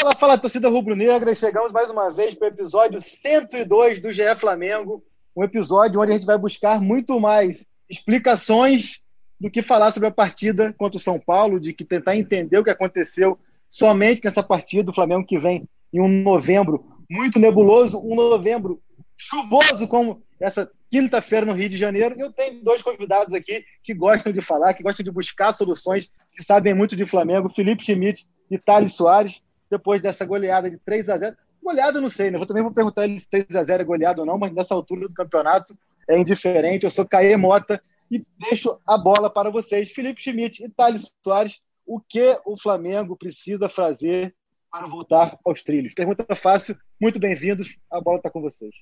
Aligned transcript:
Fala, 0.00 0.16
fala, 0.16 0.38
torcida 0.38 0.66
rubro-negra. 0.66 1.34
Chegamos 1.34 1.72
mais 1.72 1.90
uma 1.90 2.10
vez 2.10 2.34
para 2.34 2.46
o 2.46 2.50
episódio 2.50 2.98
102 2.98 4.00
do 4.00 4.10
GE 4.10 4.34
Flamengo. 4.34 5.04
Um 5.36 5.44
episódio 5.44 6.00
onde 6.00 6.12
a 6.12 6.14
gente 6.14 6.24
vai 6.24 6.38
buscar 6.38 6.80
muito 6.80 7.20
mais 7.20 7.66
explicações 7.86 9.02
do 9.38 9.50
que 9.50 9.60
falar 9.60 9.92
sobre 9.92 10.08
a 10.08 10.10
partida 10.10 10.72
contra 10.72 10.96
o 10.96 11.02
São 11.02 11.20
Paulo, 11.20 11.60
de 11.60 11.74
que 11.74 11.84
tentar 11.84 12.16
entender 12.16 12.56
o 12.56 12.64
que 12.64 12.70
aconteceu 12.70 13.38
somente 13.68 14.24
nessa 14.24 14.42
partida 14.42 14.84
do 14.84 14.92
Flamengo 14.94 15.26
que 15.26 15.38
vem 15.38 15.68
em 15.92 16.00
um 16.00 16.22
novembro 16.22 16.82
muito 17.10 17.38
nebuloso, 17.38 18.00
um 18.00 18.14
novembro 18.14 18.80
chuvoso 19.18 19.86
como 19.86 20.22
essa 20.40 20.70
quinta-feira 20.90 21.44
no 21.44 21.52
Rio 21.52 21.68
de 21.68 21.76
Janeiro. 21.76 22.14
Eu 22.18 22.32
tenho 22.32 22.64
dois 22.64 22.82
convidados 22.82 23.34
aqui 23.34 23.62
que 23.82 23.92
gostam 23.92 24.32
de 24.32 24.40
falar, 24.40 24.72
que 24.72 24.82
gostam 24.82 25.04
de 25.04 25.10
buscar 25.10 25.52
soluções, 25.52 26.10
que 26.32 26.42
sabem 26.42 26.72
muito 26.72 26.96
de 26.96 27.04
Flamengo, 27.04 27.50
Felipe 27.50 27.84
Schmidt 27.84 28.26
e 28.50 28.56
Thales 28.56 28.94
Soares 28.94 29.42
depois 29.70 30.02
dessa 30.02 30.24
goleada 30.24 30.70
de 30.70 30.78
3 30.78 31.08
a 31.08 31.18
0 31.18 31.36
Goleada 31.62 31.98
eu 31.98 32.02
não 32.02 32.10
sei, 32.10 32.30
né? 32.30 32.38
Eu 32.38 32.46
também 32.46 32.62
vou 32.62 32.72
perguntar 32.72 33.04
ele 33.04 33.20
se 33.20 33.28
3 33.28 33.54
a 33.54 33.62
0 33.62 33.82
é 33.82 33.84
goleado 33.84 34.22
ou 34.22 34.26
não, 34.26 34.38
mas 34.38 34.52
nessa 34.52 34.74
altura 34.74 35.06
do 35.06 35.14
campeonato 35.14 35.76
é 36.08 36.18
indiferente. 36.18 36.84
Eu 36.84 36.90
sou 36.90 37.06
Caê 37.06 37.36
Mota 37.36 37.82
e 38.10 38.24
deixo 38.38 38.80
a 38.86 38.96
bola 38.96 39.30
para 39.30 39.50
vocês. 39.50 39.92
Felipe 39.92 40.22
Schmidt 40.22 40.64
e 40.64 40.70
Thales 40.70 41.12
Soares, 41.22 41.60
o 41.86 42.00
que 42.00 42.38
o 42.46 42.56
Flamengo 42.58 43.14
precisa 43.14 43.68
fazer 43.68 44.34
para 44.70 44.86
voltar 44.86 45.38
aos 45.44 45.62
trilhos? 45.62 45.92
Pergunta 45.92 46.34
fácil, 46.34 46.76
muito 47.00 47.20
bem-vindos, 47.20 47.76
a 47.90 48.00
bola 48.00 48.16
está 48.16 48.30
com 48.30 48.40
vocês. 48.40 48.74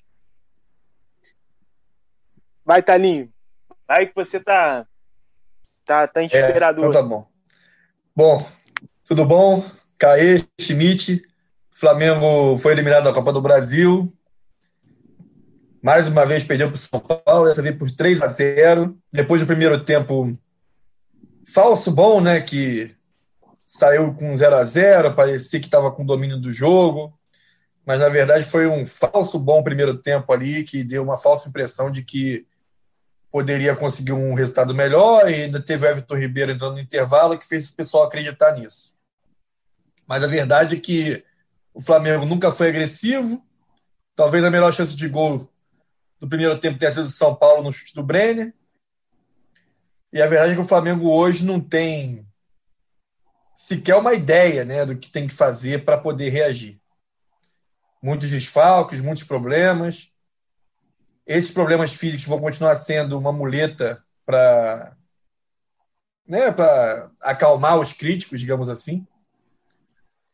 Vai, 2.63 2.81
Talinho. 2.81 3.31
Vai 3.87 4.07
que 4.07 4.15
você 4.15 4.39
tá, 4.39 4.87
tá, 5.85 6.07
tá 6.07 6.23
inspirado. 6.23 6.83
É, 6.83 6.87
então 6.87 7.01
tá 7.01 7.07
bom. 7.07 7.27
Bom, 8.15 8.45
tudo 9.03 9.25
bom? 9.25 9.63
Caê, 9.99 10.41
Schmidt. 10.59 11.21
Flamengo 11.71 12.57
foi 12.57 12.71
eliminado 12.71 13.03
da 13.03 13.13
Copa 13.13 13.33
do 13.33 13.41
Brasil. 13.41 14.11
Mais 15.83 16.07
uma 16.07 16.25
vez 16.25 16.43
perdeu 16.43 16.69
para 16.69 16.75
o 16.75 16.77
São 16.77 16.99
Paulo, 16.99 17.47
dessa 17.47 17.61
vez 17.61 17.75
por 17.77 17.89
3 17.91 18.21
a 18.21 18.27
0 18.27 18.97
Depois 19.11 19.41
do 19.41 19.47
primeiro 19.47 19.81
tempo, 19.83 20.37
falso 21.45 21.91
bom, 21.91 22.21
né? 22.21 22.39
Que 22.39 22.95
saiu 23.67 24.13
com 24.13 24.35
0 24.35 24.55
a 24.55 24.63
0 24.63 25.13
parecia 25.13 25.59
que 25.59 25.67
estava 25.67 25.91
com 25.91 26.05
domínio 26.05 26.39
do 26.39 26.51
jogo. 26.51 27.13
Mas 27.85 27.99
na 27.99 28.07
verdade 28.07 28.45
foi 28.45 28.67
um 28.67 28.85
falso 28.85 29.37
bom 29.37 29.63
primeiro 29.63 29.95
tempo 29.97 30.31
ali, 30.31 30.63
que 30.63 30.83
deu 30.83 31.03
uma 31.03 31.17
falsa 31.17 31.49
impressão 31.49 31.91
de 31.91 32.03
que 32.03 32.45
poderia 33.31 33.75
conseguir 33.75 34.13
um 34.13 34.33
resultado 34.33 34.73
melhor. 34.73 35.29
E 35.29 35.43
ainda 35.43 35.59
teve 35.61 35.85
o 35.85 35.89
Everton 35.89 36.15
Ribeiro 36.15 36.51
entrando 36.51 36.73
no 36.73 36.79
intervalo, 36.79 37.37
que 37.37 37.47
fez 37.47 37.69
o 37.69 37.75
pessoal 37.75 38.03
acreditar 38.03 38.53
nisso. 38.53 38.98
Mas 40.09 40.23
a 40.23 40.27
verdade 40.27 40.75
é 40.75 40.79
que 40.79 41.23
o 41.71 41.79
Flamengo 41.79 42.25
nunca 42.25 42.51
foi 42.51 42.69
agressivo. 42.69 43.45
Talvez 44.15 44.43
a 44.43 44.49
melhor 44.49 44.73
chance 44.73 44.95
de 44.95 45.07
gol 45.07 45.47
do 46.19 46.27
primeiro 46.27 46.59
tempo 46.59 46.79
tenha 46.79 46.91
sido 46.91 47.03
do 47.03 47.11
São 47.11 47.35
Paulo 47.35 47.61
no 47.61 47.71
chute 47.71 47.93
do 47.93 48.01
Brenner. 48.01 48.51
E 50.11 50.19
a 50.19 50.25
verdade 50.25 50.53
é 50.53 50.55
que 50.55 50.61
o 50.61 50.67
Flamengo 50.67 51.11
hoje 51.11 51.45
não 51.45 51.61
tem 51.61 52.27
sequer 53.55 53.97
uma 53.97 54.15
ideia 54.15 54.65
né, 54.65 54.83
do 54.83 54.97
que 54.97 55.11
tem 55.11 55.27
que 55.27 55.33
fazer 55.33 55.85
para 55.85 55.95
poder 55.95 56.29
reagir. 56.29 56.81
Muitos 58.01 58.31
desfalques, 58.31 59.01
muitos 59.01 59.25
problemas. 59.25 60.11
Esses 61.23 61.51
problemas 61.51 61.93
físicos 61.93 62.25
vão 62.25 62.39
continuar 62.39 62.75
sendo 62.77 63.15
uma 63.15 63.31
muleta 63.31 64.03
para 64.25 64.97
né, 66.25 66.45
acalmar 67.21 67.77
os 67.77 67.93
críticos, 67.93 68.39
digamos 68.39 68.69
assim. 68.69 69.05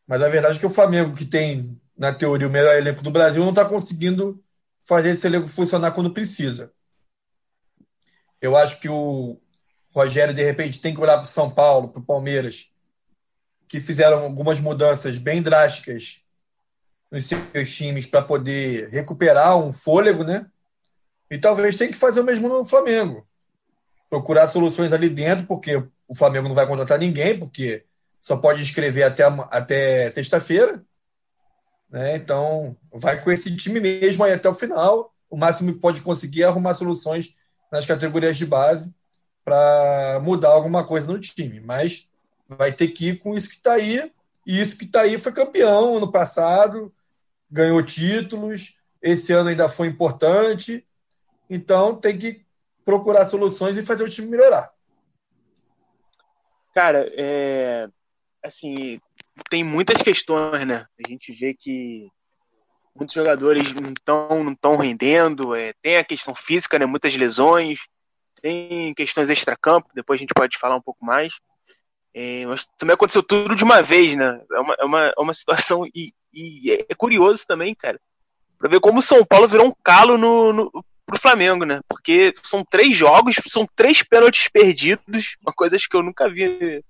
Mas 0.06 0.22
a 0.22 0.28
verdade 0.28 0.56
é 0.56 0.60
que 0.60 0.66
o 0.66 0.70
Flamengo, 0.70 1.16
que 1.16 1.24
tem, 1.24 1.80
na 1.96 2.12
teoria, 2.12 2.46
o 2.46 2.50
melhor 2.50 2.76
elenco 2.76 3.02
do 3.02 3.10
Brasil, 3.10 3.42
não 3.42 3.50
está 3.50 3.64
conseguindo 3.64 4.42
fazer 4.84 5.10
esse 5.10 5.26
elenco 5.26 5.48
funcionar 5.48 5.90
quando 5.90 6.12
precisa. 6.12 6.72
Eu 8.40 8.56
acho 8.56 8.80
que 8.80 8.88
o 8.88 9.40
Rogério, 9.90 10.34
de 10.34 10.44
repente, 10.44 10.80
tem 10.80 10.94
que 10.94 11.00
olhar 11.00 11.16
para 11.16 11.24
o 11.24 11.26
São 11.26 11.50
Paulo, 11.50 11.88
para 11.88 12.00
o 12.00 12.04
Palmeiras, 12.04 12.70
que 13.66 13.80
fizeram 13.80 14.22
algumas 14.22 14.60
mudanças 14.60 15.18
bem 15.18 15.42
drásticas 15.42 16.22
nos 17.10 17.26
seus 17.26 17.74
times 17.74 18.06
para 18.06 18.22
poder 18.22 18.90
recuperar 18.90 19.56
um 19.58 19.72
fôlego, 19.72 20.22
né? 20.22 20.46
E 21.30 21.38
talvez 21.38 21.76
tenha 21.76 21.90
que 21.90 21.96
fazer 21.96 22.20
o 22.20 22.24
mesmo 22.24 22.48
no 22.48 22.64
Flamengo. 22.64 23.26
Procurar 24.08 24.46
soluções 24.46 24.92
ali 24.92 25.08
dentro, 25.08 25.46
porque 25.46 25.76
o 26.06 26.14
Flamengo 26.14 26.46
não 26.46 26.54
vai 26.54 26.66
contratar 26.66 26.98
ninguém, 26.98 27.36
porque 27.38 27.85
só 28.26 28.36
pode 28.36 28.60
escrever 28.60 29.04
até, 29.04 29.22
até 29.52 30.10
sexta-feira. 30.10 30.84
Né? 31.88 32.16
Então, 32.16 32.76
vai 32.92 33.22
com 33.22 33.30
esse 33.30 33.54
time 33.56 33.78
mesmo 33.78 34.24
aí 34.24 34.32
até 34.32 34.48
o 34.48 34.52
final. 34.52 35.14
O 35.30 35.36
máximo 35.36 35.72
que 35.72 35.78
pode 35.78 36.00
conseguir 36.00 36.42
é 36.42 36.46
arrumar 36.46 36.74
soluções 36.74 37.36
nas 37.70 37.86
categorias 37.86 38.36
de 38.36 38.44
base 38.44 38.92
para 39.44 40.18
mudar 40.24 40.48
alguma 40.48 40.84
coisa 40.84 41.06
no 41.06 41.20
time. 41.20 41.60
Mas 41.60 42.10
vai 42.48 42.72
ter 42.72 42.88
que 42.88 43.10
ir 43.10 43.18
com 43.20 43.36
isso 43.36 43.48
que 43.48 43.54
está 43.54 43.74
aí. 43.74 44.12
E 44.44 44.60
isso 44.60 44.76
que 44.76 44.86
está 44.86 45.02
aí 45.02 45.20
foi 45.20 45.30
campeão 45.30 45.96
ano 45.96 46.10
passado, 46.10 46.92
ganhou 47.48 47.80
títulos. 47.80 48.76
Esse 49.00 49.32
ano 49.32 49.50
ainda 49.50 49.68
foi 49.68 49.86
importante. 49.86 50.84
Então, 51.48 51.94
tem 51.94 52.18
que 52.18 52.44
procurar 52.84 53.24
soluções 53.24 53.76
e 53.76 53.86
fazer 53.86 54.02
o 54.02 54.10
time 54.10 54.26
melhorar. 54.26 54.72
Cara, 56.74 57.08
é, 57.16 57.88
assim, 58.42 59.00
tem 59.50 59.64
muitas 59.64 60.02
questões, 60.02 60.66
né? 60.66 60.86
A 61.04 61.08
gente 61.08 61.32
vê 61.32 61.54
que 61.54 62.08
muitos 62.94 63.14
jogadores 63.14 63.72
não 63.72 63.90
estão 63.90 64.44
não 64.44 64.54
tão 64.54 64.76
rendendo, 64.76 65.54
é, 65.54 65.72
tem 65.82 65.96
a 65.96 66.04
questão 66.04 66.34
física, 66.34 66.78
né? 66.78 66.86
Muitas 66.86 67.14
lesões, 67.14 67.80
tem 68.40 68.94
questões 68.94 69.30
extra-campo, 69.30 69.90
depois 69.94 70.18
a 70.18 70.22
gente 70.22 70.34
pode 70.34 70.58
falar 70.58 70.76
um 70.76 70.82
pouco 70.82 71.04
mais. 71.04 71.34
É, 72.14 72.46
mas 72.46 72.66
também 72.78 72.94
aconteceu 72.94 73.22
tudo 73.22 73.54
de 73.54 73.62
uma 73.62 73.82
vez, 73.82 74.16
né? 74.16 74.40
É 74.50 74.58
uma, 74.58 74.76
é 74.80 74.84
uma, 74.84 75.06
é 75.18 75.20
uma 75.20 75.34
situação. 75.34 75.86
E, 75.94 76.12
e, 76.32 76.86
é 76.88 76.94
curioso 76.94 77.44
também, 77.46 77.74
cara, 77.74 78.00
para 78.58 78.70
ver 78.70 78.80
como 78.80 79.00
o 79.00 79.02
São 79.02 79.24
Paulo 79.24 79.46
virou 79.46 79.66
um 79.66 79.74
calo 79.82 80.16
no, 80.16 80.52
no, 80.52 80.84
pro 81.04 81.20
Flamengo, 81.20 81.64
né? 81.64 81.80
Porque 81.88 82.34
são 82.42 82.64
três 82.64 82.96
jogos, 82.96 83.36
são 83.46 83.66
três 83.76 84.02
pênaltis 84.02 84.48
perdidos, 84.48 85.36
uma 85.42 85.52
coisa 85.52 85.76
que 85.78 85.96
eu 85.96 86.02
nunca 86.02 86.28
vi 86.28 86.82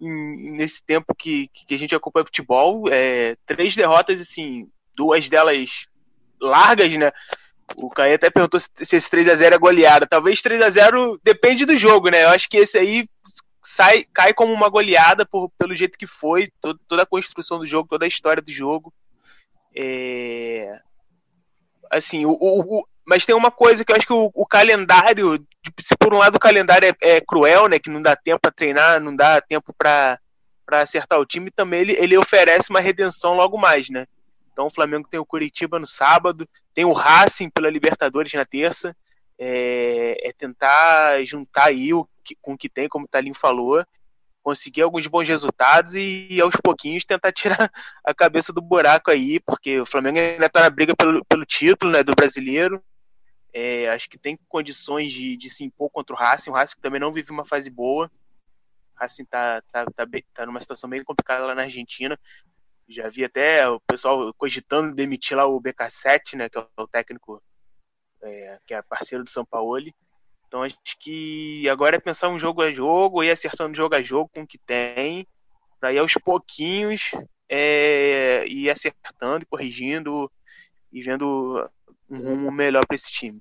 nesse 0.00 0.82
tempo 0.82 1.14
que, 1.14 1.48
que 1.52 1.74
a 1.74 1.78
gente 1.78 1.94
acompanha 1.94 2.24
futebol. 2.24 2.84
É, 2.90 3.36
três 3.46 3.76
derrotas, 3.76 4.20
assim, 4.20 4.66
duas 4.96 5.28
delas 5.28 5.86
largas, 6.40 6.96
né? 6.96 7.12
O 7.76 7.88
Caio 7.90 8.14
até 8.14 8.30
perguntou 8.30 8.58
se, 8.58 8.68
se 8.76 8.96
esse 8.96 9.10
3x0 9.10 9.52
é 9.52 9.58
goleada. 9.58 10.06
Talvez 10.06 10.40
3x0 10.40 11.18
depende 11.22 11.64
do 11.64 11.76
jogo, 11.76 12.08
né? 12.08 12.24
Eu 12.24 12.30
acho 12.30 12.48
que 12.48 12.56
esse 12.56 12.78
aí 12.78 13.06
sai, 13.62 14.04
cai 14.12 14.32
como 14.32 14.52
uma 14.52 14.68
goleada 14.68 15.24
por, 15.26 15.50
pelo 15.58 15.74
jeito 15.74 15.98
que 15.98 16.06
foi, 16.06 16.50
toda 16.88 17.02
a 17.02 17.06
construção 17.06 17.58
do 17.58 17.66
jogo, 17.66 17.88
toda 17.88 18.04
a 18.04 18.08
história 18.08 18.42
do 18.42 18.50
jogo. 18.50 18.92
É... 19.76 20.80
Assim, 21.90 22.24
o, 22.24 22.36
o, 22.40 22.84
mas 23.10 23.26
tem 23.26 23.34
uma 23.34 23.50
coisa 23.50 23.84
que 23.84 23.90
eu 23.90 23.96
acho 23.96 24.06
que 24.06 24.12
o, 24.12 24.30
o 24.32 24.46
calendário, 24.46 25.44
se 25.80 25.96
por 25.98 26.14
um 26.14 26.18
lado 26.18 26.36
o 26.36 26.40
calendário 26.40 26.86
é, 26.86 27.16
é, 27.16 27.20
cruel, 27.20 27.66
né, 27.66 27.76
que 27.76 27.90
não 27.90 28.00
dá 28.00 28.14
tempo 28.14 28.38
para 28.40 28.52
treinar, 28.52 29.00
não 29.00 29.16
dá 29.16 29.40
tempo 29.40 29.74
para 29.76 30.20
acertar 30.70 31.18
o 31.18 31.26
time, 31.26 31.50
também 31.50 31.80
ele, 31.80 31.92
ele 31.94 32.16
oferece 32.16 32.70
uma 32.70 32.78
redenção 32.78 33.34
logo 33.34 33.58
mais, 33.58 33.90
né? 33.90 34.06
Então 34.52 34.68
o 34.68 34.70
Flamengo 34.70 35.08
tem 35.10 35.18
o 35.18 35.26
Curitiba 35.26 35.76
no 35.80 35.88
sábado, 35.88 36.48
tem 36.72 36.84
o 36.84 36.92
Racing 36.92 37.50
pela 37.50 37.68
Libertadores 37.68 38.32
na 38.32 38.44
terça, 38.44 38.96
é, 39.36 40.28
é 40.28 40.32
tentar 40.32 41.20
juntar 41.24 41.64
aí 41.64 41.92
o 41.92 42.08
que, 42.22 42.36
com 42.40 42.52
o 42.52 42.56
que 42.56 42.68
tem, 42.68 42.88
como 42.88 43.06
o 43.06 43.08
Talim 43.08 43.34
falou, 43.34 43.84
conseguir 44.40 44.82
alguns 44.82 45.08
bons 45.08 45.26
resultados 45.26 45.96
e, 45.96 46.28
e, 46.30 46.40
aos 46.40 46.54
pouquinhos 46.62 47.04
tentar 47.04 47.32
tirar 47.34 47.72
a 48.04 48.14
cabeça 48.14 48.52
do 48.52 48.62
buraco 48.62 49.10
aí, 49.10 49.40
porque 49.40 49.80
o 49.80 49.86
Flamengo 49.86 50.20
ainda 50.20 50.46
está 50.46 50.60
na 50.60 50.70
briga 50.70 50.94
pelo, 50.94 51.24
pelo 51.24 51.44
título 51.44 51.90
né, 51.90 52.04
do 52.04 52.14
brasileiro, 52.14 52.80
é, 53.52 53.88
acho 53.88 54.08
que 54.08 54.18
tem 54.18 54.38
condições 54.48 55.12
de, 55.12 55.36
de, 55.36 55.50
se 55.50 55.64
impor 55.64 55.90
contra 55.90 56.14
o 56.14 56.18
Racing. 56.18 56.50
O 56.50 56.52
Racing 56.54 56.80
também 56.80 57.00
não 57.00 57.12
vive 57.12 57.30
uma 57.30 57.44
fase 57.44 57.70
boa. 57.70 58.10
O 58.96 59.00
Racing 59.00 59.24
tá, 59.24 59.62
tá, 59.72 59.84
tá, 59.86 60.06
tá 60.34 60.46
numa 60.46 60.60
situação 60.60 60.88
bem 60.88 61.02
complicada 61.02 61.46
lá 61.46 61.54
na 61.54 61.62
Argentina. 61.62 62.18
Já 62.88 63.08
vi 63.08 63.24
até 63.24 63.68
o 63.68 63.80
pessoal 63.80 64.32
cogitando 64.34 64.94
demitir 64.94 65.36
lá 65.36 65.46
o 65.46 65.60
BK7, 65.60 66.36
né, 66.36 66.48
que 66.48 66.58
é 66.58 66.66
o 66.76 66.88
técnico 66.88 67.42
é, 68.22 68.58
que 68.66 68.74
é 68.74 68.82
parceiro 68.82 69.24
do 69.24 69.30
São 69.30 69.44
Paulo. 69.44 69.80
Então 70.46 70.62
acho 70.62 70.76
que 70.98 71.68
agora 71.68 71.96
é 71.96 72.00
pensar 72.00 72.28
um 72.28 72.38
jogo 72.38 72.62
a 72.62 72.72
jogo, 72.72 73.22
ir 73.22 73.30
acertando 73.30 73.76
jogo 73.76 73.94
a 73.94 74.02
jogo 74.02 74.28
com 74.34 74.42
o 74.42 74.46
que 74.46 74.58
tem, 74.58 75.26
para 75.78 75.92
ir 75.92 75.98
aos 75.98 76.14
pouquinhos 76.14 77.12
é, 77.50 78.46
ir 78.46 78.70
acertando 78.70 79.44
corrigindo 79.46 80.30
e 80.92 81.02
vendo 81.02 81.68
um 82.10 82.20
rumo 82.20 82.50
melhor 82.50 82.84
para 82.86 82.94
esse 82.94 83.10
time. 83.10 83.40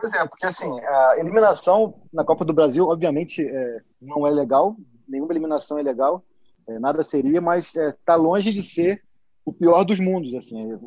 Pois 0.00 0.14
é, 0.14 0.26
porque 0.26 0.46
assim, 0.46 0.80
a 0.80 1.16
eliminação 1.18 2.00
na 2.12 2.24
Copa 2.24 2.44
do 2.44 2.54
Brasil, 2.54 2.86
obviamente, 2.86 3.42
é, 3.42 3.80
não 4.00 4.26
é 4.26 4.30
legal, 4.30 4.76
nenhuma 5.06 5.32
eliminação 5.32 5.78
é 5.78 5.82
legal, 5.82 6.24
é, 6.66 6.78
nada 6.78 7.04
seria, 7.04 7.40
mas 7.40 7.66
está 7.66 7.82
é, 7.82 7.94
tá 8.04 8.14
longe 8.14 8.52
de 8.52 8.62
ser 8.62 9.02
o 9.44 9.52
pior 9.52 9.84
dos 9.84 10.00
mundos. 10.00 10.34
Assim, 10.34 10.78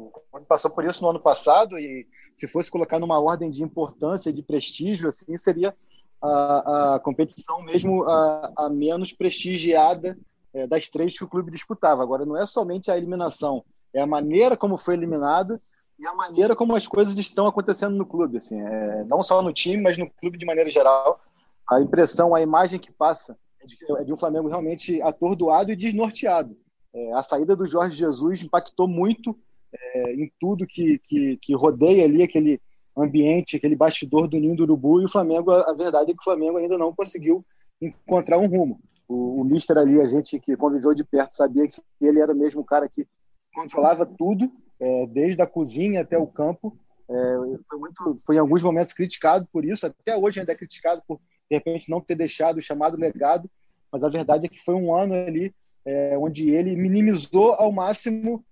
passou 0.48 0.72
por 0.72 0.84
isso 0.86 1.04
no 1.04 1.10
ano 1.10 1.20
passado 1.20 1.78
e 1.78 2.08
se 2.34 2.48
fosse 2.48 2.72
colocar 2.72 3.00
numa 3.00 3.20
ordem 3.20 3.52
de 3.52 3.62
importância, 3.62 4.34
de 4.34 4.42
prestígio, 4.42 5.10
assim, 5.10 5.38
seria 5.38 5.76
a, 6.22 6.96
a 6.96 7.00
competição 7.00 7.62
mesmo 7.62 8.04
a, 8.04 8.52
a 8.58 8.70
menos 8.70 9.12
prestigiada 9.12 10.18
é, 10.54 10.66
das 10.66 10.90
três 10.90 11.18
que 11.18 11.24
o 11.24 11.28
clube 11.28 11.52
disputava. 11.52 12.02
Agora, 12.02 12.26
não 12.26 12.38
é 12.38 12.46
somente 12.46 12.90
a 12.90 12.98
eliminação, 12.98 13.64
é 13.94 14.02
a 14.02 14.08
maneira 14.08 14.58
como 14.58 14.78
foi 14.78 14.96
eliminado 14.96 15.62
e 16.04 16.08
a 16.08 16.14
maneira 16.14 16.54
como 16.54 16.76
as 16.76 16.86
coisas 16.86 17.18
estão 17.18 17.48
acontecendo 17.48 17.96
no 17.96 18.06
clube. 18.06 18.38
Assim, 18.38 18.60
é, 18.60 19.06
não 19.06 19.24
só 19.24 19.42
no 19.42 19.54
time, 19.54 19.82
mas 19.82 19.98
no 19.98 20.10
clube 20.10 20.38
de 20.38 20.46
maneira 20.46 20.70
geral. 20.70 21.22
A 21.70 21.80
impressão, 21.80 22.36
a 22.36 22.42
imagem 22.42 22.78
que 22.78 22.92
passa 22.92 23.38
é 23.62 23.66
de, 23.66 23.78
é 23.98 24.04
de 24.04 24.12
um 24.12 24.18
Flamengo 24.18 24.50
realmente 24.50 25.02
atordoado 25.02 25.72
e 25.72 25.78
desnorteado. 25.78 26.58
É, 26.94 27.14
a 27.14 27.24
saída 27.24 27.56
do 27.56 27.66
Jorge 27.66 27.98
Jesus 27.98 28.44
impactou 28.44 28.86
muito 28.86 29.40
é, 29.72 30.14
em 30.14 30.30
tudo 30.38 30.68
que, 30.68 31.00
que, 31.00 31.38
que, 31.38 31.56
rodeia 31.56 32.04
ali 32.04 32.22
aquele 32.22 32.60
ambiente, 32.96 33.56
aquele 33.56 33.76
bastidor 33.76 34.28
do 34.28 34.38
Ninho 34.38 34.58
do 34.58 34.64
Urubu, 34.64 35.02
e 35.02 35.06
o 35.06 35.10
Flamengo, 35.10 35.52
a, 35.52 35.74
verdade 35.74 36.12
é 36.12 36.14
que 36.14 36.20
o 36.20 36.24
Flamengo 36.24 36.58
ainda 36.58 36.78
não 36.78 36.94
conseguiu 36.94 37.46
encontrar 37.82 38.38
um 38.38 38.48
rumo. 38.48 38.80
O, 39.08 39.40
o 39.42 39.44
Mister 39.46 39.78
ali, 39.78 40.02
a 40.02 40.06
gente 40.06 40.38
que 40.38 40.58
conviveu 40.58 40.94
de 40.94 41.04
perto, 41.04 41.34
sabia 41.34 41.66
que 41.66 41.82
ele 42.02 42.20
era 42.20 42.34
mesmo 42.34 42.60
o 42.60 42.66
cara 42.66 42.90
que 42.90 43.08
controlava 43.56 44.06
tudo, 44.06 44.52
é, 44.84 45.08
desde 45.08 45.42
a 45.42 45.48
cozinha 45.48 46.02
até 46.02 46.18
o 46.18 46.28
campo. 46.28 46.78
É, 47.10 47.36
foi, 47.70 47.80
muito, 47.80 48.18
foi 48.26 48.36
em 48.36 48.40
alguns 48.40 48.64
momentos 48.64 48.94
criticado 48.94 49.48
por 49.52 49.66
isso, 49.66 49.86
até 49.86 50.16
hoje 50.18 50.40
ainda 50.40 50.52
é 50.52 50.56
criticado 50.56 51.02
por, 51.08 51.20
de 51.50 51.58
repente, 51.58 51.90
não 51.90 52.02
ter 52.02 52.16
deixado 52.16 52.58
o 52.58 52.62
chamado 52.62 52.98
legado, 52.98 53.50
mas 53.92 54.04
a 54.04 54.10
verdade 54.10 54.46
é 54.46 54.50
que 54.50 54.64
foi 54.64 54.74
um 54.74 54.96
ano 54.96 55.14
ali 55.14 55.54
é, 55.86 56.18
onde 56.18 56.50
ele 56.50 56.76
minimizou 56.76 57.54
ao 57.54 57.72
máximo 57.72 58.44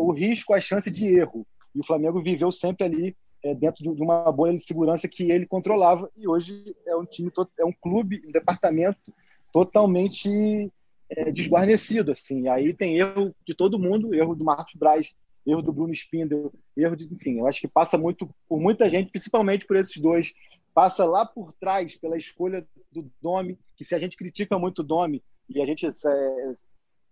o 0.00 0.12
risco, 0.12 0.52
a 0.52 0.60
chance 0.60 0.90
de 0.90 1.06
erro. 1.06 1.46
E 1.74 1.80
o 1.80 1.86
Flamengo 1.86 2.22
viveu 2.22 2.52
sempre 2.52 2.84
ali 2.84 3.16
é, 3.42 3.54
dentro 3.54 3.82
de, 3.82 3.94
de, 3.94 4.02
uma 4.02 4.30
bolha 4.30 4.54
de 4.54 4.64
segurança 4.64 5.08
que 5.08 5.30
ele 5.30 5.46
controlava. 5.46 6.10
E 6.16 6.28
hoje 6.28 6.76
é 6.86 6.94
um 6.96 7.04
time, 7.04 7.32
é 7.58 7.64
um 7.64 7.72
clube, 7.72 8.22
um 8.26 8.32
departamento 8.32 9.12
totalmente 9.52 10.70
é, 11.08 11.30
desguarnecido. 11.30 12.12
Assim. 12.12 12.48
Aí 12.48 12.74
tem 12.74 12.98
erro 12.98 13.34
de 13.46 13.54
todo 13.54 13.78
mundo, 13.78 14.14
erro 14.14 14.34
do 14.34 14.44
Marcos 14.44 14.74
Braz, 14.74 15.14
erro 15.46 15.62
do 15.62 15.72
Bruno 15.72 15.92
Spindel, 15.92 16.52
erro 16.76 16.96
de, 16.96 17.12
enfim, 17.12 17.38
eu 17.38 17.46
acho 17.46 17.60
que 17.60 17.68
passa 17.68 17.96
muito 17.96 18.28
por 18.48 18.60
muita 18.60 18.88
gente, 18.88 19.10
principalmente 19.10 19.66
por 19.66 19.76
esses 19.76 19.96
dois. 19.96 20.32
Passa 20.72 21.04
lá 21.04 21.26
por 21.26 21.52
trás 21.52 21.96
pela 21.96 22.16
escolha 22.16 22.66
do 22.92 23.10
Domi, 23.20 23.58
que 23.76 23.84
se 23.84 23.94
a 23.94 23.98
gente 23.98 24.16
critica 24.16 24.58
muito 24.58 24.80
o 24.80 24.84
Domi 24.84 25.22
e 25.48 25.60
a 25.60 25.66
gente 25.66 25.86
é, 25.86 25.92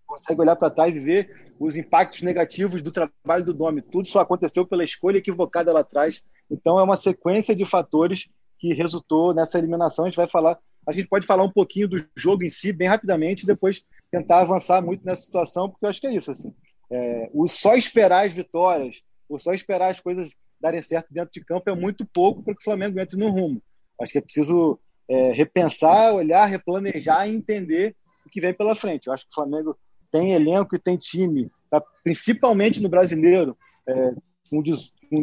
consegue 0.07 0.41
olhar 0.41 0.57
para 0.57 0.71
trás 0.71 0.97
e 0.97 1.01
ver 1.01 1.53
os 1.59 1.77
impactos 1.77 2.23
negativos 2.23 2.81
do 2.81 2.91
trabalho 2.91 3.45
do 3.45 3.53
Domi. 3.53 3.83
Tudo 3.83 4.09
só 4.09 4.21
aconteceu 4.21 4.67
pela 4.67 4.85
escolha 4.85 5.19
equivocada 5.19 5.73
lá 5.73 5.81
atrás. 5.81 6.23
Então 6.51 6.79
é 6.79 6.83
uma 6.83 6.97
sequência 6.97 7.55
de 7.55 7.67
fatores 7.67 8.31
que 8.59 8.73
resultou 8.73 9.35
nessa 9.35 9.59
eliminação. 9.59 10.05
A 10.05 10.09
gente 10.09 10.17
vai 10.17 10.27
falar, 10.27 10.59
a 10.87 10.93
gente 10.93 11.09
pode 11.09 11.27
falar 11.27 11.45
um 11.45 11.53
pouquinho 11.53 11.89
do 11.89 12.05
jogo 12.17 12.43
em 12.43 12.49
si 12.49 12.73
bem 12.73 12.89
rapidamente 12.89 13.43
e 13.43 13.47
depois 13.47 13.85
tentar 14.11 14.41
avançar 14.41 14.81
muito 14.83 15.05
nessa 15.05 15.23
situação, 15.23 15.69
porque 15.69 15.85
eu 15.85 15.91
acho 15.91 16.01
que 16.01 16.07
é 16.07 16.15
isso 16.15 16.31
assim. 16.31 16.55
É, 16.91 17.31
o 17.33 17.47
só 17.47 17.75
esperar 17.75 18.27
as 18.27 18.33
vitórias, 18.33 19.03
o 19.29 19.39
só 19.39 19.53
esperar 19.53 19.91
as 19.91 20.01
coisas 20.01 20.37
darem 20.61 20.83
certo 20.83 21.13
dentro 21.13 21.31
de 21.33 21.45
campo 21.45 21.71
é 21.71 21.75
muito 21.75 22.05
pouco 22.07 22.43
para 22.43 22.55
que 22.55 22.61
o 22.61 22.65
Flamengo 22.65 22.99
entre 22.99 23.19
no 23.19 23.31
rumo. 23.31 23.63
Acho 24.01 24.13
que 24.13 24.19
é 24.19 24.23
preciso 24.23 24.79
é, 25.09 25.33
repensar, 25.33 26.15
olhar, 26.15 26.47
replanejar 26.47 27.29
e 27.29 27.35
entender 27.35 27.95
o 28.27 28.31
que 28.31 28.41
vem 28.41 28.53
pela 28.53 28.75
frente. 28.75 29.07
Eu 29.07 29.13
acho 29.13 29.25
que 29.25 29.31
o 29.31 29.35
Flamengo 29.35 29.77
tem 30.11 30.33
elenco 30.33 30.75
e 30.75 30.79
tem 30.79 30.97
time, 30.97 31.51
tá? 31.71 31.83
principalmente 32.03 32.81
no 32.81 32.89
brasileiro, 32.89 33.57
é, 33.87 34.15
com, 34.51 34.63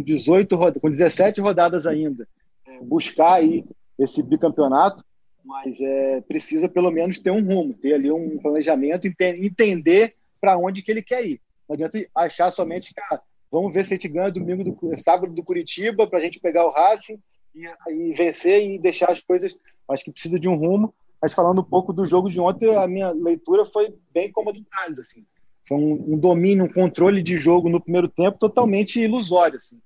18 0.02 0.58
com 0.80 0.90
17 0.90 1.42
rodadas 1.42 1.86
ainda, 1.86 2.28
é, 2.68 2.80
buscar 2.82 3.36
aí 3.36 3.64
esse 3.98 4.22
bicampeonato, 4.22 5.04
mas 5.44 5.80
é, 5.80 6.22
precisa 6.22 6.68
pelo 6.68 6.92
menos 6.92 7.20
ter 7.20 7.32
um 7.32 7.44
rumo, 7.44 7.74
ter 7.74 7.94
ali 7.94 8.12
um 8.12 8.38
planejamento, 8.40 9.08
entender 9.08 10.16
para 10.42 10.58
onde 10.58 10.82
que 10.82 10.92
ele 10.92 11.02
quer 11.02 11.26
ir. 11.26 11.42
Não 11.68 11.74
adianta 11.74 12.00
achar 12.14 12.52
somente 12.52 12.94
que 12.94 13.02
ah, 13.12 13.22
vamos 13.52 13.74
ver 13.74 13.86
se 13.86 13.94
a 13.94 13.98
gente 13.98 14.08
ganha 14.08 14.32
domingo 14.32 14.64
do 14.64 14.98
sábado 14.98 15.34
do 15.34 15.44
Curitiba 15.44 16.08
para 16.08 16.20
a 16.20 16.22
gente 16.22 16.40
pegar 16.40 16.66
o 16.66 16.72
Racing 16.72 17.20
e, 17.54 17.66
e 17.92 18.14
vencer 18.14 18.64
e 18.64 18.80
deixar 18.80 19.12
as 19.12 19.22
coisas. 19.22 19.58
Acho 19.90 20.04
que 20.04 20.12
precisa 20.12 20.40
de 20.40 20.48
um 20.48 20.56
rumo 20.56 20.94
mas 21.26 21.34
falando 21.34 21.62
um 21.62 21.64
pouco 21.64 21.92
do 21.92 22.06
jogo 22.06 22.30
de 22.30 22.40
ontem, 22.40 22.76
a 22.76 22.88
minha 22.88 23.10
leitura 23.10 23.66
foi 23.66 23.92
bem 24.14 24.32
como 24.32 24.52
a 24.52 24.54
do 24.54 24.64
Thales, 24.64 25.00
assim. 25.00 25.26
Foi 25.68 25.76
um, 25.76 26.14
um, 26.14 26.18
domínio, 26.20 26.66
um 26.66 26.72
controle 26.72 27.24
de 27.24 27.36
jogo 27.36 27.68
no 27.68 27.82
primeiro 27.82 28.08
tempo 28.08 28.38
totalmente 28.38 29.02
ilusório, 29.02 29.56
assim. 29.56 29.80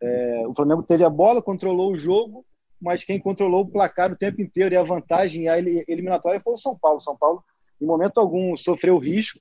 É, 0.00 0.44
o 0.46 0.54
Flamengo 0.54 0.84
teve 0.84 1.02
a 1.02 1.10
bola, 1.10 1.42
controlou 1.42 1.92
o 1.92 1.96
jogo, 1.96 2.44
mas 2.80 3.02
quem 3.02 3.18
controlou 3.18 3.62
o 3.62 3.68
placar 3.68 4.12
o 4.12 4.16
tempo 4.16 4.40
inteiro 4.40 4.72
e 4.72 4.78
a 4.78 4.84
vantagem, 4.84 5.48
a 5.48 5.58
eliminatória 5.58 6.38
foi 6.38 6.52
o 6.52 6.58
São 6.58 6.78
Paulo. 6.78 7.00
São 7.00 7.16
Paulo, 7.16 7.42
em 7.80 7.86
momento 7.86 8.18
algum, 8.18 8.56
sofreu 8.56 8.96
risco, 8.96 9.40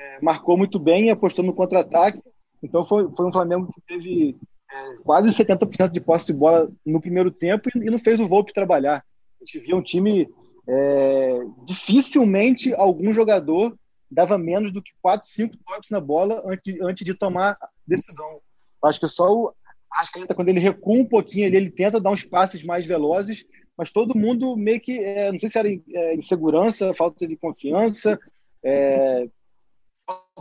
é, 0.00 0.18
marcou 0.22 0.56
muito 0.56 0.78
bem, 0.78 1.10
apostou 1.10 1.44
no 1.44 1.52
contra-ataque. 1.52 2.22
Então 2.62 2.84
foi, 2.84 3.08
foi 3.14 3.26
um 3.26 3.32
Flamengo 3.32 3.70
que 3.72 3.80
teve 3.82 4.36
é, 4.72 4.94
quase 5.02 5.28
70% 5.28 5.90
de 5.90 6.00
posse 6.00 6.26
de 6.26 6.32
bola 6.32 6.70
no 6.84 7.00
primeiro 7.00 7.30
tempo 7.30 7.68
e, 7.68 7.86
e 7.86 7.90
não 7.90 7.98
fez 7.98 8.18
o 8.18 8.26
Volpe 8.26 8.52
trabalhar. 8.52 9.04
A 9.40 9.44
gente 9.44 9.58
via 9.58 9.76
um 9.76 9.82
time 9.82 10.28
é, 10.66 11.40
dificilmente 11.66 12.74
algum 12.74 13.12
jogador 13.12 13.76
dava 14.10 14.36
menos 14.36 14.72
do 14.72 14.82
que 14.82 14.90
4, 15.00 15.28
5 15.28 15.56
toques 15.64 15.90
na 15.90 16.00
bola 16.00 16.42
antes, 16.46 16.80
antes 16.80 17.04
de 17.04 17.14
tomar 17.14 17.56
decisão. 17.86 18.40
Acho 18.82 18.98
que 18.98 19.06
só 19.06 19.32
o 19.32 19.54
Arrascaeta, 19.92 20.34
quando 20.34 20.48
ele 20.48 20.58
recua 20.58 20.98
um 20.98 21.04
pouquinho, 21.04 21.46
ele, 21.46 21.56
ele 21.56 21.70
tenta 21.70 22.00
dar 22.00 22.10
uns 22.10 22.24
passes 22.24 22.64
mais 22.64 22.86
velozes, 22.86 23.44
mas 23.76 23.92
todo 23.92 24.16
mundo 24.16 24.56
meio 24.56 24.80
que, 24.80 24.98
é, 24.98 25.30
não 25.30 25.38
sei 25.38 25.48
se 25.48 25.58
era 25.58 25.68
é, 25.68 26.14
insegurança, 26.14 26.94
falta 26.94 27.26
de 27.26 27.36
confiança, 27.36 28.18
é, 28.64 29.28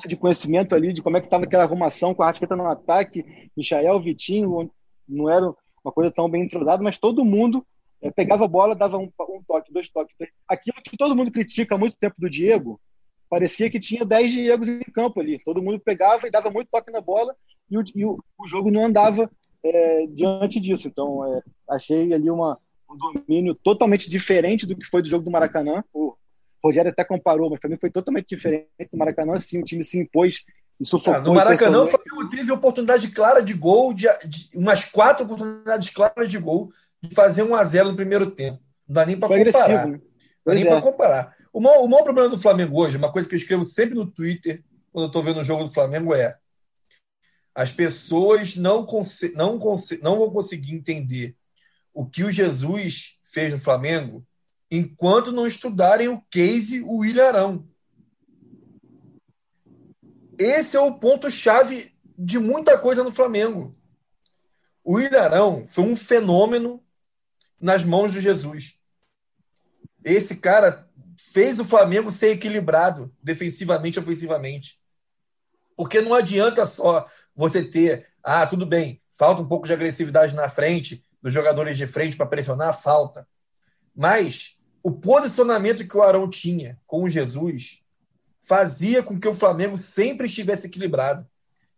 de 0.07 0.15
conhecimento 0.15 0.75
ali 0.75 0.93
de 0.93 1.01
como 1.01 1.17
é 1.17 1.19
que 1.19 1.27
estava 1.27 1.43
aquela 1.43 1.63
arrumação 1.63 2.13
com 2.13 2.23
a 2.23 2.25
Arrascaeta 2.27 2.55
no 2.55 2.65
ataque, 2.65 3.49
Michael, 3.55 4.01
Vitinho, 4.01 4.71
não 5.07 5.29
era 5.29 5.53
uma 5.83 5.91
coisa 5.91 6.11
tão 6.11 6.29
bem 6.29 6.43
entrosada, 6.43 6.83
mas 6.83 6.97
todo 6.97 7.25
mundo 7.25 7.65
é, 8.01 8.11
pegava 8.11 8.45
a 8.45 8.47
bola, 8.47 8.75
dava 8.75 8.97
um, 8.97 9.11
um, 9.29 9.43
toque, 9.45 9.73
dois 9.73 9.89
toques. 9.89 10.15
Três. 10.15 10.31
Aquilo 10.47 10.81
que 10.83 10.97
todo 10.97 11.15
mundo 11.15 11.31
critica 11.31 11.75
há 11.75 11.77
muito 11.77 11.97
tempo 11.97 12.15
do 12.19 12.29
Diego, 12.29 12.79
parecia 13.29 13.69
que 13.69 13.79
tinha 13.79 14.05
dez 14.05 14.31
Diegos 14.31 14.67
em 14.67 14.79
campo 14.79 15.19
ali. 15.19 15.39
Todo 15.43 15.61
mundo 15.61 15.79
pegava 15.79 16.27
e 16.27 16.31
dava 16.31 16.49
muito 16.49 16.69
toque 16.71 16.91
na 16.91 17.01
bola 17.01 17.35
e 17.69 17.77
o, 17.77 17.83
e 17.95 18.05
o, 18.05 18.17
o 18.37 18.47
jogo 18.47 18.71
não 18.71 18.85
andava 18.85 19.29
é, 19.63 20.07
diante 20.07 20.59
disso. 20.59 20.87
Então, 20.87 21.25
é, 21.25 21.41
achei 21.69 22.13
ali 22.13 22.29
uma, 22.29 22.57
um 22.89 22.97
domínio 22.97 23.53
totalmente 23.55 24.09
diferente 24.09 24.65
do 24.65 24.75
que 24.75 24.85
foi 24.85 25.01
do 25.01 25.09
jogo 25.09 25.23
do 25.23 25.31
Maracanã. 25.31 25.83
O 25.93 26.08
Rogério 26.63 26.91
até 26.91 27.03
comparou, 27.03 27.49
mas 27.49 27.59
para 27.59 27.69
mim 27.69 27.77
foi 27.79 27.89
totalmente 27.89 28.27
diferente 28.27 28.67
do 28.91 28.97
Maracanã. 28.97 29.39
Sim, 29.39 29.61
o 29.61 29.63
time 29.63 29.83
se 29.83 29.99
impôs 29.99 30.43
e 30.79 30.85
sufocou. 30.85 31.13
Ah, 31.13 31.21
no 31.21 31.33
Maracanã, 31.33 31.83
o 31.83 31.87
Flamengo 31.87 32.29
teve 32.29 32.51
oportunidade 32.51 33.09
clara 33.09 33.41
de 33.41 33.53
gol, 33.53 33.93
de, 33.93 34.07
de, 34.25 34.49
umas 34.55 34.85
quatro 34.85 35.25
oportunidades 35.25 35.89
claras 35.89 36.29
de 36.29 36.37
gol 36.37 36.71
de 37.01 37.13
fazer 37.15 37.43
um 37.43 37.55
a 37.55 37.63
0 37.63 37.89
no 37.89 37.95
primeiro 37.95 38.29
tempo. 38.31 38.59
Não 38.87 38.93
dá 38.93 39.05
nem 39.05 39.17
para 39.17 39.43
comparar. 39.43 39.87
Né? 39.87 39.93
Não 39.93 40.01
dá 40.45 40.53
nem 40.53 40.63
é. 40.63 40.69
para 40.69 40.81
comparar. 40.81 41.35
O 41.51 41.59
maior, 41.59 41.83
o 41.83 41.87
maior 41.87 42.03
problema 42.03 42.29
do 42.29 42.39
Flamengo 42.39 42.81
hoje, 42.81 42.97
uma 42.97 43.11
coisa 43.11 43.27
que 43.27 43.35
eu 43.35 43.39
escrevo 43.39 43.63
sempre 43.63 43.95
no 43.95 44.05
Twitter, 44.05 44.63
quando 44.91 45.05
eu 45.05 45.07
estou 45.07 45.23
vendo 45.23 45.39
o 45.39 45.43
jogo 45.43 45.63
do 45.63 45.73
Flamengo, 45.73 46.13
é 46.13 46.37
as 47.55 47.71
pessoas 47.71 48.55
não, 48.55 48.85
não, 49.35 49.57
não 50.01 50.17
vão 50.17 50.29
conseguir 50.29 50.73
entender 50.73 51.35
o 51.93 52.05
que 52.05 52.23
o 52.23 52.31
Jesus 52.31 53.19
fez 53.23 53.51
no 53.51 53.59
Flamengo 53.59 54.25
enquanto 54.71 55.31
não 55.31 55.47
estudarem 55.47 56.07
o 56.07 56.21
case 56.29 56.81
o 56.85 57.03
Ilharão. 57.03 57.67
Esse 60.37 60.77
é 60.77 60.79
o 60.79 60.93
ponto-chave 60.93 61.93
de 62.17 62.39
muita 62.39 62.77
coisa 62.77 63.03
no 63.03 63.11
Flamengo. 63.11 63.75
O 64.83 64.99
Ilharão 64.99 65.65
foi 65.67 65.83
um 65.83 65.95
fenômeno 65.95 66.83
nas 67.59 67.83
mãos 67.83 68.13
de 68.13 68.21
Jesus. 68.21 68.79
Esse 70.03 70.37
cara 70.37 70.87
fez 71.17 71.59
o 71.59 71.65
Flamengo 71.65 72.11
ser 72.11 72.29
equilibrado 72.29 73.13
defensivamente 73.21 73.97
e 73.97 73.99
ofensivamente. 73.99 74.79
Porque 75.75 76.01
não 76.01 76.13
adianta 76.13 76.65
só 76.65 77.05
você 77.35 77.63
ter, 77.63 78.07
ah, 78.23 78.45
tudo 78.47 78.65
bem, 78.65 79.01
falta 79.11 79.41
um 79.41 79.47
pouco 79.47 79.67
de 79.67 79.73
agressividade 79.73 80.35
na 80.35 80.49
frente, 80.49 81.05
dos 81.21 81.33
jogadores 81.33 81.77
de 81.77 81.85
frente 81.85 82.15
para 82.15 82.25
pressionar, 82.25 82.81
falta. 82.81 83.27
Mas 83.93 84.58
o 84.89 84.91
posicionamento 84.91 85.87
que 85.87 85.95
o 85.95 86.01
Arão 86.01 86.27
tinha 86.27 86.79
com 86.87 87.03
o 87.03 87.09
Jesus 87.09 87.85
fazia 88.41 89.03
com 89.03 89.19
que 89.19 89.27
o 89.27 89.35
Flamengo 89.35 89.77
sempre 89.77 90.25
estivesse 90.25 90.65
equilibrado. 90.65 91.27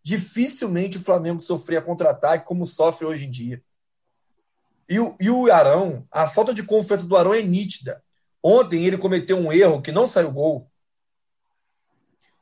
Dificilmente 0.02 0.98
o 0.98 1.04
Flamengo 1.04 1.42
sofria 1.42 1.82
contra-ataque 1.82 2.46
como 2.46 2.66
sofre 2.66 3.06
hoje 3.06 3.26
em 3.26 3.30
dia. 3.30 3.62
E 4.88 4.98
o, 4.98 5.14
e 5.20 5.30
o 5.30 5.52
Arão, 5.52 6.08
a 6.10 6.30
falta 6.30 6.54
de 6.54 6.64
confiança 6.64 7.06
do 7.06 7.18
Arão 7.18 7.34
é 7.34 7.42
nítida. 7.42 8.02
Ontem 8.42 8.86
ele 8.86 8.98
cometeu 8.98 9.38
um 9.38 9.52
erro 9.52 9.82
que 9.82 9.92
não 9.92 10.08
saiu 10.08 10.32
gol. 10.32 10.72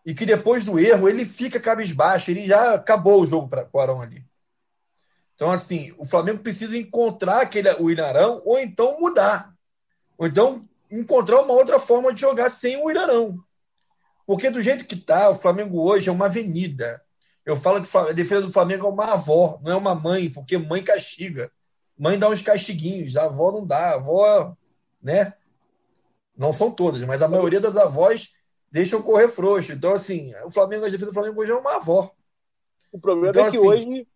E 0.05 0.13
que 0.13 0.23
depois 0.23 0.65
do 0.65 0.77
erro 0.77 1.09
ele 1.09 1.25
fica 1.25 1.59
cabisbaixo, 1.59 2.29
ele 2.29 2.45
já 2.45 2.75
acabou 2.75 3.21
o 3.21 3.27
jogo 3.27 3.47
para 3.47 3.67
o 3.73 3.79
Arão 3.79 4.03
ali. 4.03 4.23
Então, 5.33 5.49
assim, 5.49 5.95
o 5.97 6.05
Flamengo 6.05 6.43
precisa 6.43 6.77
encontrar 6.77 7.41
aquele, 7.41 7.73
o 7.73 7.89
Ilharão 7.89 8.43
ou 8.45 8.59
então 8.59 8.99
mudar. 8.99 9.57
Ou 10.19 10.27
então 10.27 10.67
encontrar 10.91 11.41
uma 11.41 11.53
outra 11.53 11.79
forma 11.79 12.13
de 12.13 12.21
jogar 12.21 12.49
sem 12.49 12.77
o 12.77 12.91
Ilharão. 12.91 13.39
Porque 14.27 14.49
do 14.49 14.61
jeito 14.61 14.85
que 14.85 14.93
está, 14.93 15.29
o 15.29 15.35
Flamengo 15.35 15.81
hoje 15.81 16.09
é 16.09 16.11
uma 16.11 16.25
avenida. 16.25 17.01
Eu 17.45 17.55
falo 17.55 17.81
que 17.81 17.97
a 17.97 18.11
defesa 18.11 18.45
do 18.45 18.51
Flamengo 18.51 18.85
é 18.85 18.89
uma 18.89 19.13
avó, 19.13 19.59
não 19.63 19.71
é 19.71 19.75
uma 19.75 19.95
mãe, 19.95 20.29
porque 20.29 20.57
mãe 20.57 20.83
castiga. 20.83 21.51
Mãe 21.97 22.19
dá 22.19 22.29
uns 22.29 22.41
castiguinhos, 22.41 23.17
a 23.17 23.23
avó 23.23 23.51
não 23.51 23.65
dá. 23.65 23.91
A 23.91 23.95
avó, 23.95 24.55
né? 25.01 25.33
Não 26.38 26.53
são 26.53 26.69
todas, 26.69 27.01
mas 27.05 27.21
a 27.21 27.27
maioria 27.27 27.59
das 27.59 27.75
avós 27.75 28.33
deixam 28.71 29.01
correr 29.01 29.29
frouxo. 29.29 29.73
Então, 29.73 29.93
assim, 29.93 30.33
o 30.45 30.51
Flamengo, 30.51 30.85
a 30.85 30.89
defesa 30.89 31.07
do 31.07 31.13
Flamengo 31.13 31.41
hoje 31.41 31.51
é 31.51 31.55
uma 31.55 31.77
avó. 31.77 32.11
O 32.91 32.99
problema 32.99 33.29
então, 33.29 33.45
é 33.47 33.51
que 33.51 33.57
assim, 33.57 33.67
hoje 33.67 34.07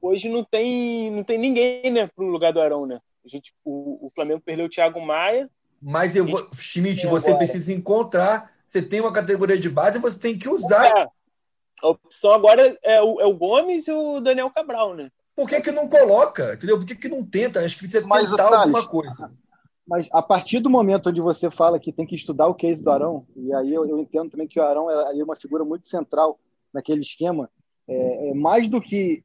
hoje 0.00 0.28
não 0.28 0.44
tem, 0.44 1.10
não 1.10 1.24
tem 1.24 1.38
ninguém 1.38 1.90
né, 1.90 2.06
para 2.06 2.24
o 2.24 2.28
lugar 2.28 2.52
do 2.52 2.60
Arão, 2.60 2.86
né? 2.86 3.00
A 3.28 3.30
gente, 3.30 3.54
o, 3.62 4.06
o 4.06 4.10
Flamengo 4.14 4.40
perdeu 4.40 4.64
o 4.64 4.70
Thiago 4.70 5.00
Maia. 5.04 5.50
Mas 5.80 6.16
eu 6.16 6.24
vou, 6.24 6.48
Schmidt, 6.54 7.06
você 7.06 7.28
agora. 7.28 7.44
precisa 7.44 7.72
encontrar. 7.74 8.50
Você 8.66 8.80
tem 8.80 9.00
uma 9.00 9.12
categoria 9.12 9.58
de 9.58 9.68
base, 9.68 9.98
você 9.98 10.18
tem 10.18 10.38
que 10.38 10.48
usar. 10.48 10.86
É. 10.86 11.08
A 11.82 11.88
opção 11.88 12.32
agora 12.32 12.76
é 12.82 13.02
o, 13.02 13.20
é 13.20 13.26
o 13.26 13.34
Gomes 13.34 13.86
e 13.86 13.92
o 13.92 14.18
Daniel 14.18 14.50
Cabral, 14.50 14.94
né? 14.94 15.10
Por 15.36 15.46
que, 15.46 15.60
que 15.60 15.70
não 15.70 15.86
coloca? 15.86 16.54
Entendeu? 16.54 16.78
Por 16.78 16.86
que, 16.86 16.96
que 16.96 17.08
não 17.08 17.22
tenta? 17.22 17.60
Acho 17.60 17.74
que 17.74 17.82
precisa 17.82 18.04
Mas, 18.06 18.30
tentar 18.30 18.48
Thales, 18.48 18.60
alguma 18.60 18.88
coisa. 18.88 19.30
Mas 19.86 20.08
a 20.10 20.22
partir 20.22 20.60
do 20.60 20.70
momento 20.70 21.10
onde 21.10 21.20
você 21.20 21.50
fala 21.50 21.78
que 21.78 21.92
tem 21.92 22.06
que 22.06 22.16
estudar 22.16 22.48
o 22.48 22.54
case 22.54 22.82
do 22.82 22.90
Arão, 22.90 23.26
e 23.36 23.54
aí 23.54 23.72
eu, 23.72 23.86
eu 23.86 23.98
entendo 24.00 24.30
também 24.30 24.48
que 24.48 24.58
o 24.58 24.62
Arão 24.62 24.90
é, 24.90 25.18
é 25.18 25.22
uma 25.22 25.36
figura 25.36 25.64
muito 25.64 25.86
central 25.86 26.40
naquele 26.72 27.02
esquema, 27.02 27.48
é, 27.86 28.30
é, 28.30 28.34
mais 28.34 28.68
do 28.68 28.80
que 28.80 29.22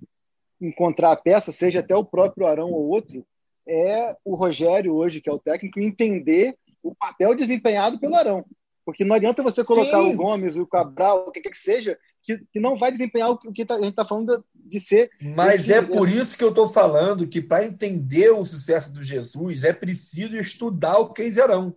encontrar 0.61 1.11
a 1.11 1.17
peça, 1.17 1.51
seja 1.51 1.79
até 1.79 1.95
o 1.95 2.05
próprio 2.05 2.47
Arão 2.47 2.71
ou 2.71 2.87
outro, 2.87 3.25
é 3.67 4.15
o 4.23 4.35
Rogério 4.35 4.93
hoje, 4.93 5.21
que 5.21 5.29
é 5.29 5.33
o 5.33 5.39
técnico, 5.39 5.79
entender 5.79 6.55
o 6.81 6.93
papel 6.93 7.35
desempenhado 7.35 7.99
pelo 7.99 8.15
Arão. 8.15 8.45
Porque 8.85 9.05
não 9.05 9.15
adianta 9.15 9.41
você 9.41 9.63
colocar 9.63 10.01
Sim. 10.01 10.13
o 10.13 10.15
Gomes, 10.17 10.57
o 10.57 10.67
Cabral, 10.67 11.27
o 11.27 11.31
que 11.31 11.39
quer 11.39 11.49
que 11.49 11.57
seja, 11.57 11.97
que, 12.21 12.37
que 12.51 12.59
não 12.59 12.75
vai 12.75 12.91
desempenhar 12.91 13.29
o 13.29 13.37
que 13.37 13.65
tá, 13.65 13.75
a 13.75 13.79
gente 13.79 13.89
está 13.89 14.05
falando 14.05 14.43
de, 14.53 14.79
ser. 14.79 15.09
Mas 15.21 15.61
esse, 15.61 15.73
é 15.73 15.81
por 15.81 16.09
isso 16.09 16.37
que 16.37 16.43
eu 16.43 16.49
estou 16.49 16.67
falando 16.67 17.27
que 17.27 17.41
para 17.41 17.65
entender 17.65 18.29
o 18.31 18.45
sucesso 18.45 18.91
do 18.93 19.03
Jesus 19.03 19.63
é 19.63 19.71
preciso 19.71 20.35
estudar 20.37 20.97
o 20.97 21.13
case 21.13 21.41
Arão. 21.41 21.75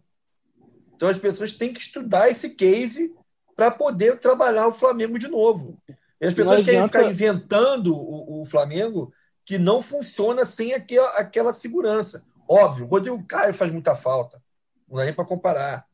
Então 0.95 1.09
as 1.09 1.19
pessoas 1.19 1.53
têm 1.53 1.73
que 1.73 1.81
estudar 1.81 2.31
esse 2.31 2.51
case 2.51 3.15
para 3.55 3.71
poder 3.71 4.19
trabalhar 4.19 4.67
o 4.67 4.73
Flamengo 4.73 5.19
de 5.19 5.29
novo. 5.29 5.79
E 6.21 6.27
as 6.27 6.35
pessoas 6.35 6.65
querem 6.65 6.85
ficar 6.85 7.11
inventando 7.11 7.95
o, 7.95 8.43
o, 8.43 8.45
Flamengo 8.45 9.13
que 9.47 9.59
não 9.59 9.81
funciona 9.81 10.45
sem 10.45 10.75
aquela, 10.75 11.09
aquela 11.11 11.53
segurança. 11.53 12.27
Óbvio, 12.49 12.85
o 12.85 12.89
Rodrigo 12.89 13.25
Caio 13.25 13.55
faz 13.55 13.73
muita 13.73 13.95
falta. 13.95 14.43
Não 14.89 14.99
dá 14.99 15.05
nem 15.05 15.15
para 15.15 15.25
comparar. 15.25 15.87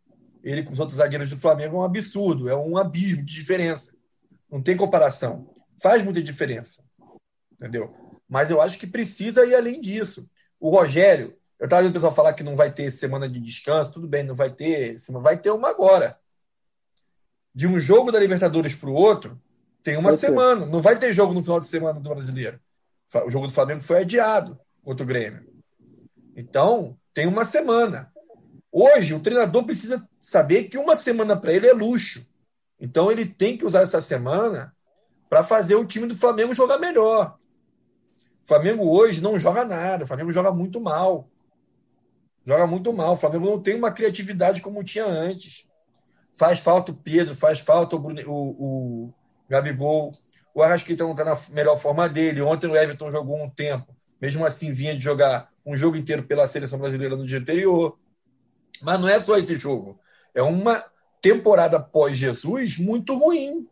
Ele 0.43 0.63
com 0.63 0.73
os 0.73 0.81
outros 0.81 0.97
zagueiros 0.97 1.29
do 1.29 1.37
Flamengo 1.37 1.77
é 1.77 1.79
um 1.81 1.85
absurdo, 1.85 2.49
é 2.49 2.57
um 2.57 2.79
abismo 2.79 3.23
de 3.23 3.35
diferença. 3.35 3.95
Não 4.51 4.63
tem 4.63 4.75
comparação. 4.75 5.55
Faz 5.81 6.03
muita 6.03 6.23
diferença. 6.23 6.83
Entendeu? 7.53 7.95
Mas 8.27 8.51
eu 8.51 8.61
acho 8.61 8.79
que 8.79 8.87
precisa 8.87 9.45
ir 9.45 9.55
além 9.55 9.81
disso. 9.81 10.29
O 10.59 10.71
Rogério, 10.71 11.37
eu 11.59 11.65
estava 11.65 11.83
vendo 11.83 11.91
o 11.91 11.95
pessoal 11.95 12.15
falar 12.15 12.33
que 12.33 12.43
não 12.43 12.57
vai 12.57 12.73
ter 12.73 12.91
semana 12.91 13.29
de 13.29 13.39
descanso, 13.39 13.93
tudo 13.93 14.09
bem, 14.09 14.25
não 14.25 14.35
vai 14.35 14.51
ter, 14.51 14.97
vai 15.21 15.39
ter 15.39 15.51
uma 15.51 15.69
agora. 15.69 16.19
De 17.55 17.67
um 17.67 17.79
jogo 17.79 18.11
da 18.11 18.19
Libertadores 18.19 18.75
para 18.75 18.89
o 18.89 18.95
outro, 18.95 19.39
tem 19.83 19.99
uma 19.99 20.15
semana. 20.15 20.65
Não 20.65 20.81
vai 20.81 20.99
ter 20.99 21.13
jogo 21.13 21.35
no 21.35 21.43
final 21.43 21.61
de 21.61 21.67
semana 21.67 22.01
do 22.01 22.09
brasileiro. 22.09 22.59
O 23.15 23.31
jogo 23.31 23.47
do 23.47 23.53
Flamengo 23.53 23.83
foi 23.83 24.01
adiado 24.01 24.59
contra 24.83 25.05
o 25.05 25.07
Grêmio. 25.07 25.47
Então, 26.35 26.97
tem 27.13 27.27
uma 27.27 27.45
semana. 27.45 28.11
Hoje, 28.71 29.15
o 29.15 29.21
treinador 29.21 29.65
precisa 29.65 30.09
saber 30.19 30.65
que 30.65 30.79
uma 30.79 30.97
semana 30.97 31.37
para 31.37 31.53
ele 31.53 31.67
é 31.67 31.73
luxo. 31.73 32.27
Então, 32.81 33.11
ele 33.13 33.27
tem 33.27 33.57
que 33.57 33.67
usar 33.67 33.83
essa 33.83 34.01
semana 34.01 34.75
para 35.29 35.45
fazer 35.45 35.75
o 35.75 35.85
time 35.85 36.07
do 36.07 36.17
Flamengo 36.17 36.55
jogar 36.55 36.79
melhor. 36.79 37.39
O 38.43 38.47
Flamengo 38.47 38.89
hoje 38.89 39.21
não 39.21 39.39
joga 39.39 39.65
nada. 39.65 40.05
O 40.05 40.07
Flamengo 40.07 40.33
joga 40.33 40.51
muito 40.51 40.81
mal. 40.81 41.29
Joga 42.45 42.67
muito 42.67 42.93
mal. 42.93 43.13
O 43.13 43.17
Flamengo 43.17 43.47
não 43.47 43.63
tem 43.63 43.77
uma 43.77 43.93
criatividade 43.93 44.61
como 44.61 44.83
tinha 44.83 45.07
antes. 45.07 45.69
Faz 46.35 46.59
falta 46.59 46.93
o 46.93 46.97
Pedro, 46.97 47.37
faz 47.37 47.61
falta 47.61 47.95
o, 47.95 47.99
Bruno, 47.99 48.21
o, 48.27 49.07
o 49.07 49.15
Gabigol. 49.49 50.13
O 50.55 50.63
Arrascaeta 50.63 51.05
não 51.05 51.13
está 51.13 51.25
na 51.25 51.39
melhor 51.51 51.77
forma 51.77 52.09
dele. 52.09 52.43
Ontem 52.43 52.67
o 52.67 52.77
Everton 52.77 53.11
jogou 53.11 53.43
um 53.43 53.49
tempo. 53.49 53.95
Mesmo 54.21 54.45
assim, 54.45 54.73
vinha 54.73 54.95
de 54.95 55.01
jogar 55.01 55.51
um 55.65 55.77
jogo 55.77 55.97
inteiro 55.97 56.23
pela 56.25 56.47
seleção 56.47 56.79
brasileira 56.79 57.17
no 57.17 57.27
dia 57.27 57.39
anterior. 57.39 57.99
Mas 58.81 59.01
não 59.01 59.09
é 59.09 59.19
só 59.19 59.37
esse 59.37 59.57
jogo. 59.57 59.99
É 60.35 60.43
uma 60.43 60.85
temporada 61.21 61.81
pós-Jesus 61.81 62.79
muito 62.79 63.17
ruim. 63.17 63.69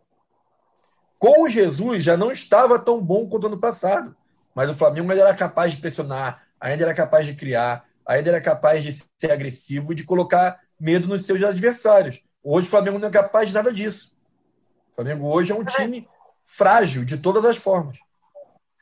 Com 1.18 1.42
o 1.42 1.48
Jesus 1.48 2.02
já 2.02 2.16
não 2.16 2.32
estava 2.32 2.78
tão 2.78 3.02
bom 3.02 3.28
quanto 3.28 3.46
ano 3.46 3.58
passado. 3.58 4.16
Mas 4.54 4.70
o 4.70 4.74
Flamengo 4.74 5.10
ainda 5.10 5.24
era 5.24 5.34
capaz 5.34 5.72
de 5.72 5.78
pressionar, 5.78 6.42
ainda 6.58 6.84
era 6.84 6.94
capaz 6.94 7.26
de 7.26 7.34
criar, 7.34 7.84
ainda 8.06 8.30
era 8.30 8.40
capaz 8.40 8.82
de 8.82 8.92
ser 8.92 9.30
agressivo 9.30 9.92
e 9.92 9.94
de 9.94 10.04
colocar 10.04 10.60
medo 10.78 11.06
nos 11.06 11.24
seus 11.24 11.42
adversários. 11.42 12.22
Hoje 12.42 12.66
o 12.66 12.70
Flamengo 12.70 12.98
não 12.98 13.08
é 13.08 13.10
capaz 13.10 13.48
de 13.48 13.54
nada 13.54 13.72
disso. 13.72 14.16
Flamengo 14.94 15.28
hoje 15.28 15.52
é 15.52 15.54
um 15.54 15.64
time 15.64 16.08
frágil 16.50 17.04
de 17.04 17.16
todas 17.16 17.44
as 17.44 17.56
formas. 17.56 17.98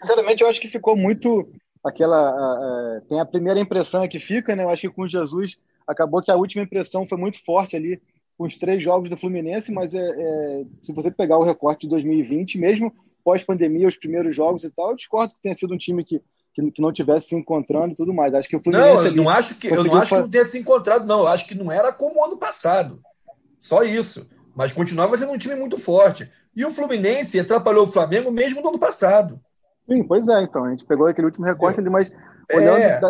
Sinceramente, 0.01 0.43
eu 0.43 0.49
acho 0.49 0.61
que 0.61 0.69
ficou 0.69 0.97
muito 0.97 1.53
aquela. 1.85 2.33
Uh, 2.33 3.01
tem 3.09 3.21
a 3.21 3.27
primeira 3.27 3.61
impressão 3.61 4.09
que 4.09 4.19
fica, 4.19 4.57
né? 4.57 4.65
Eu 4.65 4.71
acho 4.71 4.83
que 4.83 4.95
com 4.95 5.07
Jesus 5.07 5.59
acabou 5.87 6.23
que 6.23 6.31
a 6.31 6.37
última 6.37 6.65
impressão 6.65 7.07
foi 7.07 7.19
muito 7.19 7.45
forte 7.45 7.77
ali 7.77 8.01
com 8.37 8.45
os 8.45 8.57
três 8.57 8.83
jogos 8.83 9.11
do 9.11 9.17
Fluminense, 9.17 9.73
mas 9.73 9.95
é, 9.95 9.99
é 9.99 10.65
se 10.81 10.93
você 10.93 11.11
pegar 11.11 11.39
o 11.39 11.45
recorte 11.45 11.83
de 11.83 11.89
2020, 11.89 12.59
mesmo 12.59 12.95
pós-pandemia, 13.25 13.89
os 13.89 13.97
primeiros 13.97 14.35
jogos 14.35 14.65
e 14.65 14.71
tal, 14.71 14.91
eu 14.91 14.97
discordo 14.97 15.35
que 15.35 15.43
tenha 15.43 15.55
sido 15.55 15.75
um 15.75 15.79
time 15.79 16.05
que, 16.05 16.23
que, 16.55 16.71
que 16.71 16.81
não 16.81 16.93
tivesse 16.93 17.29
se 17.29 17.35
encontrando 17.35 17.93
e 17.93 17.97
tudo 17.97 18.15
mais. 18.15 18.33
Acho 18.33 18.49
que 18.49 18.57
o 18.57 18.63
Fluminense. 18.63 18.95
Não, 18.95 19.05
eu 19.05 19.15
não 19.15 19.29
acho 19.29 19.59
que 19.59 19.67
eu 19.67 19.85
não 19.85 19.97
acho 19.97 20.15
que 20.15 20.21
não 20.21 20.31
tenha 20.31 20.45
se 20.45 20.59
encontrado, 20.59 21.07
não. 21.07 21.21
Eu 21.21 21.29
acho 21.29 21.47
que 21.47 21.55
não 21.55 21.71
era 21.71 21.93
como 21.93 22.21
o 22.21 22.25
ano 22.25 22.37
passado. 22.37 23.01
Só 23.59 23.83
isso 23.83 24.27
mas 24.59 24.73
continuava 24.73 25.17
sendo 25.17 25.31
um 25.31 25.38
time 25.38 25.55
muito 25.55 25.79
forte. 25.79 26.29
E 26.55 26.65
o 26.65 26.73
Fluminense 26.73 27.38
atrapalhou 27.38 27.85
o 27.85 27.91
Flamengo 27.91 28.29
mesmo 28.29 28.61
no 28.61 28.71
ano 28.71 28.79
passado. 28.79 29.41
Sim, 29.88 30.03
pois 30.03 30.27
é, 30.27 30.43
então. 30.43 30.65
A 30.65 30.71
gente 30.71 30.85
pegou 30.85 31.07
aquele 31.07 31.27
último 31.29 31.47
recorte 31.47 31.79
ali, 31.79 31.88
mas 31.88 32.11
olhando 32.53 32.81
é. 32.81 33.00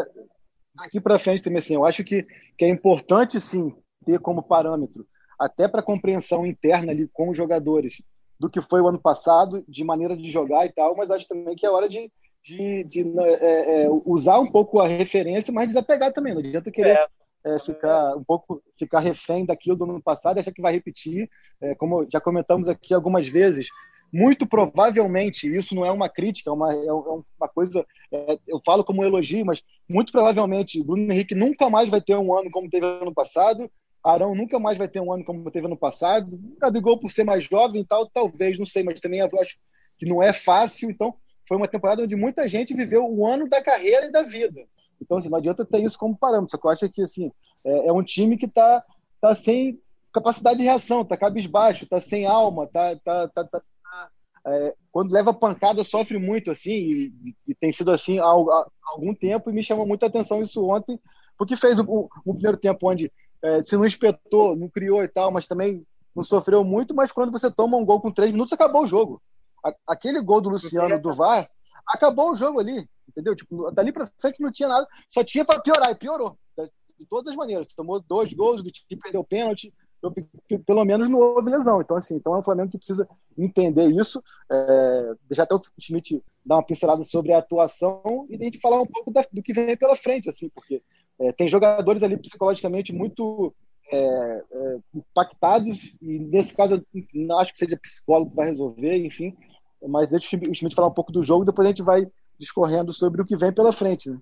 daqui 0.74 1.00
para 1.00 1.18
frente 1.18 1.42
também, 1.42 1.60
assim, 1.60 1.74
eu 1.74 1.86
acho 1.86 2.04
que, 2.04 2.26
que 2.58 2.66
é 2.66 2.68
importante, 2.68 3.40
sim, 3.40 3.74
ter 4.04 4.18
como 4.20 4.42
parâmetro, 4.42 5.06
até 5.38 5.66
para 5.66 5.82
compreensão 5.82 6.44
interna 6.44 6.92
ali 6.92 7.08
com 7.14 7.30
os 7.30 7.36
jogadores, 7.36 8.02
do 8.38 8.50
que 8.50 8.60
foi 8.60 8.82
o 8.82 8.88
ano 8.88 9.00
passado, 9.00 9.64
de 9.66 9.82
maneira 9.82 10.14
de 10.14 10.30
jogar 10.30 10.66
e 10.66 10.72
tal, 10.72 10.94
mas 10.94 11.10
acho 11.10 11.26
também 11.26 11.56
que 11.56 11.64
é 11.64 11.70
hora 11.70 11.88
de, 11.88 12.12
de, 12.42 12.84
de 12.84 13.00
é, 13.20 13.84
é, 13.84 13.88
usar 14.04 14.38
um 14.38 14.46
pouco 14.46 14.80
a 14.80 14.86
referência, 14.86 15.50
mas 15.50 15.68
desapegar 15.68 16.12
também. 16.12 16.34
Não 16.34 16.40
adianta 16.40 16.70
querer 16.70 16.90
é 16.90 17.06
é, 17.44 17.58
ficar 17.58 18.16
um 18.16 18.24
pouco 18.24 18.62
ficar 18.76 19.00
refém 19.00 19.44
daquilo 19.44 19.76
do 19.76 19.84
ano 19.84 20.02
passado 20.02 20.38
achar 20.38 20.52
que 20.52 20.62
vai 20.62 20.72
repetir. 20.72 21.30
É, 21.60 21.74
como 21.74 22.06
já 22.10 22.20
comentamos 22.20 22.68
aqui 22.68 22.94
algumas 22.94 23.28
vezes, 23.28 23.68
muito 24.12 24.46
provavelmente, 24.46 25.54
isso 25.54 25.74
não 25.74 25.84
é 25.84 25.90
uma 25.90 26.08
crítica, 26.08 26.50
é 26.50 26.52
uma, 26.52 26.72
é, 26.72 26.86
é 26.86 26.92
uma 26.92 27.48
coisa, 27.54 27.84
é, 28.12 28.38
eu 28.48 28.60
falo 28.64 28.82
como 28.82 29.02
um 29.02 29.04
elogio, 29.04 29.44
mas 29.44 29.62
muito 29.88 30.12
provavelmente 30.12 30.82
Bruno 30.82 31.12
Henrique 31.12 31.34
nunca 31.34 31.68
mais 31.68 31.88
vai 31.88 32.00
ter 32.00 32.16
um 32.16 32.36
ano 32.36 32.50
como 32.50 32.70
teve 32.70 32.86
ano 32.86 33.12
passado, 33.12 33.70
Arão 34.02 34.34
nunca 34.34 34.58
mais 34.58 34.78
vai 34.78 34.88
ter 34.88 35.00
um 35.00 35.12
ano 35.12 35.24
como 35.24 35.50
teve 35.50 35.66
ano 35.66 35.76
passado, 35.76 36.38
Gabigol 36.60 36.98
por 36.98 37.10
ser 37.10 37.24
mais 37.24 37.44
jovem 37.44 37.82
e 37.82 37.84
tal, 37.84 38.06
talvez, 38.08 38.58
não 38.58 38.66
sei, 38.66 38.82
mas 38.82 39.00
também 39.00 39.20
acho 39.20 39.58
que 39.98 40.06
não 40.06 40.22
é 40.22 40.32
fácil, 40.32 40.90
então 40.90 41.14
foi 41.46 41.56
uma 41.56 41.68
temporada 41.68 42.02
onde 42.02 42.14
muita 42.14 42.48
gente 42.48 42.74
viveu 42.74 43.04
o 43.04 43.26
ano 43.26 43.48
da 43.48 43.62
carreira 43.62 44.06
e 44.06 44.12
da 44.12 44.22
vida. 44.22 44.66
Então, 45.00 45.18
assim, 45.18 45.28
não 45.28 45.38
adianta 45.38 45.64
ter 45.64 45.80
isso 45.80 45.98
como 45.98 46.16
parâmetro. 46.16 46.50
Só 46.50 46.58
que 46.58 46.66
eu 46.66 46.70
acho 46.70 46.88
que 46.88 47.02
assim, 47.02 47.30
é, 47.64 47.88
é 47.88 47.92
um 47.92 48.02
time 48.02 48.36
que 48.36 48.46
está 48.46 48.84
tá 49.20 49.34
sem, 49.34 49.80
capacidade 50.12 50.58
de 50.58 50.64
reação, 50.64 51.04
tá 51.04 51.16
cabisbaixo, 51.16 51.86
tá 51.86 52.00
sem 52.00 52.26
alma, 52.26 52.66
tá, 52.66 52.96
tá, 53.04 53.28
tá, 53.28 53.44
tá 53.44 53.62
é, 54.46 54.74
quando 54.90 55.12
leva 55.12 55.34
pancada 55.34 55.82
sofre 55.84 56.16
muito 56.16 56.50
assim 56.50 56.70
e, 56.70 57.34
e 57.48 57.54
tem 57.54 57.72
sido 57.72 57.90
assim 57.90 58.18
há, 58.18 58.24
há, 58.24 58.66
algum 58.84 59.12
tempo 59.12 59.50
e 59.50 59.52
me 59.52 59.62
chamou 59.62 59.86
muita 59.86 60.06
atenção 60.06 60.42
isso 60.42 60.64
ontem 60.64 60.98
porque 61.36 61.56
fez 61.56 61.78
um, 61.78 62.08
um 62.24 62.32
primeiro 62.32 62.56
tempo 62.56 62.88
onde 62.88 63.12
é, 63.42 63.62
se 63.62 63.76
não 63.76 63.84
espetou, 63.84 64.56
não 64.56 64.68
criou 64.68 65.02
e 65.02 65.08
tal, 65.08 65.30
mas 65.30 65.46
também 65.46 65.86
não 66.14 66.24
sofreu 66.24 66.64
muito, 66.64 66.94
mas 66.94 67.12
quando 67.12 67.30
você 67.30 67.50
toma 67.50 67.76
um 67.76 67.84
gol 67.84 68.00
com 68.00 68.10
três 68.10 68.32
minutos, 68.32 68.52
acabou 68.52 68.82
o 68.82 68.86
jogo. 68.86 69.22
A, 69.64 69.72
aquele 69.86 70.20
gol 70.20 70.40
do 70.40 70.50
Luciano 70.50 71.00
do 71.00 71.14
VAR, 71.14 71.48
acabou 71.86 72.32
o 72.32 72.36
jogo 72.36 72.58
ali, 72.58 72.88
entendeu? 73.08 73.34
Tipo, 73.34 73.70
dali 73.70 73.92
para 73.92 74.10
frente 74.18 74.40
não 74.40 74.50
tinha 74.50 74.68
nada, 74.68 74.86
só 75.08 75.24
tinha 75.24 75.44
para 75.44 75.60
piorar, 75.60 75.90
e 75.90 75.94
piorou. 75.94 76.38
De 76.98 77.06
todas 77.06 77.30
as 77.30 77.36
maneiras. 77.36 77.66
Tomou 77.76 78.00
dois 78.00 78.32
gols, 78.32 78.60
o 78.60 78.64
time 78.64 79.00
perdeu 79.00 79.22
pênalti, 79.22 79.72
pelo 80.66 80.84
menos 80.84 81.08
não 81.08 81.18
houve 81.18 81.50
lesão. 81.50 81.80
Então, 81.80 81.96
assim, 81.96 82.16
então 82.16 82.34
é 82.34 82.38
um 82.38 82.42
Flamengo 82.42 82.70
que 82.70 82.78
precisa 82.78 83.08
entender 83.36 83.86
isso. 83.86 84.22
É, 84.50 85.14
deixar 85.28 85.44
até 85.44 85.54
o 85.54 85.60
Schmidt 85.80 86.22
dar 86.44 86.56
uma 86.56 86.62
pincelada 86.64 87.04
sobre 87.04 87.32
a 87.32 87.38
atuação 87.38 88.26
e 88.28 88.36
a 88.36 88.38
gente 88.42 88.60
falar 88.60 88.80
um 88.80 88.86
pouco 88.86 89.12
da, 89.12 89.24
do 89.32 89.42
que 89.42 89.52
vem 89.52 89.76
pela 89.76 89.96
frente, 89.96 90.28
assim, 90.28 90.48
porque 90.48 90.82
é, 91.20 91.32
tem 91.32 91.48
jogadores 91.48 92.02
ali 92.02 92.16
psicologicamente 92.16 92.92
muito 92.92 93.54
é, 93.92 94.44
é, 94.50 94.78
impactados, 94.94 95.94
e 96.00 96.18
nesse 96.18 96.54
caso 96.54 96.84
não 97.14 97.38
acho 97.38 97.52
que 97.52 97.58
seja 97.58 97.76
psicólogo 97.76 98.34
para 98.34 98.44
resolver, 98.44 98.96
enfim, 99.04 99.36
mas 99.86 100.10
deixa 100.10 100.36
o 100.36 100.54
Schmidt 100.54 100.74
falar 100.74 100.88
um 100.88 100.94
pouco 100.94 101.12
do 101.12 101.22
jogo, 101.22 101.44
depois 101.44 101.66
a 101.66 101.70
gente 101.70 101.82
vai 101.82 102.06
discorrendo 102.38 102.92
sobre 102.92 103.20
o 103.20 103.24
que 103.24 103.36
vem 103.36 103.52
pela 103.52 103.72
frente. 103.72 104.10
Né? 104.10 104.18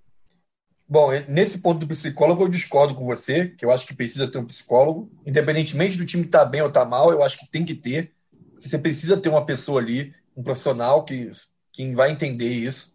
Bom, 0.88 1.10
nesse 1.28 1.58
ponto 1.58 1.80
do 1.80 1.86
psicólogo, 1.86 2.44
eu 2.44 2.48
discordo 2.48 2.94
com 2.94 3.04
você, 3.04 3.48
que 3.48 3.64
eu 3.64 3.72
acho 3.72 3.86
que 3.86 3.94
precisa 3.94 4.28
ter 4.28 4.38
um 4.38 4.44
psicólogo. 4.44 5.10
Independentemente 5.26 5.98
do 5.98 6.06
time 6.06 6.24
estar 6.24 6.40
tá 6.40 6.44
bem 6.44 6.62
ou 6.62 6.68
estar 6.68 6.84
tá 6.84 6.86
mal, 6.86 7.10
eu 7.10 7.24
acho 7.24 7.38
que 7.38 7.50
tem 7.50 7.64
que 7.64 7.74
ter. 7.74 8.12
Você 8.60 8.78
precisa 8.78 9.16
ter 9.16 9.28
uma 9.28 9.44
pessoa 9.44 9.80
ali, 9.80 10.14
um 10.36 10.42
profissional 10.42 11.04
que, 11.04 11.30
que 11.72 11.92
vai 11.92 12.10
entender 12.12 12.48
isso. 12.48 12.94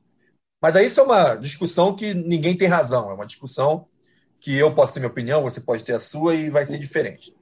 Mas 0.61 0.75
aí 0.75 0.85
isso 0.85 0.99
é 0.99 1.03
uma 1.03 1.35
discussão 1.35 1.93
que 1.93 2.13
ninguém 2.13 2.55
tem 2.55 2.67
razão. 2.67 3.09
É 3.11 3.13
uma 3.13 3.25
discussão 3.25 3.87
que 4.39 4.57
eu 4.57 4.73
posso 4.73 4.93
ter 4.93 4.99
minha 4.99 5.09
opinião, 5.09 5.43
você 5.43 5.59
pode 5.59 5.83
ter 5.83 5.93
a 5.93 5.99
sua 5.99 6.33
e 6.33 6.49
vai 6.49 6.65
ser 6.65 6.77
diferente. 6.77 7.35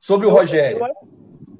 Sobre 0.00 0.26
o 0.26 0.30
Rogério. 0.30 0.80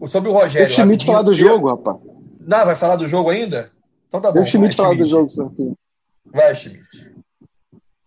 Sobre 0.09 0.29
o 0.29 0.33
Rogério. 0.33 0.67
Deixa 0.67 0.83
o 0.83 0.85
Schmidt 0.85 1.07
falar 1.07 1.23
do 1.23 1.35
jogo, 1.35 1.69
rapaz. 1.69 1.97
Não, 2.41 2.65
vai 2.65 2.77
falar 2.77 2.97
do 2.97 3.07
jogo 3.09 3.31
ainda? 3.31 3.73
Então 4.09 4.21
tá 4.21 4.31
bom. 4.31 4.35
Deixa 4.35 4.57
o 4.57 4.61
Schmidt 4.61 4.77
falar 4.77 4.97
do 4.97 5.09
jogo, 5.09 5.31
Santinho. 5.31 5.77
Vai, 6.25 6.55
Schmidt. 6.55 7.17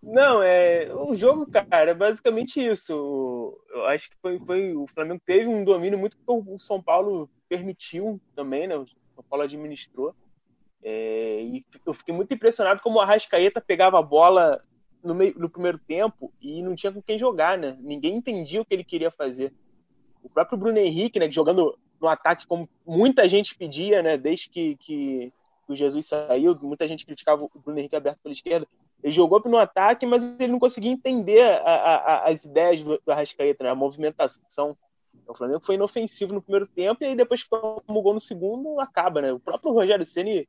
Não, 0.01 0.41
é 0.41 0.89
o 0.91 1.15
jogo, 1.15 1.45
cara, 1.51 1.91
é 1.91 1.93
basicamente 1.93 2.59
isso. 2.65 3.57
Eu 3.69 3.85
acho 3.85 4.09
que 4.09 4.15
foi, 4.21 4.39
foi 4.39 4.75
o 4.75 4.87
Flamengo 4.87 5.21
teve 5.23 5.47
um 5.47 5.63
domínio 5.63 5.99
muito 5.99 6.17
que 6.17 6.23
o 6.25 6.59
São 6.59 6.81
Paulo 6.81 7.29
permitiu 7.47 8.19
também, 8.35 8.67
né? 8.67 8.75
O 8.75 8.87
São 8.87 9.23
Paulo 9.29 9.43
administrou. 9.43 10.15
É, 10.81 11.41
e 11.43 11.65
eu 11.85 11.93
fiquei 11.93 12.15
muito 12.15 12.33
impressionado 12.33 12.81
como 12.81 12.97
o 12.97 13.01
Arrascaeta 13.01 13.61
pegava 13.61 13.99
a 13.99 14.01
bola 14.01 14.63
no, 15.03 15.13
meio, 15.13 15.37
no 15.37 15.49
primeiro 15.49 15.77
tempo 15.77 16.31
e 16.41 16.61
não 16.61 16.75
tinha 16.75 16.91
com 16.91 17.01
quem 17.01 17.19
jogar, 17.19 17.57
né? 17.57 17.77
Ninguém 17.79 18.15
entendia 18.15 18.61
o 18.61 18.65
que 18.65 18.73
ele 18.73 18.83
queria 18.83 19.11
fazer. 19.11 19.53
O 20.23 20.29
próprio 20.29 20.57
Bruno 20.57 20.77
Henrique, 20.77 21.19
né, 21.19 21.31
jogando 21.31 21.77
no 22.01 22.07
ataque 22.07 22.47
como 22.47 22.69
muita 22.85 23.27
gente 23.27 23.55
pedia, 23.55 24.01
né, 24.01 24.17
desde 24.17 24.49
que, 24.49 24.75
que 24.77 25.33
o 25.73 25.75
Jesus 25.75 26.07
saiu, 26.07 26.57
muita 26.61 26.87
gente 26.87 27.05
criticava 27.05 27.43
o 27.43 27.51
Bruno 27.59 27.79
Henrique 27.79 27.95
aberto 27.95 28.19
pela 28.21 28.33
esquerda. 28.33 28.67
Ele 29.03 29.11
jogou 29.11 29.41
no 29.45 29.57
ataque, 29.57 30.05
mas 30.05 30.23
ele 30.39 30.51
não 30.51 30.59
conseguia 30.59 30.91
entender 30.91 31.41
a, 31.41 31.71
a, 31.71 32.29
as 32.29 32.43
ideias 32.43 32.83
do, 32.83 32.99
do 33.05 33.11
Arrascaeta, 33.11 33.63
né, 33.63 33.69
a 33.69 33.75
movimentação. 33.75 34.77
O 35.27 35.33
Flamengo 35.33 35.61
foi 35.63 35.75
inofensivo 35.75 36.33
no 36.33 36.41
primeiro 36.41 36.67
tempo 36.67 37.03
e 37.03 37.07
aí 37.07 37.15
depois 37.15 37.43
que 37.43 37.49
toma 37.49 37.81
o 37.87 38.01
gol 38.01 38.13
no 38.13 38.21
segundo, 38.21 38.79
acaba, 38.79 39.21
né? 39.21 39.31
O 39.31 39.39
próprio 39.39 39.71
Rogério 39.71 40.05
Ceni 40.05 40.47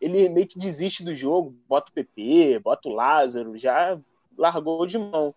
ele 0.00 0.28
meio 0.30 0.46
que 0.46 0.58
desiste 0.58 1.04
do 1.04 1.14
jogo, 1.14 1.54
bota 1.68 1.90
o 1.90 1.94
PP, 1.94 2.58
bota 2.60 2.88
o 2.88 2.92
Lázaro, 2.92 3.58
já 3.58 4.00
largou 4.36 4.86
de 4.86 4.96
mão. 4.96 5.34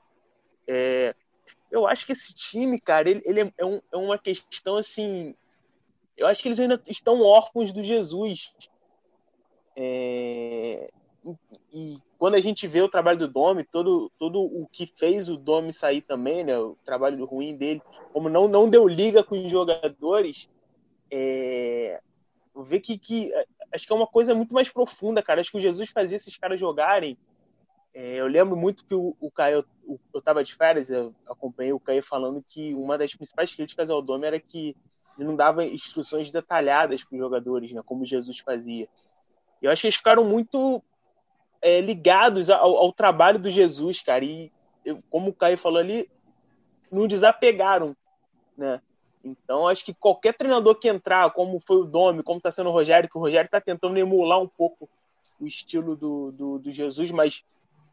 É, 0.66 1.14
eu 1.70 1.86
acho 1.86 2.06
que 2.06 2.14
esse 2.14 2.34
time, 2.34 2.80
cara, 2.80 3.10
ele, 3.10 3.22
ele 3.26 3.54
é, 3.58 3.66
um, 3.66 3.82
é, 3.92 3.98
uma 3.98 4.18
questão 4.18 4.78
assim. 4.78 5.36
Eu 6.16 6.28
acho 6.28 6.42
que 6.42 6.48
eles 6.48 6.60
ainda 6.60 6.82
estão 6.88 7.22
órfãos 7.22 7.74
do 7.74 7.84
Jesus. 7.84 8.54
É, 9.76 10.90
e, 11.72 11.98
quando 12.18 12.36
a 12.36 12.40
gente 12.40 12.68
vê 12.68 12.82
o 12.82 12.90
trabalho 12.90 13.20
do 13.20 13.28
Domi, 13.28 13.64
todo, 13.64 14.12
todo 14.18 14.42
o 14.42 14.68
que 14.72 14.86
fez 14.86 15.30
o 15.30 15.38
Domi 15.38 15.74
sair 15.74 16.02
também, 16.02 16.44
né, 16.44 16.58
o 16.58 16.78
trabalho 16.86 17.26
ruim 17.26 17.58
dele, 17.58 17.82
como 18.12 18.30
não, 18.30 18.48
não 18.48 18.70
deu 18.70 18.88
liga 18.88 19.24
com 19.24 19.36
os 19.36 19.52
jogadores, 19.52 20.50
é, 21.12 22.02
ver 22.56 22.80
que, 22.80 22.98
que 22.98 23.32
acho 23.74 23.88
que 23.88 23.94
é 23.94 23.96
uma 23.96 24.08
coisa 24.08 24.36
muito 24.36 24.54
mais 24.54 24.70
profunda, 24.70 25.24
cara. 25.24 25.42
Acho 25.42 25.52
que 25.52 25.58
o 25.58 25.62
Jesus 25.62 25.90
fazia 25.90 26.18
esses 26.18 26.38
caras 26.38 26.60
jogarem. 26.60 27.18
É, 27.94 28.16
eu 28.16 28.28
lembro 28.28 28.56
muito 28.56 28.86
que 28.86 28.96
o, 28.96 29.16
o 29.20 29.32
Caio, 29.32 29.66
o, 29.86 30.00
eu 30.14 30.20
estava 30.20 30.44
de 30.44 30.54
férias, 30.56 30.90
eu 30.90 31.14
acompanhei 31.28 31.74
o 31.74 31.80
Caio 31.80 32.02
falando 32.02 32.44
que 32.48 32.74
uma 32.74 32.98
das 32.98 33.14
principais 33.14 33.54
críticas 33.54 33.90
ao 33.90 34.02
Dome 34.02 34.28
era 34.28 34.40
que 34.40 34.76
ele 35.18 35.28
não 35.28 35.36
dava 35.36 35.64
instruções 35.64 36.32
detalhadas 36.32 37.04
para 37.04 37.16
os 37.16 37.22
jogadores, 37.22 37.72
né, 37.72 37.82
como 37.86 38.06
Jesus 38.06 38.40
fazia. 38.40 38.88
Eu 39.64 39.72
acho 39.72 39.82
que 39.82 39.88
eles 39.88 39.96
ficaram 39.96 40.26
muito 40.26 40.84
é, 41.62 41.80
ligados 41.80 42.50
ao, 42.50 42.76
ao, 42.76 42.92
trabalho 42.92 43.40
do 43.40 43.50
Jesus, 43.50 44.02
cara. 44.02 44.24
E 44.26 44.52
eu, 44.84 45.02
como 45.10 45.30
o 45.30 45.34
Caio 45.34 45.58
falou 45.58 45.80
ali, 45.80 46.10
não 46.92 47.08
desapegaram, 47.08 47.96
né? 48.58 48.82
Então, 49.24 49.70
acho 49.70 49.86
que 49.86 49.94
qualquer 49.94 50.34
treinador 50.34 50.76
que 50.76 50.90
entrar, 50.90 51.32
como 51.32 51.58
foi 51.58 51.78
o 51.78 51.86
Domi, 51.86 52.22
como 52.22 52.40
está 52.40 52.52
sendo 52.52 52.70
o 52.70 52.74
Rogério, 52.74 53.10
que 53.10 53.18
o 53.18 53.22
Rogério 53.22 53.46
está 53.46 53.62
tentando 53.62 53.98
emular 53.98 54.42
um 54.42 54.48
pouco 54.48 54.90
o 55.40 55.48
estilo 55.48 55.96
do, 55.96 56.32
do, 56.34 56.60
do, 56.60 56.72
Jesus, 56.72 57.10
mas 57.10 57.42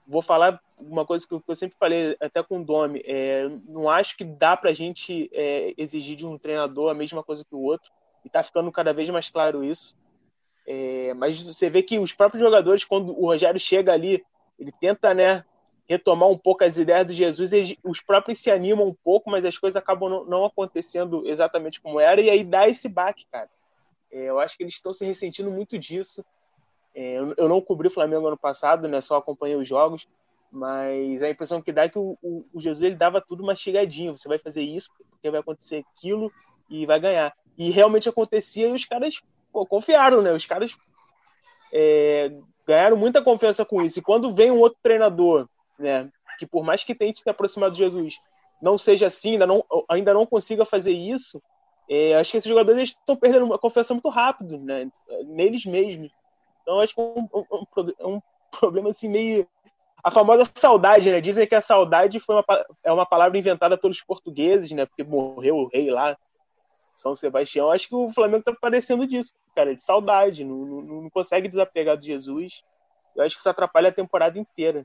vou 0.09 0.23
falar 0.23 0.61
uma 0.77 1.07
coisa 1.07 1.25
que 1.27 1.33
eu 1.33 1.55
sempre 1.55 1.79
falei, 1.79 2.17
até 2.21 2.43
com 2.43 2.61
o 2.61 2.65
Domi, 2.65 3.01
é, 3.05 3.49
não 3.69 3.89
acho 3.89 4.17
que 4.17 4.25
dá 4.25 4.57
para 4.57 4.71
a 4.71 4.75
gente 4.75 5.31
é, 5.33 5.73
exigir 5.79 6.17
de 6.17 6.27
um 6.27 6.37
treinador 6.37 6.91
a 6.91 6.95
mesma 6.95 7.23
coisa 7.23 7.45
que 7.45 7.55
o 7.55 7.63
outro, 7.63 7.93
e 8.25 8.27
está 8.27 8.43
ficando 8.43 8.73
cada 8.73 8.93
vez 8.93 9.09
mais 9.09 9.31
claro 9.31 9.63
isso. 9.63 9.97
É, 10.73 11.13
mas 11.15 11.43
você 11.43 11.69
vê 11.69 11.83
que 11.83 11.99
os 11.99 12.13
próprios 12.13 12.41
jogadores, 12.41 12.85
quando 12.85 13.11
o 13.11 13.27
Rogério 13.27 13.59
chega 13.59 13.93
ali, 13.93 14.25
ele 14.57 14.71
tenta 14.71 15.13
né, 15.13 15.45
retomar 15.89 16.29
um 16.29 16.39
pouco 16.39 16.63
as 16.63 16.79
ideias 16.79 17.05
do 17.05 17.13
Jesus, 17.13 17.53
eles, 17.53 17.77
os 17.83 18.01
próprios 18.01 18.39
se 18.39 18.53
animam 18.53 18.87
um 18.87 18.95
pouco, 18.95 19.29
mas 19.29 19.45
as 19.45 19.59
coisas 19.59 19.77
acabam 19.77 20.09
não, 20.09 20.25
não 20.25 20.45
acontecendo 20.45 21.27
exatamente 21.27 21.81
como 21.81 21.99
era, 21.99 22.21
e 22.21 22.31
aí 22.31 22.45
dá 22.45 22.69
esse 22.69 22.89
baque, 22.89 23.27
cara. 23.33 23.51
É, 24.13 24.27
eu 24.27 24.39
acho 24.39 24.57
que 24.57 24.63
eles 24.63 24.75
estão 24.75 24.93
se 24.93 25.05
ressentindo 25.05 25.51
muito 25.51 25.77
disso. 25.77 26.25
É, 26.95 27.19
eu, 27.19 27.35
eu, 27.37 27.49
não 27.49 27.61
cobri 27.61 27.89
o 27.89 27.93
Flamengo 27.93 28.29
ano 28.29 28.39
passado, 28.39 28.87
né, 28.87 29.01
só 29.01 29.17
acompanhei 29.17 29.57
os 29.57 29.67
jogos, 29.67 30.07
mas 30.53 31.21
a 31.21 31.31
impressão 31.31 31.61
que 31.61 31.73
dá 31.73 31.83
é 31.83 31.89
que 31.89 31.99
o, 31.99 32.17
o, 32.23 32.45
o 32.55 32.61
Jesus 32.61 32.83
ele 32.83 32.95
dava 32.95 33.21
tudo 33.21 33.43
mastigadinho. 33.43 34.17
Você 34.17 34.29
vai 34.29 34.39
fazer 34.39 34.63
isso, 34.63 34.89
porque 35.11 35.33
vai 35.33 35.41
acontecer 35.41 35.85
aquilo 35.97 36.33
e 36.69 36.87
vai 36.87 37.01
ganhar. 37.01 37.35
E 37.59 37.73
realmente 37.73 38.09
acontecia 38.09 38.69
e 38.69 38.73
os 38.73 38.85
caras 38.85 39.21
pô, 39.53 39.67
confiaram, 39.67 40.23
né? 40.23 40.33
Os 40.33 40.47
caras 40.47 40.77
é, 41.73 42.33
ganharam 42.67 42.97
muita 42.97 43.23
confiança 43.23 43.65
com 43.65 43.83
isso. 43.83 43.99
E 43.99 44.03
quando 44.03 44.35
vem 44.35 44.51
um 44.51 44.59
outro 44.59 44.79
treinador 44.83 45.49
né? 45.81 46.11
Que 46.39 46.47
por 46.47 46.63
mais 46.63 46.85
que 46.85 46.95
tente 46.95 47.21
se 47.21 47.29
aproximar 47.29 47.71
de 47.71 47.79
Jesus, 47.79 48.21
não 48.63 48.79
seja 48.79 49.07
assim, 49.07 49.33
ainda 49.33 49.47
não, 49.47 49.65
ainda 49.89 50.15
não 50.15 50.27
consiga 50.27 50.65
fazer 50.65 50.93
isso, 50.93 51.43
é, 51.89 52.15
acho 52.15 52.31
que 52.31 52.37
esses 52.37 52.49
jogadores 52.49 52.91
estão 52.91 53.17
perdendo 53.17 53.53
a 53.53 53.59
confiança 53.59 53.95
muito 53.95 54.09
rápido, 54.09 54.59
né? 54.59 54.89
Neles 55.27 55.65
mesmos. 55.65 56.13
Então 56.63 56.81
acho 56.81 56.95
que 56.95 57.01
é 57.01 57.05
um, 57.05 57.29
um, 57.35 58.15
um, 58.15 58.21
problema 58.59 58.91
assim 58.91 59.09
meio 59.09 59.47
a 60.03 60.11
famosa 60.11 60.49
saudade, 60.55 61.11
né? 61.11 61.21
Dizem 61.21 61.47
que 61.47 61.55
a 61.55 61.61
saudade 61.61 62.21
foi 62.21 62.37
uma, 62.37 62.45
é 62.85 62.93
uma 62.93 63.05
palavra 63.05 63.37
inventada 63.37 63.77
pelos 63.77 64.03
portugueses, 64.03 64.71
né? 64.71 64.87
Porque 64.87 65.03
morreu 65.03 65.57
o 65.57 65.69
rei 65.69 65.91
lá, 65.91 66.17
São 67.01 67.17
Sebastião. 67.17 67.71
Acho 67.71 67.89
que 67.89 67.95
o 67.95 68.11
Flamengo 68.11 68.45
tá 68.45 68.55
padecendo 68.61 69.07
disso, 69.07 69.33
cara, 69.57 69.75
de 69.75 69.83
saudade. 69.83 70.45
Não, 70.45 70.57
não, 70.67 70.83
não 71.03 71.11
consegue 71.11 71.49
desapegar 71.49 71.97
de 71.97 72.07
Jesus. 72.07 72.63
Eu 73.17 73.25
acho 73.25 73.35
que 73.35 73.41
isso 73.41 73.49
atrapalha 73.49 73.89
a 73.89 73.93
temporada 73.93 74.39
inteira. 74.39 74.85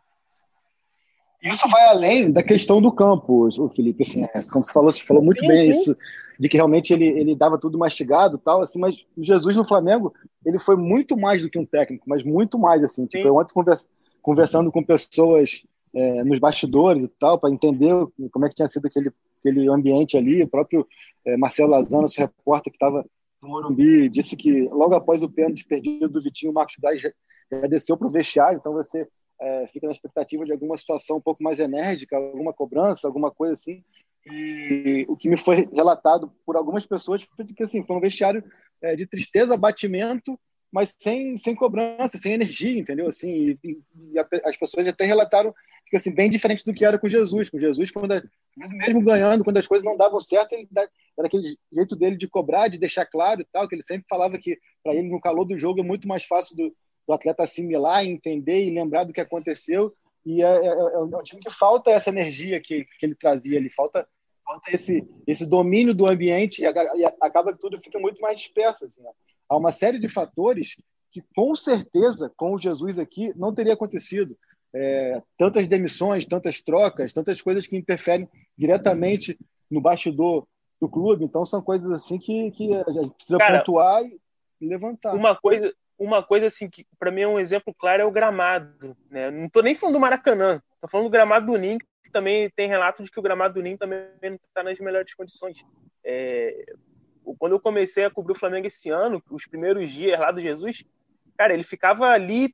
Isso 1.43 1.67
vai 1.69 1.85
além 1.89 2.31
da 2.31 2.41
questão 2.41 2.81
do 2.81 2.91
campo, 2.91 3.49
o 3.49 3.69
Felipe. 3.69 4.03
Assim, 4.03 4.23
é, 4.23 4.39
como 4.51 4.63
você 4.63 4.71
falou, 4.71 4.91
você 4.91 5.03
falou 5.03 5.21
muito 5.21 5.41
sim, 5.41 5.47
bem 5.47 5.73
sim. 5.73 5.79
isso, 5.79 5.97
de 6.39 6.47
que 6.47 6.55
realmente 6.55 6.93
ele, 6.93 7.05
ele 7.05 7.35
dava 7.35 7.57
tudo 7.57 7.77
mastigado 7.77 8.37
tal, 8.37 8.61
assim, 8.61 8.79
mas 8.79 9.05
o 9.15 9.21
Jesus 9.21 9.55
no 9.55 9.67
Flamengo, 9.67 10.13
ele 10.45 10.57
foi 10.57 10.77
muito 10.77 11.17
mais 11.17 11.43
do 11.43 11.49
que 11.49 11.59
um 11.59 11.65
técnico, 11.65 12.05
mas 12.07 12.23
muito 12.23 12.57
mais, 12.57 12.83
assim. 12.83 13.05
Tipo, 13.05 13.27
eu 13.27 13.35
ontem 13.35 13.53
conversa, 13.53 13.85
conversando 14.21 14.71
com 14.71 14.83
pessoas 14.83 15.63
é, 15.93 16.23
nos 16.23 16.39
bastidores 16.39 17.03
e 17.03 17.07
tal, 17.19 17.37
para 17.37 17.51
entender 17.51 17.93
como 18.31 18.45
é 18.45 18.49
que 18.49 18.55
tinha 18.55 18.69
sido 18.69 18.87
aquele, 18.87 19.11
aquele 19.45 19.69
ambiente 19.69 20.17
ali. 20.17 20.43
O 20.43 20.47
próprio 20.47 20.87
é, 21.25 21.37
Marcelo 21.37 21.71
Lazano, 21.71 22.03
nosso 22.03 22.19
repórter 22.19 22.71
que 22.71 22.77
estava 22.77 23.05
no 23.41 23.49
Morumbi, 23.49 24.09
disse 24.09 24.35
que 24.35 24.63
logo 24.63 24.95
após 24.95 25.21
o 25.21 25.29
pênalti 25.29 25.65
perdido 25.65 26.09
do 26.09 26.21
Vitinho, 26.21 26.51
o 26.51 26.55
Marcos 26.55 26.75
Braz 26.79 27.01
já, 27.01 27.11
já 27.51 27.67
desceu 27.67 27.97
para 27.97 28.07
o 28.07 28.11
vestiário, 28.11 28.57
então 28.57 28.73
você 28.73 29.07
é, 29.39 29.67
fica 29.67 29.85
na 29.85 29.93
expectativa 29.93 30.45
de 30.45 30.51
alguma 30.51 30.77
situação 30.77 31.17
um 31.17 31.21
pouco 31.21 31.43
mais 31.43 31.59
enérgica, 31.59 32.17
alguma 32.17 32.53
cobrança, 32.53 33.07
alguma 33.07 33.31
coisa 33.31 33.53
assim. 33.53 33.83
E 34.25 35.05
o 35.07 35.15
que 35.15 35.29
me 35.29 35.37
foi 35.37 35.69
relatado 35.71 36.31
por 36.45 36.55
algumas 36.55 36.85
pessoas 36.85 37.23
foi 37.23 37.45
que 37.45 37.63
assim, 37.63 37.83
foi 37.83 37.95
um 37.95 38.01
vestiário 38.01 38.43
é, 38.81 38.95
de 38.95 39.05
tristeza, 39.05 39.53
abatimento, 39.53 40.39
mas 40.71 40.95
sem, 40.97 41.37
sem 41.37 41.55
cobrança, 41.55 42.17
sem 42.17 42.33
energia, 42.33 42.79
entendeu? 42.79 43.07
Assim, 43.07 43.57
e, 43.63 43.79
e 44.11 44.19
a, 44.19 44.27
as 44.45 44.57
pessoas 44.57 44.85
até 44.87 45.05
relataram 45.05 45.53
que 45.87 45.95
assim, 45.95 46.11
bem 46.11 46.29
diferente 46.29 46.65
do 46.65 46.73
que 46.73 46.83
era 46.83 46.97
com 46.97 47.07
Jesus. 47.07 47.49
Com 47.49 47.59
Jesus, 47.59 47.91
quando 47.91 48.11
a, 48.11 48.23
mesmo 48.57 49.01
ganhando, 49.01 49.43
quando 49.43 49.57
as 49.57 49.67
coisas 49.67 49.85
não 49.85 49.95
davam 49.95 50.19
certo, 50.19 50.53
ele 50.53 50.67
era 50.75 51.27
aquele 51.27 51.55
jeito 51.71 51.95
dele 51.95 52.17
de 52.17 52.27
cobrar, 52.27 52.67
de 52.67 52.77
deixar 52.77 53.05
claro 53.05 53.41
e 53.41 53.45
tal, 53.45 53.67
que 53.67 53.75
ele 53.75 53.83
sempre 53.83 54.05
falava 54.09 54.37
que 54.37 54.57
para 54.83 54.93
ele 54.93 55.09
no 55.09 55.21
calor 55.21 55.45
do 55.45 55.57
jogo 55.57 55.79
é 55.79 55.83
muito 55.83 56.07
mais 56.07 56.25
fácil 56.25 56.55
do, 56.55 56.75
do 57.07 57.13
atleta 57.13 57.43
assimilar, 57.43 58.05
entender 58.05 58.65
e 58.65 58.73
lembrar 58.73 59.03
do 59.03 59.13
que 59.13 59.21
aconteceu. 59.21 59.93
E 60.25 60.41
é, 60.41 60.45
é, 60.45 60.67
é 60.67 60.99
um 60.99 61.23
time 61.23 61.39
que 61.39 61.51
falta 61.51 61.91
essa 61.91 62.09
energia 62.09 62.59
que, 62.59 62.85
que 62.99 63.05
ele 63.05 63.15
trazia 63.15 63.59
ali, 63.59 63.69
falta 63.69 64.07
falta 64.45 64.71
esse, 64.71 65.03
esse 65.25 65.45
domínio 65.45 65.93
do 65.93 66.09
ambiente 66.09 66.61
e, 66.61 66.65
acaba 66.65 67.51
que 67.51 67.59
tudo 67.59 67.81
fica 67.81 67.99
muito 67.99 68.21
mais 68.21 68.39
disperso. 68.39 68.85
Assim, 68.85 69.01
Há 69.49 69.57
uma 69.57 69.71
série 69.71 69.99
de 69.99 70.07
fatores 70.09 70.75
que, 71.11 71.23
com 71.35 71.55
certeza, 71.55 72.31
com 72.35 72.53
o 72.53 72.57
Jesus 72.57 72.99
aqui, 72.99 73.33
não 73.35 73.53
teria 73.53 73.73
acontecido. 73.73 74.37
É, 74.73 75.21
tantas 75.37 75.67
demissões, 75.67 76.25
tantas 76.25 76.61
trocas, 76.61 77.13
tantas 77.13 77.41
coisas 77.41 77.65
que 77.65 77.77
interferem 77.77 78.27
diretamente 78.57 79.39
no 79.71 79.79
bastidor 79.79 80.45
do 80.81 80.89
clube. 80.89 81.23
Então, 81.23 81.45
são 81.45 81.61
coisas 81.61 81.89
assim 81.91 82.17
que, 82.17 82.51
que 82.51 82.73
a 82.73 82.91
gente 82.91 83.13
precisa 83.15 83.37
Cara, 83.37 83.59
pontuar 83.59 84.03
e 84.03 84.67
levantar. 84.67 85.13
Uma 85.13 85.33
coisa, 85.33 85.73
uma 85.97 86.21
coisa 86.21 86.47
assim 86.47 86.69
que 86.69 86.85
para 86.99 87.11
mim 87.11 87.21
é 87.21 87.27
um 87.27 87.39
exemplo 87.39 87.73
claro 87.73 88.01
é 88.01 88.05
o 88.05 88.11
gramado. 88.11 88.97
Né? 89.09 89.31
Não 89.31 89.45
estou 89.45 89.63
nem 89.63 89.73
falando 89.73 89.95
do 89.95 90.01
Maracanã, 90.01 90.61
estou 90.73 90.89
falando 90.89 91.07
do 91.07 91.11
gramado 91.11 91.45
do 91.45 91.57
Ninho, 91.57 91.79
também 92.15 92.49
tem 92.49 92.69
relato 92.69 93.03
de 93.03 93.11
que 93.11 93.19
o 93.19 93.21
gramado 93.21 93.55
do 93.55 93.61
Ninho 93.61 93.77
também 93.77 94.07
não 94.23 94.35
está 94.35 94.63
nas 94.63 94.79
melhores 94.79 95.13
condições. 95.13 95.65
É, 96.01 96.65
quando 97.37 97.53
eu 97.53 97.59
comecei 97.59 98.05
a 98.05 98.09
cobrir 98.09 98.33
o 98.33 98.39
Flamengo 98.39 98.67
esse 98.67 98.89
ano, 98.89 99.21
os 99.29 99.45
primeiros 99.45 99.89
dias 99.89 100.19
lá 100.19 100.31
do 100.31 100.41
Jesus, 100.41 100.83
cara, 101.37 101.53
ele 101.53 101.63
ficava 101.63 102.07
ali, 102.07 102.53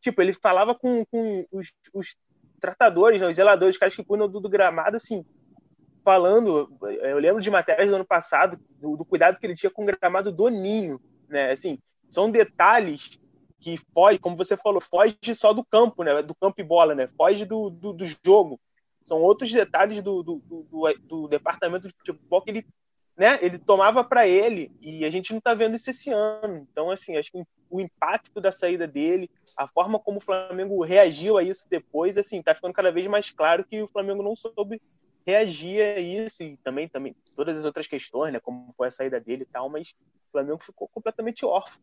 tipo, 0.00 0.20
ele 0.22 0.32
falava 0.32 0.74
com, 0.74 1.04
com 1.06 1.44
os, 1.50 1.72
os 1.92 2.16
tratadores, 2.60 3.20
né, 3.20 3.26
os 3.26 3.36
zeladores, 3.36 3.74
os 3.74 3.78
caras 3.78 3.94
que 3.94 4.04
cuidam 4.04 4.28
do, 4.28 4.40
do, 4.40 4.48
gramado, 4.48 4.96
assim, 4.96 5.24
falando. 6.04 6.76
Eu 7.02 7.18
lembro 7.18 7.42
de 7.42 7.50
matérias 7.50 7.88
do 7.88 7.96
ano 7.96 8.04
passado, 8.06 8.58
do, 8.78 8.96
do 8.96 9.04
cuidado 9.04 9.38
que 9.38 9.46
ele 9.46 9.56
tinha 9.56 9.70
com 9.70 9.82
o 9.82 9.86
gramado 9.86 10.30
do 10.30 10.48
Ninho, 10.48 11.00
né? 11.28 11.50
Assim, 11.50 11.78
são 12.08 12.30
detalhes 12.30 13.18
que 13.60 13.76
foge, 13.92 14.18
como 14.18 14.36
você 14.36 14.56
falou, 14.56 14.80
foge 14.80 15.16
só 15.34 15.52
do 15.52 15.64
campo, 15.64 16.02
né? 16.02 16.22
Do 16.22 16.34
campo 16.34 16.60
e 16.60 16.64
bola, 16.64 16.94
né? 16.94 17.06
Foge 17.08 17.44
do, 17.44 17.70
do, 17.70 17.92
do 17.92 18.04
jogo 18.24 18.58
são 19.10 19.20
outros 19.20 19.50
detalhes 19.50 20.02
do, 20.02 20.22
do, 20.22 20.42
do, 20.46 20.94
do 21.02 21.28
departamento 21.28 21.88
de 21.88 21.94
futebol 21.94 22.42
que 22.42 22.50
ele, 22.50 22.66
né, 23.20 23.38
ele 23.42 23.58
tomava 23.58 24.02
para 24.02 24.26
ele 24.26 24.72
e 24.80 25.04
a 25.04 25.10
gente 25.10 25.30
não 25.30 25.40
está 25.40 25.52
vendo 25.52 25.76
isso 25.76 25.90
esse 25.90 26.08
ano. 26.08 26.66
Então, 26.72 26.90
assim, 26.90 27.18
acho 27.18 27.30
que 27.30 27.44
o 27.68 27.78
impacto 27.78 28.40
da 28.40 28.50
saída 28.50 28.88
dele, 28.88 29.30
a 29.54 29.68
forma 29.68 29.98
como 29.98 30.16
o 30.16 30.22
Flamengo 30.22 30.82
reagiu 30.82 31.36
a 31.36 31.42
isso 31.42 31.66
depois, 31.68 32.16
assim, 32.16 32.40
tá 32.40 32.54
ficando 32.54 32.72
cada 32.72 32.90
vez 32.90 33.06
mais 33.06 33.30
claro 33.30 33.62
que 33.62 33.82
o 33.82 33.88
Flamengo 33.88 34.22
não 34.22 34.34
soube 34.34 34.80
reagir 35.26 35.82
a 35.82 36.00
isso 36.00 36.42
e 36.42 36.56
também, 36.64 36.88
também 36.88 37.14
todas 37.36 37.58
as 37.58 37.66
outras 37.66 37.86
questões, 37.86 38.32
né, 38.32 38.40
como 38.40 38.72
foi 38.74 38.88
a 38.88 38.90
saída 38.90 39.20
dele 39.20 39.42
e 39.42 39.52
tal, 39.52 39.68
mas 39.68 39.90
o 39.90 40.32
Flamengo 40.32 40.64
ficou 40.64 40.88
completamente 40.88 41.44
órfão. 41.44 41.82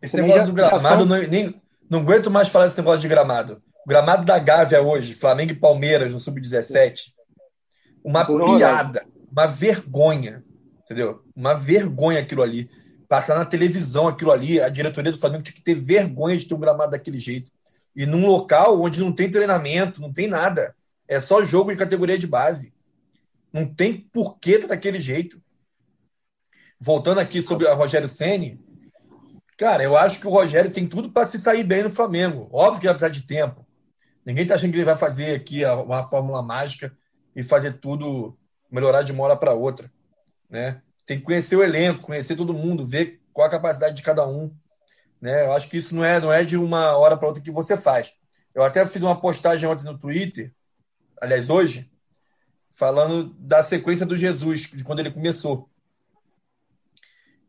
Esse 0.00 0.16
negócio 0.16 0.46
do 0.46 0.54
gramado, 0.54 1.04
não, 1.04 1.18
nem, 1.28 1.60
não 1.90 1.98
aguento 1.98 2.30
mais 2.30 2.48
falar 2.48 2.64
desse 2.64 2.78
negócio 2.78 3.02
de 3.02 3.08
gramado. 3.08 3.62
O 3.84 3.88
gramado 3.90 4.24
da 4.24 4.38
Gávea 4.38 4.80
hoje, 4.80 5.12
Flamengo 5.12 5.52
e 5.52 5.56
Palmeiras 5.56 6.14
no 6.14 6.18
Sub-17, 6.18 7.12
uma 8.02 8.24
piada, 8.24 9.04
uma 9.32 9.46
vergonha, 9.46 10.44
entendeu? 10.84 11.24
Uma 11.34 11.54
vergonha 11.54 12.20
aquilo 12.20 12.42
ali. 12.42 12.70
Passar 13.08 13.36
na 13.36 13.44
televisão 13.44 14.06
aquilo 14.06 14.30
ali, 14.30 14.60
a 14.60 14.68
diretoria 14.68 15.10
do 15.10 15.18
Flamengo 15.18 15.42
tinha 15.42 15.54
que 15.54 15.62
ter 15.62 15.74
vergonha 15.74 16.36
de 16.36 16.46
ter 16.46 16.54
um 16.54 16.60
gramado 16.60 16.92
daquele 16.92 17.18
jeito. 17.18 17.50
E 17.96 18.06
num 18.06 18.26
local 18.26 18.80
onde 18.80 19.00
não 19.00 19.12
tem 19.12 19.30
treinamento, 19.30 20.00
não 20.00 20.12
tem 20.12 20.28
nada. 20.28 20.74
É 21.08 21.20
só 21.20 21.42
jogo 21.42 21.72
de 21.72 21.78
categoria 21.78 22.18
de 22.18 22.26
base. 22.26 22.74
Não 23.52 23.66
tem 23.66 23.98
porquê 24.12 24.58
tá 24.58 24.68
daquele 24.68 25.00
jeito. 25.00 25.42
Voltando 26.78 27.20
aqui 27.20 27.42
sobre 27.42 27.68
a 27.68 27.74
Rogério 27.74 28.08
Ceni, 28.08 28.60
cara, 29.58 29.82
eu 29.82 29.96
acho 29.96 30.20
que 30.20 30.26
o 30.26 30.30
Rogério 30.30 30.70
tem 30.70 30.86
tudo 30.86 31.10
para 31.10 31.26
se 31.26 31.38
sair 31.38 31.64
bem 31.64 31.82
no 31.82 31.90
Flamengo. 31.90 32.48
Óbvio 32.50 32.80
que 32.80 32.86
vai 32.86 32.94
precisar 32.96 33.20
de 33.20 33.26
tempo. 33.26 33.66
Ninguém 34.24 34.42
está 34.42 34.54
achando 34.54 34.70
que 34.70 34.76
ele 34.76 34.84
vai 34.84 34.96
fazer 34.96 35.34
aqui 35.34 35.64
uma 35.64 36.02
fórmula 36.08 36.42
mágica 36.42 36.96
e 37.36 37.42
fazer 37.42 37.78
tudo 37.78 38.36
melhorar 38.72 39.02
de 39.02 39.12
uma 39.12 39.24
hora 39.24 39.36
para 39.36 39.52
outra. 39.52 39.92
Né? 40.48 40.80
Tem 41.04 41.18
que 41.18 41.24
conhecer 41.24 41.54
o 41.56 41.62
elenco, 41.62 42.02
conhecer 42.02 42.34
todo 42.34 42.54
mundo, 42.54 42.86
ver 42.86 43.20
qual 43.32 43.46
a 43.46 43.50
capacidade 43.50 43.94
de 43.94 44.02
cada 44.02 44.26
um. 44.26 44.50
Né? 45.20 45.44
Eu 45.44 45.52
acho 45.52 45.68
que 45.68 45.76
isso 45.76 45.94
não 45.94 46.02
é, 46.02 46.18
não 46.18 46.32
é 46.32 46.42
de 46.42 46.56
uma 46.56 46.96
hora 46.96 47.16
para 47.16 47.28
outra 47.28 47.42
que 47.42 47.50
você 47.50 47.76
faz. 47.76 48.14
Eu 48.54 48.62
até 48.62 48.84
fiz 48.86 49.02
uma 49.02 49.20
postagem 49.20 49.68
ontem 49.68 49.84
no 49.84 49.98
Twitter, 49.98 50.52
aliás, 51.20 51.50
hoje, 51.50 51.90
falando 52.70 53.34
da 53.38 53.62
sequência 53.62 54.06
do 54.06 54.16
Jesus, 54.16 54.62
de 54.62 54.84
quando 54.84 55.00
ele 55.00 55.10
começou. 55.10 55.68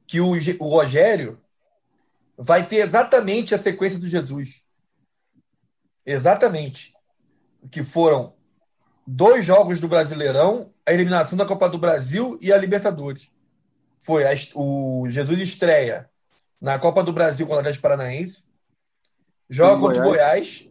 Que 0.06 0.20
o, 0.20 0.32
o 0.60 0.70
Rogério 0.70 1.42
vai 2.38 2.66
ter 2.68 2.78
exatamente 2.78 3.56
a 3.56 3.58
sequência 3.58 3.98
do 3.98 4.08
Jesus. 4.08 4.66
Exatamente. 6.06 6.92
Que 7.72 7.84
foram 7.84 8.36
dois 9.08 9.46
jogos 9.46 9.80
do 9.80 9.88
Brasileirão, 9.88 10.73
a 10.86 10.92
eliminação 10.92 11.38
da 11.38 11.46
Copa 11.46 11.70
do 11.70 11.78
Brasil 11.78 12.38
e 12.42 12.52
a 12.52 12.58
Libertadores. 12.58 13.30
Foi 14.00 14.24
a, 14.26 14.32
o 14.56 15.06
Jesus 15.10 15.40
estreia 15.40 16.10
na 16.60 16.78
Copa 16.78 17.04
do 17.04 17.14
Brasil 17.14 17.48
com 17.48 17.54
o 17.54 17.58
Atlético 17.58 17.84
Paranaense, 17.84 18.46
joga 19.50 19.80
contra 19.80 20.02
o 20.02 20.06
Goiás, 20.06 20.70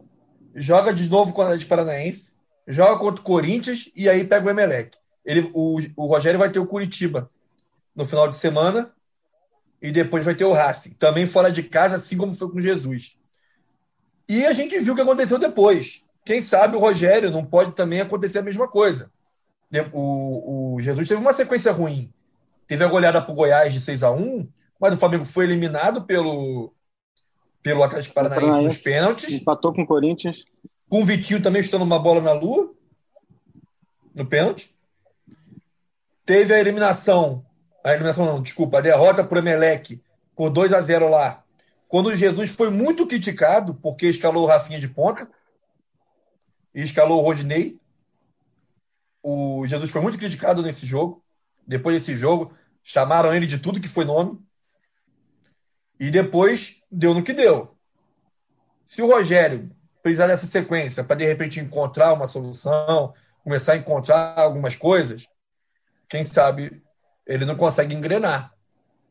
joga 0.55 0.93
de 0.93 1.09
novo 1.09 1.33
com 1.33 1.41
o 1.41 1.45
Atlético 1.45 1.69
Paranaense, 1.69 2.33
joga 2.67 2.99
contra 2.99 3.21
o 3.21 3.23
Corinthians 3.23 3.91
e 3.95 4.07
aí 4.07 4.23
pega 4.23 4.45
o 4.45 4.49
Emelec. 4.49 4.97
Ele, 5.25 5.49
o, 5.53 5.77
o 5.95 6.05
Rogério 6.05 6.39
vai 6.39 6.51
ter 6.51 6.59
o 6.59 6.67
Curitiba 6.67 7.29
no 7.95 8.05
final 8.05 8.27
de 8.27 8.35
semana 8.35 8.91
e 9.81 9.91
depois 9.91 10.23
vai 10.23 10.33
ter 10.33 10.45
o 10.45 10.53
Racing, 10.53 10.91
também 10.91 11.27
fora 11.27 11.51
de 11.51 11.63
casa, 11.63 11.95
assim 11.95 12.17
como 12.17 12.33
foi 12.33 12.49
com 12.49 12.61
Jesus. 12.61 13.17
E 14.29 14.45
a 14.45 14.53
gente 14.53 14.79
viu 14.79 14.93
o 14.93 14.95
que 14.95 15.01
aconteceu 15.01 15.37
depois. 15.37 16.05
Quem 16.25 16.41
sabe 16.41 16.77
o 16.77 16.79
Rogério 16.79 17.29
não 17.29 17.43
pode 17.43 17.73
também 17.73 17.99
acontecer 17.99 18.39
a 18.39 18.43
mesma 18.43 18.67
coisa. 18.67 19.11
O, 19.91 20.75
o 20.75 20.81
Jesus 20.81 21.07
teve 21.07 21.19
uma 21.19 21.33
sequência 21.33 21.71
ruim. 21.71 22.11
Teve 22.67 22.83
a 22.83 22.87
goleada 22.87 23.21
para 23.21 23.31
o 23.31 23.35
Goiás 23.35 23.73
de 23.73 23.81
6 23.81 24.03
a 24.03 24.11
1 24.11 24.47
mas 24.79 24.95
o 24.95 24.97
Flamengo 24.97 25.23
foi 25.23 25.45
eliminado 25.45 26.01
pelo, 26.03 26.73
pelo 27.61 27.83
Atlético 27.83 28.13
Paranaense 28.13 28.61
nos 28.63 28.77
pênaltis. 28.77 29.31
Empatou 29.31 29.73
com 29.73 29.83
o 29.83 29.87
Corinthians. 29.87 30.43
Com 30.89 31.01
o 31.01 31.05
Vitinho 31.05 31.41
também 31.41 31.61
estando 31.61 31.83
uma 31.83 31.97
bola 31.97 32.19
na 32.19 32.33
lua, 32.33 32.69
no 34.13 34.25
pênalti. 34.25 34.75
Teve 36.25 36.53
a 36.53 36.59
eliminação, 36.59 37.45
a 37.81 37.91
eliminação 37.91 38.25
não, 38.25 38.41
desculpa, 38.41 38.79
a 38.79 38.81
derrota 38.81 39.23
para 39.23 39.37
o 39.37 39.39
Emelec 39.39 40.01
por 40.35 40.49
2 40.49 40.73
a 40.73 40.81
0 40.81 41.09
lá 41.09 41.43
quando 41.93 42.07
o 42.07 42.15
Jesus 42.15 42.49
foi 42.49 42.71
muito 42.71 43.05
criticado 43.05 43.75
porque 43.75 44.07
escalou 44.07 44.45
o 44.45 44.47
Rafinha 44.47 44.79
de 44.79 44.87
ponta 44.87 45.29
e 46.73 46.81
escalou 46.81 47.21
o 47.21 47.23
Rodinei. 47.23 47.79
O 49.23 49.65
Jesus 49.65 49.89
foi 49.89 50.01
muito 50.01 50.17
criticado 50.17 50.61
nesse 50.61 50.85
jogo. 50.85 51.23
Depois 51.65 51.97
desse 51.97 52.17
jogo, 52.17 52.53
chamaram 52.83 53.33
ele 53.33 53.47
de 53.47 53.57
tudo 53.57 53.79
que 53.79 53.87
foi 53.87 54.03
nome. 54.03 54.37
E 55.97 56.11
depois 56.11 56.83
deu 56.91 57.13
no 57.13 57.23
que 57.23 57.31
deu. 57.31 57.77
Se 58.85 59.01
o 59.01 59.07
Rogério 59.07 59.73
precisar 60.01 60.27
dessa 60.27 60.45
sequência 60.45 61.03
para 61.03 61.15
de 61.15 61.25
repente 61.25 61.61
encontrar 61.61 62.11
uma 62.11 62.27
solução, 62.27 63.13
começar 63.41 63.73
a 63.73 63.77
encontrar 63.77 64.37
algumas 64.37 64.75
coisas, 64.75 65.25
quem 66.09 66.25
sabe 66.25 66.83
ele 67.25 67.45
não 67.45 67.55
consegue 67.55 67.95
engrenar, 67.95 68.53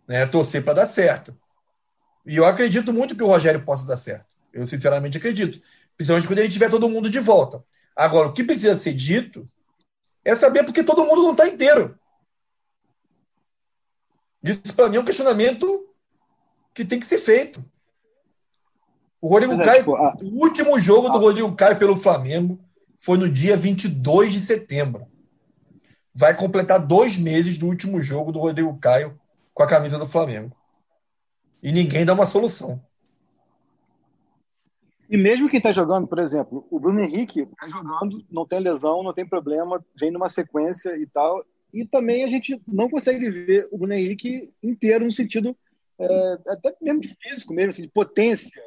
né? 0.07 0.27
Torcer 0.27 0.63
para 0.63 0.75
dar 0.75 0.87
certo. 0.87 1.35
E 2.27 2.37
eu 2.37 2.45
acredito 2.45 2.93
muito 2.93 3.17
que 3.17 3.23
o 3.23 3.27
Rogério 3.27 3.65
possa 3.65 3.87
dar 3.87 3.97
certo. 3.97 4.27
Eu 4.53 4.67
sinceramente 4.67 5.17
acredito. 5.17 5.61
Principalmente 5.97 6.27
quando 6.27 6.39
ele 6.41 6.49
tiver 6.49 6.69
todo 6.69 6.89
mundo 6.89 7.09
de 7.09 7.19
volta. 7.19 7.65
Agora, 7.97 8.29
o 8.29 8.33
que 8.33 8.45
precisa 8.45 8.77
ser 8.77 8.93
dito 8.93 9.49
é 10.25 10.35
saber 10.37 10.65
porque 10.65 10.85
todo 10.85 11.05
mundo 11.05 11.23
não 11.23 11.33
está 11.33 11.49
inteiro. 11.49 11.99
Isso, 14.43 14.75
para 14.75 14.89
mim, 14.89 14.97
é 14.97 15.01
um 15.01 15.05
questionamento 15.05 15.87
que 16.75 16.85
tem 16.85 16.99
que 16.99 17.07
ser 17.07 17.19
feito. 17.19 17.65
O 19.21 19.29
Rodrigo 19.29 19.55
é, 19.55 19.65
Caio, 19.65 19.79
tipo, 19.79 19.95
a... 19.95 20.17
o 20.23 20.41
último 20.41 20.81
jogo 20.81 21.09
do 21.09 21.19
Rodrigo 21.19 21.55
Caio 21.55 21.79
pelo 21.79 21.97
Flamengo 21.97 22.59
foi 22.99 23.19
no 23.19 23.29
dia 23.29 23.57
22 23.57 24.33
de 24.33 24.41
setembro. 24.41 25.07
Vai 26.15 26.37
completar 26.37 26.85
dois 26.85 27.19
meses 27.19 27.57
do 27.57 27.67
último 27.67 28.03
jogo 28.03 28.33
do 28.33 28.41
Rodrigo 28.41 28.77
Caio 28.79 29.19
com 29.55 29.63
a 29.63 29.67
camisa 29.67 29.99
do 29.99 30.09
Flamengo 30.09 30.57
e 31.63 31.71
ninguém 31.71 32.05
dá 32.05 32.13
uma 32.13 32.27
solução. 32.27 32.83
E 35.13 35.17
mesmo 35.19 35.47
quem 35.47 35.59
está 35.59 35.73
jogando, 35.73 36.09
por 36.09 36.19
exemplo, 36.19 36.67
o 36.71 36.81
Bruno 36.81 37.01
Henrique 37.01 37.43
está 37.43 37.69
jogando, 37.69 38.25
não 38.31 38.47
tem 38.47 38.59
lesão, 38.59 39.03
não 39.03 39.13
tem 39.13 39.29
problema, 39.29 39.85
vem 39.95 40.11
numa 40.11 40.31
sequência 40.31 40.97
e 40.97 41.07
tal. 41.07 41.45
E 41.71 41.85
também 41.85 42.25
a 42.25 42.29
gente 42.29 42.59
não 42.67 42.89
consegue 42.89 43.29
ver 43.29 43.69
o 43.71 43.77
Bruno 43.77 43.93
Henrique 43.93 44.51
inteiro 44.63 45.05
no 45.05 45.11
sentido 45.11 45.55
é, 45.99 46.39
até 46.49 46.75
mesmo 46.81 47.03
de 47.03 47.09
físico, 47.09 47.53
mesmo 47.53 47.69
assim, 47.69 47.83
de 47.83 47.89
potência, 47.89 48.63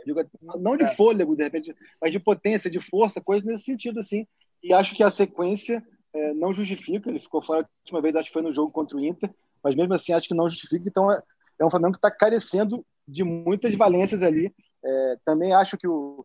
não 0.59 0.77
de 0.77 0.83
é. 0.83 0.95
fôlego, 0.95 1.35
de 1.35 1.43
repente, 1.43 1.75
mas 1.99 2.11
de 2.11 2.19
potência, 2.19 2.69
de 2.69 2.79
força, 2.79 3.19
coisa 3.19 3.43
nesse 3.43 3.63
sentido, 3.63 3.99
assim. 3.99 4.27
E 4.61 4.71
acho 4.71 4.95
que 4.95 5.01
a 5.01 5.09
sequência 5.09 5.83
é, 6.13 6.31
não 6.35 6.53
justifica. 6.53 7.09
Ele 7.09 7.19
ficou 7.19 7.41
fora 7.41 7.61
a 7.61 7.69
última 7.81 8.01
vez, 8.03 8.15
acho 8.15 8.27
que 8.29 8.33
foi 8.33 8.43
no 8.43 8.53
jogo 8.53 8.71
contra 8.71 8.95
o 8.95 9.03
Inter, 9.03 9.33
mas 9.63 9.75
mesmo 9.75 9.95
assim 9.95 10.13
acho 10.13 10.27
que 10.27 10.35
não 10.35 10.47
justifica. 10.47 10.87
Então 10.87 11.11
é, 11.11 11.19
é 11.57 11.65
um 11.65 11.71
Flamengo 11.71 11.93
que 11.93 11.97
está 11.97 12.11
carecendo 12.11 12.85
de 13.07 13.23
muitas 13.23 13.73
valências 13.73 14.21
ali. 14.21 14.53
É, 14.83 15.17
também 15.25 15.51
acho 15.51 15.75
que 15.75 15.87
o, 15.87 16.23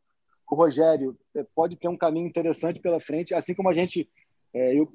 o 0.50 0.54
Rogério 0.56 1.16
é, 1.34 1.44
pode 1.54 1.76
ter 1.76 1.88
um 1.88 1.96
caminho 1.96 2.26
interessante 2.26 2.80
pela 2.80 3.00
frente, 3.00 3.32
assim 3.32 3.54
como 3.54 3.68
a 3.68 3.72
gente, 3.72 4.10
é, 4.52 4.78
eu 4.78 4.92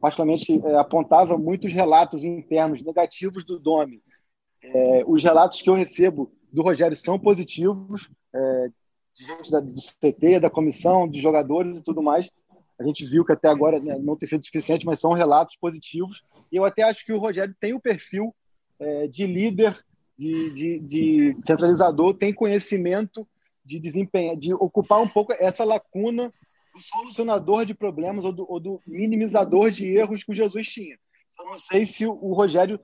particularmente 0.00 0.60
é, 0.64 0.74
apontava 0.76 1.38
muitos 1.38 1.72
relatos 1.72 2.24
internos 2.24 2.82
negativos 2.82 3.44
do 3.44 3.58
Domi. 3.58 4.02
É, 4.62 5.04
os 5.06 5.22
relatos 5.22 5.62
que 5.62 5.70
eu 5.70 5.74
recebo 5.74 6.32
do 6.52 6.62
Rogério 6.62 6.96
são 6.96 7.18
positivos, 7.18 8.10
de 9.14 9.24
gente 9.24 9.50
da, 9.50 9.60
do 9.60 9.74
CT, 9.74 10.40
da 10.40 10.50
comissão, 10.50 11.08
de 11.08 11.20
jogadores 11.20 11.78
e 11.78 11.82
tudo 11.82 12.02
mais. 12.02 12.30
A 12.78 12.84
gente 12.84 13.04
viu 13.04 13.24
que 13.24 13.32
até 13.32 13.48
agora 13.48 13.80
né, 13.80 13.98
não 13.98 14.16
tem 14.16 14.28
sido 14.28 14.44
suficiente, 14.44 14.86
mas 14.86 15.00
são 15.00 15.12
relatos 15.12 15.56
positivos. 15.56 16.20
E 16.52 16.56
eu 16.56 16.64
até 16.64 16.82
acho 16.82 17.04
que 17.04 17.12
o 17.12 17.18
Rogério 17.18 17.54
tem 17.58 17.74
o 17.74 17.80
perfil 17.80 18.34
é, 18.78 19.08
de 19.08 19.26
líder, 19.26 19.76
de, 20.16 20.50
de, 20.50 20.78
de, 20.80 21.36
centralizador, 21.46 22.14
tem 22.14 22.32
conhecimento 22.32 23.26
de 23.68 23.78
desempenhar, 23.78 24.34
de 24.34 24.54
ocupar 24.54 25.00
um 25.00 25.08
pouco 25.08 25.32
essa 25.34 25.62
lacuna 25.62 26.32
do 26.74 26.80
solucionador 26.80 27.66
de 27.66 27.74
problemas 27.74 28.24
ou 28.24 28.32
do, 28.32 28.50
ou 28.50 28.58
do 28.58 28.80
minimizador 28.86 29.70
de 29.70 29.86
erros 29.86 30.24
que 30.24 30.32
o 30.32 30.34
Jesus 30.34 30.66
tinha. 30.68 30.98
Eu 31.38 31.44
não 31.44 31.58
sei 31.58 31.84
se 31.84 32.06
o, 32.06 32.32
Rogério 32.32 32.80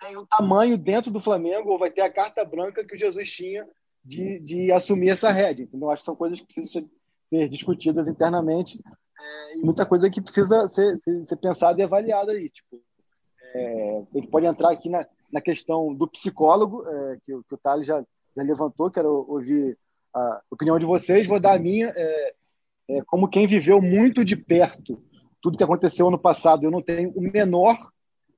tem 0.00 0.16
o 0.16 0.26
tamanho 0.26 0.76
dentro 0.76 1.10
do 1.10 1.20
Flamengo 1.20 1.70
ou 1.70 1.78
vai 1.78 1.90
ter 1.90 2.02
a 2.02 2.12
carta 2.12 2.44
branca 2.44 2.84
que 2.84 2.94
o 2.94 2.98
Jesus 2.98 3.30
tinha 3.30 3.66
de, 4.04 4.40
de 4.40 4.72
assumir 4.72 5.10
essa 5.10 5.30
rédea. 5.30 5.68
Então, 5.72 5.88
acho 5.88 6.02
que 6.02 6.06
são 6.06 6.16
coisas 6.16 6.40
que 6.40 6.46
precisam 6.46 6.90
ser 7.30 7.48
discutidas 7.48 8.06
internamente 8.08 8.82
é, 9.18 9.56
e 9.56 9.60
muita 9.62 9.86
coisa 9.86 10.10
que 10.10 10.20
precisa 10.20 10.68
ser, 10.68 10.98
ser, 11.02 11.26
ser 11.26 11.36
pensada 11.36 11.80
e 11.80 11.84
avaliada 11.84 12.32
aí. 12.32 12.50
Tipo, 12.50 12.82
é, 13.54 14.04
a 14.12 14.18
gente 14.18 14.28
pode 14.28 14.46
entrar 14.46 14.70
aqui 14.70 14.90
na, 14.90 15.06
na 15.32 15.40
questão 15.40 15.94
do 15.94 16.08
psicólogo, 16.08 16.86
é, 16.86 17.18
que, 17.22 17.32
que, 17.32 17.54
o 17.54 17.58
Thales 17.58 17.86
já, 17.86 18.04
já 18.36 18.42
levantou, 18.42 18.90
quero 18.90 19.24
ouvir 19.28 19.78
a 20.14 20.40
opinião 20.50 20.78
de 20.78 20.86
vocês, 20.86 21.26
vou 21.26 21.40
dar 21.40 21.54
a 21.54 21.58
minha. 21.58 21.92
É, 21.94 22.34
é, 22.90 23.02
como 23.06 23.28
quem 23.28 23.46
viveu 23.46 23.80
muito 23.80 24.24
de 24.24 24.36
perto 24.36 25.02
tudo 25.44 25.58
que 25.58 25.64
aconteceu 25.64 26.08
ano 26.08 26.18
passado, 26.18 26.64
eu 26.64 26.70
não 26.70 26.80
tenho 26.80 27.10
o 27.10 27.20
menor 27.20 27.76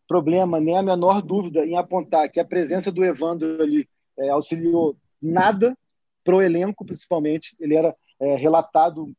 problema, 0.09 0.59
nem 0.59 0.77
a 0.77 0.83
menor 0.83 1.23
dúvida 1.23 1.65
em 1.65 1.77
apontar 1.77 2.29
que 2.29 2.41
a 2.41 2.45
presença 2.45 2.91
do 2.91 3.05
Evandro 3.05 3.63
ali 3.63 3.89
é, 4.19 4.31
auxiliou 4.31 4.97
nada 5.23 5.79
para 6.25 6.35
o 6.35 6.43
elenco, 6.43 6.85
principalmente. 6.85 7.55
Ele 7.61 7.77
era 7.77 7.95
relatado 8.19 9.13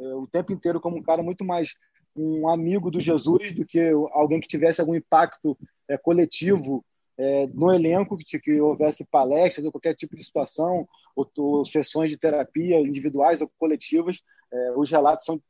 é, 0.00 0.14
o 0.14 0.26
tempo 0.26 0.52
inteiro 0.52 0.80
como 0.80 0.96
um 0.96 1.02
cara 1.02 1.22
muito 1.22 1.44
mais 1.44 1.74
um 2.16 2.48
amigo 2.48 2.90
do 2.90 2.98
Jesus 2.98 3.52
do 3.52 3.64
que 3.64 3.92
alguém 4.10 4.40
que 4.40 4.48
tivesse 4.48 4.80
algum 4.80 4.96
impacto 4.96 5.56
é, 5.88 5.96
coletivo 5.96 6.84
é, 7.18 7.46
no 7.48 7.72
elenco, 7.72 8.16
que, 8.16 8.38
que, 8.38 8.60
houvesse 8.60 9.04
palestras 9.04 9.64
ou 9.66 9.72
qualquer 9.72 9.94
tipo 9.94 10.16
de 10.16 10.24
situação, 10.24 10.88
ou, 11.16 11.28
ou 11.36 11.64
sessões 11.64 12.10
de 12.10 12.16
terapia 12.16 12.78
individuais 12.80 13.40
ou 13.40 13.50
coletivas. 13.58 14.22
É, 14.52 14.72
os 14.76 14.90
relatos 14.90 15.26
são 15.26 15.40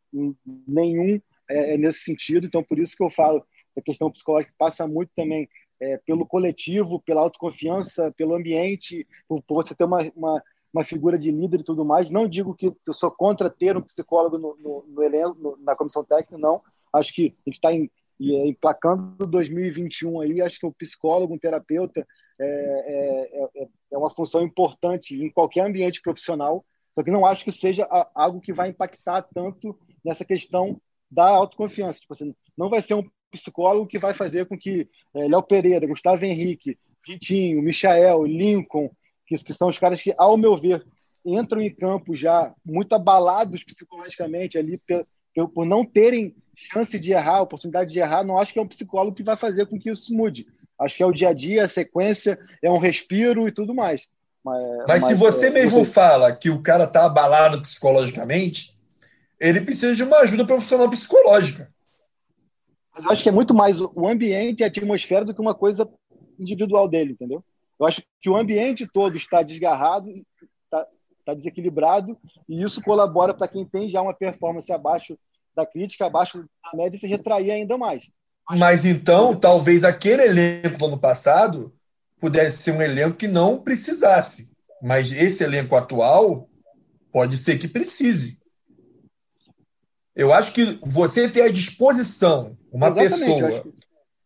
nenhum 0.66 1.20
é, 1.48 1.74
é, 1.74 1.76
nesse 1.76 2.00
sentido, 2.00 2.46
então 2.46 2.62
por 2.62 2.78
isso 2.78 2.96
que 2.96 3.02
eu 3.02 3.10
falo 3.10 3.44
a 3.76 3.82
questão 3.82 4.10
psicológica 4.10 4.52
passa 4.58 4.88
muito 4.88 5.10
também 5.14 5.48
é, 5.80 5.98
pelo 5.98 6.26
coletivo, 6.26 7.00
pela 7.00 7.20
autoconfiança, 7.20 8.12
pelo 8.16 8.34
ambiente, 8.34 9.06
por, 9.28 9.40
por 9.42 9.62
você 9.62 9.72
ter 9.72 9.84
uma, 9.84 10.10
uma 10.16 10.42
uma 10.72 10.84
figura 10.84 11.18
de 11.18 11.30
líder 11.30 11.60
e 11.60 11.64
tudo 11.64 11.84
mais. 11.84 12.10
Não 12.10 12.28
digo 12.28 12.54
que 12.54 12.66
eu 12.66 12.92
sou 12.92 13.10
contra 13.10 13.50
ter 13.50 13.76
um 13.76 13.82
psicólogo 13.82 14.38
no, 14.38 14.56
no, 14.56 14.84
no 14.86 15.02
elenco, 15.02 15.36
no, 15.40 15.56
na 15.58 15.74
comissão 15.74 16.04
técnica, 16.04 16.38
não. 16.38 16.62
Acho 16.92 17.12
que 17.14 17.34
a 17.46 17.50
gente 17.50 17.56
está 17.56 17.72
em, 17.72 17.90
emplacando 18.18 19.26
2021 19.26 20.20
aí, 20.20 20.42
acho 20.42 20.58
que 20.58 20.66
o 20.66 20.72
psicólogo, 20.72 21.34
um 21.34 21.38
terapeuta, 21.38 22.06
é, 22.40 22.44
é, 22.44 23.62
é, 23.62 23.68
é 23.92 23.98
uma 23.98 24.10
função 24.10 24.42
importante 24.42 25.14
em 25.14 25.30
qualquer 25.30 25.64
ambiente 25.64 26.00
profissional, 26.00 26.64
só 26.92 27.02
que 27.02 27.10
não 27.10 27.26
acho 27.26 27.44
que 27.44 27.52
seja 27.52 27.86
algo 28.14 28.40
que 28.40 28.52
vai 28.52 28.70
impactar 28.70 29.22
tanto 29.22 29.78
nessa 30.04 30.24
questão 30.24 30.80
da 31.10 31.28
autoconfiança. 31.28 32.00
Tipo 32.00 32.14
assim, 32.14 32.34
não 32.56 32.68
vai 32.68 32.82
ser 32.82 32.94
um 32.94 33.08
psicólogo 33.30 33.86
que 33.86 33.98
vai 33.98 34.14
fazer 34.14 34.46
com 34.46 34.58
que 34.58 34.88
é, 35.14 35.28
Léo 35.28 35.42
Pereira, 35.42 35.86
Gustavo 35.86 36.24
Henrique, 36.24 36.78
Vitinho, 37.06 37.62
Michael, 37.62 38.24
Lincoln, 38.24 38.90
que, 39.26 39.36
que 39.36 39.54
são 39.54 39.68
os 39.68 39.78
caras 39.78 40.02
que, 40.02 40.14
ao 40.16 40.36
meu 40.36 40.56
ver, 40.56 40.84
entram 41.24 41.60
em 41.60 41.74
campo 41.74 42.14
já 42.14 42.54
muito 42.64 42.94
abalados 42.94 43.62
psicologicamente 43.64 44.58
ali 44.58 44.80
por, 45.38 45.48
por 45.48 45.66
não 45.66 45.84
terem 45.84 46.34
chance 46.54 46.98
de 46.98 47.12
errar, 47.12 47.42
oportunidade 47.42 47.92
de 47.92 48.00
errar, 48.00 48.24
não 48.24 48.38
acho 48.38 48.52
que 48.52 48.58
é 48.58 48.62
um 48.62 48.66
psicólogo 48.66 49.14
que 49.14 49.22
vai 49.22 49.36
fazer 49.36 49.66
com 49.66 49.78
que 49.78 49.90
isso 49.90 50.12
mude. 50.12 50.46
Acho 50.78 50.96
que 50.96 51.02
é 51.02 51.06
o 51.06 51.12
dia 51.12 51.28
a 51.28 51.32
dia, 51.32 51.64
a 51.64 51.68
sequência, 51.68 52.38
é 52.62 52.70
um 52.70 52.78
respiro 52.78 53.46
e 53.46 53.52
tudo 53.52 53.74
mais. 53.74 54.08
Mas, 54.44 54.64
mas, 54.64 54.86
mas 54.86 55.04
se 55.04 55.14
você 55.14 55.46
é, 55.46 55.50
mesmo 55.50 55.84
você... 55.84 55.92
fala 55.92 56.34
que 56.34 56.50
o 56.50 56.62
cara 56.62 56.84
está 56.84 57.06
abalado 57.06 57.60
psicologicamente, 57.60 58.76
ele 59.40 59.60
precisa 59.60 59.94
de 59.94 60.02
uma 60.02 60.18
ajuda 60.18 60.44
profissional 60.44 60.88
psicológica. 60.90 61.70
Mas 62.94 63.04
eu 63.04 63.10
acho 63.12 63.22
que 63.22 63.28
é 63.28 63.32
muito 63.32 63.54
mais 63.54 63.80
o 63.80 64.08
ambiente 64.08 64.60
e 64.60 64.64
a 64.64 64.66
atmosfera 64.66 65.24
do 65.24 65.34
que 65.34 65.40
uma 65.40 65.54
coisa 65.54 65.88
individual 66.38 66.88
dele, 66.88 67.12
entendeu? 67.12 67.44
Eu 67.78 67.86
acho 67.86 68.02
que 68.20 68.28
o 68.28 68.36
ambiente 68.36 68.88
todo 68.92 69.16
está 69.16 69.42
desgarrado, 69.42 70.10
está, 70.10 70.86
está 71.20 71.34
desequilibrado, 71.34 72.18
e 72.48 72.62
isso 72.62 72.82
colabora 72.82 73.32
para 73.32 73.46
quem 73.46 73.64
tem 73.64 73.88
já 73.88 74.02
uma 74.02 74.14
performance 74.14 74.72
abaixo 74.72 75.16
da 75.58 75.66
crítica, 75.66 76.06
abaixo 76.06 76.38
da 76.38 76.76
média, 76.76 76.98
se 76.98 77.06
retrair 77.06 77.50
ainda 77.50 77.76
mais. 77.76 78.10
Mas 78.50 78.84
então, 78.84 79.34
talvez 79.34 79.84
aquele 79.84 80.22
elenco 80.22 80.78
do 80.78 80.86
ano 80.86 80.98
passado 80.98 81.74
pudesse 82.18 82.62
ser 82.62 82.72
um 82.72 82.82
elenco 82.82 83.16
que 83.16 83.28
não 83.28 83.58
precisasse. 83.58 84.50
Mas 84.82 85.12
esse 85.12 85.44
elenco 85.44 85.76
atual 85.76 86.48
pode 87.12 87.36
ser 87.36 87.58
que 87.58 87.68
precise. 87.68 88.38
Eu 90.14 90.32
acho 90.32 90.52
que 90.52 90.78
você 90.82 91.28
ter 91.28 91.42
à 91.42 91.48
disposição 91.48 92.56
uma 92.72 92.88
Exatamente, 92.88 93.18
pessoa 93.18 93.62
que... 93.62 93.72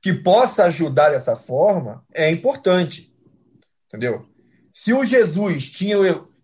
que 0.00 0.12
possa 0.12 0.64
ajudar 0.64 1.10
dessa 1.10 1.36
forma 1.36 2.04
é 2.12 2.30
importante. 2.30 3.12
Entendeu? 3.88 4.26
Se 4.72 4.92
o 4.92 5.04
Jesus 5.04 5.70
tinha. 5.70 5.96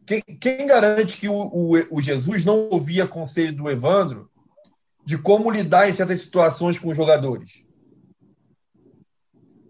Quem, 0.05 0.22
quem 0.22 0.66
garante 0.66 1.18
que 1.18 1.29
o, 1.29 1.35
o, 1.35 1.72
o, 1.90 2.03
Jesus 2.03 2.42
não 2.42 2.70
ouvia 2.70 3.07
conselho 3.07 3.55
do 3.55 3.70
Evandro 3.70 4.28
de 5.09 5.16
como 5.16 5.51
lidar 5.51 5.88
em 5.88 5.94
certas 5.94 6.21
situações 6.21 6.79
com 6.79 6.90
os 6.90 6.97
jogadores? 6.97 7.64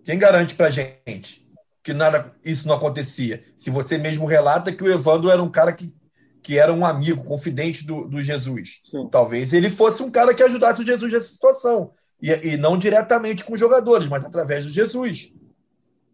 Quem 0.02 0.18
garante 0.18 0.56
pra 0.56 0.68
gente 0.68 1.48
que 1.80 1.94
nada 1.94 2.34
isso 2.44 2.66
não 2.66 2.74
acontecia? 2.74 3.44
Se 3.56 3.70
você 3.70 3.98
mesmo 3.98 4.26
relata 4.26 4.72
que 4.72 4.82
o 4.82 4.92
Evandro 4.92 5.30
era 5.30 5.40
um 5.40 5.48
cara 5.48 5.72
que, 5.72 5.94
que 6.42 6.58
era 6.58 6.72
um 6.72 6.84
amigo, 6.84 7.22
confidente 7.22 7.86
do, 7.86 8.08
do 8.08 8.20
Jesus. 8.20 8.80
Sim. 8.82 9.08
Talvez 9.12 9.52
ele 9.52 9.70
fosse 9.70 10.02
um 10.02 10.10
cara 10.10 10.34
que 10.34 10.42
ajudasse 10.42 10.82
o 10.82 10.84
Jesus 10.84 11.12
nessa 11.12 11.28
situação. 11.28 11.92
E, 12.20 12.32
e 12.32 12.56
não 12.56 12.76
diretamente 12.76 13.44
com 13.44 13.54
os 13.54 13.60
jogadores, 13.60 14.08
mas 14.08 14.24
através 14.24 14.64
do 14.64 14.72
Jesus. 14.72 15.32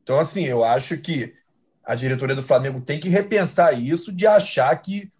Então, 0.02 0.20
assim, 0.20 0.44
eu 0.44 0.62
acho 0.62 0.98
que 0.98 1.32
a 1.82 1.94
diretoria 1.94 2.36
do 2.36 2.42
Flamengo 2.42 2.78
tem 2.78 3.00
que 3.00 3.08
repensar 3.08 3.72
isso 3.72 4.12
de 4.12 4.26
achar 4.26 4.76
que 4.82 5.10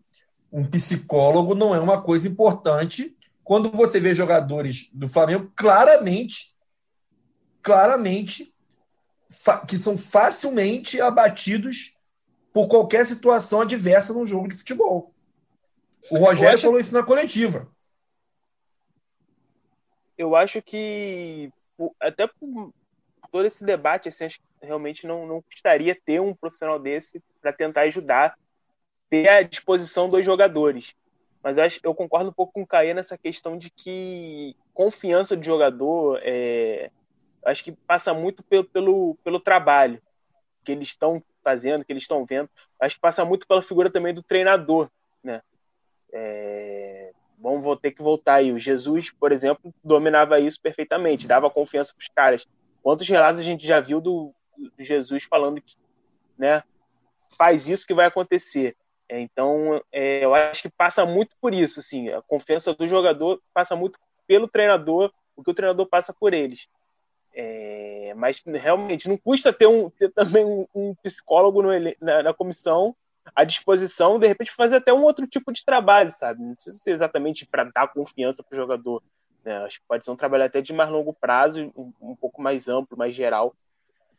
um 0.52 0.62
psicólogo 0.62 1.54
não 1.54 1.74
é 1.74 1.80
uma 1.80 2.02
coisa 2.02 2.28
importante 2.28 3.16
quando 3.44 3.70
você 3.70 4.00
vê 4.00 4.14
jogadores 4.14 4.90
do 4.92 5.09
Flamengo 5.09 5.52
claramente, 5.54 6.57
claramente, 7.62 8.52
que 9.68 9.76
são 9.76 9.98
facilmente 9.98 11.00
abatidos 11.00 11.98
por 12.52 12.68
qualquer 12.68 13.04
situação 13.04 13.61
adversa 13.61 14.12
num 14.12 14.26
jogo 14.26 14.48
de 14.48 14.57
futebol. 14.57 15.12
O 16.11 16.18
Rogério 16.18 16.54
acho... 16.54 16.62
falou 16.62 16.80
isso 16.80 16.94
na 16.94 17.02
coletiva. 17.02 17.68
Eu 20.16 20.35
acho 20.35 20.62
que 20.62 21.52
até 22.00 22.26
por 22.26 22.72
todo 23.33 23.46
esse 23.46 23.64
debate, 23.64 24.09
assim, 24.09 24.24
acho 24.24 24.38
que 24.38 24.44
realmente 24.62 25.07
não, 25.07 25.26
não 25.26 25.42
custaria 25.42 25.98
ter 26.04 26.20
um 26.20 26.35
profissional 26.35 26.78
desse 26.78 27.20
para 27.40 27.52
tentar 27.52 27.83
ajudar, 27.83 28.38
ter 29.11 29.28
à 29.28 29.42
disposição 29.42 30.09
dos 30.09 30.24
jogadores. 30.24 30.94
Mas 31.44 31.59
eu, 31.59 31.64
acho, 31.64 31.78
eu 31.83 31.94
concordo 31.94 32.30
um 32.30 32.33
pouco 32.33 32.54
com 32.54 32.62
o 32.62 32.66
Caê 32.66 32.94
nessa 32.94 33.18
questão 33.18 33.59
de 33.59 33.68
que 33.68 34.57
confiança 34.72 35.37
de 35.37 35.44
jogador 35.44 36.18
é, 36.22 36.90
acho 37.44 37.62
que 37.62 37.70
passa 37.70 38.14
muito 38.14 38.42
pelo, 38.42 38.64
pelo, 38.64 39.14
pelo 39.22 39.38
trabalho 39.38 40.00
que 40.64 40.72
eles 40.72 40.88
estão 40.88 41.22
fazendo, 41.42 41.85
que 41.85 41.92
eles 41.92 42.04
estão 42.04 42.24
vendo. 42.24 42.48
Acho 42.80 42.94
que 42.94 43.00
passa 43.02 43.26
muito 43.26 43.46
pela 43.46 43.61
figura 43.61 43.90
também 43.90 44.14
do 44.14 44.22
treinador, 44.22 44.88
né? 45.22 45.42
É, 46.11 47.12
bom, 47.37 47.61
vou 47.61 47.76
ter 47.76 47.90
que 47.90 48.02
voltar 48.02 48.37
aí. 48.37 48.50
O 48.50 48.59
Jesus, 48.59 49.11
por 49.11 49.30
exemplo, 49.30 49.74
dominava 49.85 50.40
isso 50.40 50.59
perfeitamente, 50.59 51.28
dava 51.28 51.50
confiança 51.50 51.92
para 51.92 52.00
os 52.00 52.09
caras. 52.09 52.46
Quantos 52.83 53.07
relatos 53.07 53.42
a 53.42 53.44
gente 53.44 53.66
já 53.66 53.80
viu 53.80 54.00
do, 54.00 54.35
do 54.57 54.83
Jesus 54.83 55.24
falando 55.24 55.61
que, 55.61 55.76
né, 56.38 56.62
faz 57.37 57.68
isso 57.68 57.87
que 57.87 57.92
vai 57.92 58.07
acontecer. 58.07 58.74
Então, 59.10 59.82
é, 59.92 60.24
eu 60.24 60.34
acho 60.34 60.62
que 60.62 60.70
passa 60.70 61.04
muito 61.04 61.36
por 61.40 61.52
isso, 61.52 61.80
assim, 61.80 62.08
a 62.08 62.22
confiança 62.22 62.74
do 62.74 62.86
jogador 62.88 63.40
passa 63.52 63.76
muito 63.76 63.98
pelo 64.26 64.48
treinador, 64.48 65.12
o 65.36 65.42
que 65.42 65.50
o 65.50 65.54
treinador 65.54 65.86
passa 65.86 66.12
por 66.12 66.32
eles. 66.32 66.68
É, 67.36 68.14
mas 68.16 68.42
realmente 68.46 69.08
não 69.08 69.16
custa 69.16 69.52
ter, 69.52 69.66
um, 69.66 69.90
ter 69.90 70.10
também 70.12 70.44
um, 70.44 70.66
um 70.74 70.94
psicólogo 71.02 71.62
no, 71.62 71.70
na, 72.00 72.22
na, 72.22 72.32
comissão 72.32 72.94
à 73.34 73.42
disposição, 73.42 74.18
de 74.20 74.28
repente 74.28 74.52
fazer 74.52 74.76
até 74.76 74.92
um 74.92 75.02
outro 75.02 75.26
tipo 75.26 75.52
de 75.52 75.64
trabalho, 75.64 76.12
sabe? 76.12 76.40
Não 76.40 76.54
precisa 76.54 76.78
ser 76.78 76.92
exatamente 76.92 77.44
para 77.44 77.64
dar 77.64 77.88
confiança 77.88 78.42
para 78.42 78.54
o 78.54 78.60
jogador. 78.60 79.02
Né? 79.44 79.56
Acho 79.58 79.80
que 79.80 79.86
pode 79.86 80.04
ser 80.04 80.12
um 80.12 80.16
trabalho 80.16 80.44
até 80.44 80.60
de 80.60 80.72
mais 80.72 80.88
longo 80.90 81.12
prazo, 81.12 81.72
um, 81.76 81.92
um 82.00 82.16
pouco 82.16 82.40
mais 82.40 82.68
amplo, 82.68 82.96
mais 82.96 83.14
geral. 83.14 83.54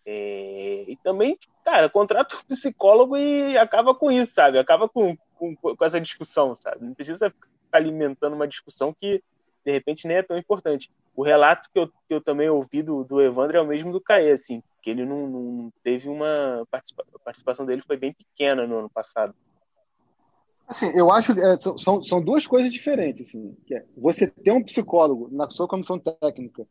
É, 0.06 0.86
e 0.88 0.96
também, 0.98 1.38
cara, 1.64 1.90
contrata 1.90 2.36
um 2.36 2.44
psicólogo 2.44 3.18
e 3.18 3.58
acaba 3.58 3.96
com 3.96 4.12
isso, 4.12 4.34
sabe? 4.34 4.60
Acaba 4.60 4.88
com, 4.88 5.18
com, 5.36 5.56
com 5.56 5.86
essa 5.86 6.00
discussão, 6.00 6.56
sabe? 6.56 6.86
Não 6.86 6.94
precisa 6.94 7.30
ficar 7.30 7.78
alimentando 7.78 8.36
uma 8.36 8.48
discussão 8.48 8.94
que 8.94 9.24
de 9.66 9.72
repente 9.72 10.08
nem 10.08 10.18
é 10.18 10.24
tão 10.24 10.38
importante. 10.38 10.92
O 11.16 11.24
relato 11.24 11.70
que 11.74 11.80
eu, 11.80 11.88
que 11.88 12.14
eu 12.14 12.22
também 12.22 12.50
ouvi 12.50 12.84
do, 12.84 13.04
do 13.04 13.20
Evandro 13.20 13.58
é 13.58 13.62
o 13.62 13.66
mesmo 13.66 13.92
do 13.92 14.00
Caê, 14.00 14.32
assim, 14.32 14.62
que 14.82 14.92
ele 14.92 15.04
não, 15.04 15.28
não 15.28 15.74
teve 15.84 16.08
uma 16.08 16.68
participa, 16.70 17.04
a 17.16 17.20
participação 17.20 17.66
dele 17.66 17.82
foi 17.82 17.98
bem 17.98 18.14
pequena 18.14 18.68
no 18.68 18.78
ano 18.78 18.90
passado. 18.90 19.34
Assim, 20.68 20.92
eu 20.96 21.12
acho 21.12 21.34
que 21.34 21.42
é, 21.42 21.58
são, 21.60 22.04
são 22.04 22.22
duas 22.22 22.46
coisas 22.46 22.72
diferentes, 22.72 23.28
assim, 23.28 23.56
que 23.66 23.76
é 23.76 23.86
você 23.98 24.28
ter 24.28 24.52
um 24.52 24.64
psicólogo 24.64 25.30
na 25.32 25.50
sua 25.50 25.68
comissão 25.68 25.98
técnica 25.98 26.68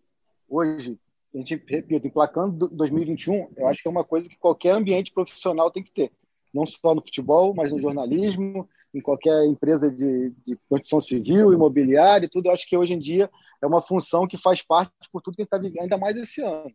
hoje, 0.48 0.98
a 1.34 1.38
gente, 1.38 1.62
repito, 1.66 2.06
emplacando 2.06 2.68
2021, 2.68 3.48
eu 3.56 3.66
acho 3.66 3.82
que 3.82 3.88
é 3.88 3.90
uma 3.90 4.04
coisa 4.04 4.28
que 4.28 4.38
qualquer 4.38 4.70
ambiente 4.70 5.12
profissional 5.12 5.70
tem 5.70 5.82
que 5.82 5.92
ter. 5.92 6.12
Não 6.52 6.64
só 6.64 6.94
no 6.94 7.02
futebol, 7.02 7.52
mas 7.52 7.72
no 7.72 7.80
jornalismo, 7.80 8.68
em 8.94 9.00
qualquer 9.00 9.44
empresa 9.44 9.90
de, 9.90 10.30
de 10.46 10.56
construção 10.68 11.00
civil, 11.00 11.52
imobiliária, 11.52 12.28
tudo. 12.30 12.46
Eu 12.46 12.52
acho 12.52 12.68
que 12.68 12.76
hoje 12.76 12.94
em 12.94 12.98
dia 12.98 13.28
é 13.60 13.66
uma 13.66 13.82
função 13.82 14.28
que 14.28 14.38
faz 14.38 14.62
parte 14.62 14.92
por 15.12 15.20
tudo 15.20 15.36
que 15.36 15.42
está 15.42 15.58
vivendo, 15.58 15.82
ainda 15.82 15.98
mais 15.98 16.16
esse 16.16 16.40
ano. 16.40 16.70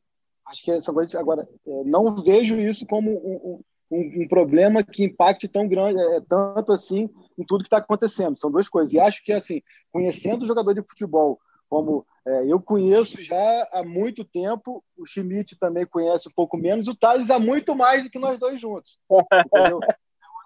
Acho 0.45 0.63
que 0.63 0.72
essa 0.72 0.91
coisa 0.91 1.17
agora 1.17 1.48
é, 1.65 1.84
não 1.86 2.15
vejo 2.22 2.60
isso 2.60 2.86
como 2.86 3.12
um, 3.12 3.62
um, 3.91 4.24
um, 4.24 4.28
problema 4.28 4.84
que 4.84 5.06
impacte 5.06 5.48
tão 5.48 5.67
grande, 5.67 6.00
é, 6.00 6.22
tanto 6.28 6.74
assim 6.74 7.10
em 7.38 7.45
tudo 7.45 7.63
que 7.63 7.67
está 7.67 7.78
acontecendo. 7.78 8.38
São 8.38 8.52
duas 8.52 8.67
coisas. 8.67 8.91
E 8.91 9.00
acho 9.00 9.24
que 9.24 9.32
assim, 9.32 9.62
conhecendo 9.91 10.43
o 10.43 10.48
jogador 10.48 10.74
de 10.74 10.82
futebol 10.82 11.39
como 11.69 12.05
é, 12.25 12.51
eu 12.51 12.60
conheço 12.60 13.21
já 13.21 13.69
há 13.71 13.84
muito 13.84 14.25
tempo, 14.25 14.84
o 14.97 15.05
Schmidt 15.05 15.55
também 15.58 15.86
conhece 15.86 16.27
um 16.27 16.32
pouco 16.32 16.58
menos, 16.58 16.88
o 16.88 16.95
Thales 16.95 17.29
há 17.29 17.39
muito 17.39 17.75
mais 17.75 18.03
do 18.03 18.10
que 18.10 18.17
nós 18.17 18.39
dois 18.39 18.60
juntos. 18.60 18.99
Entendeu? 19.45 19.79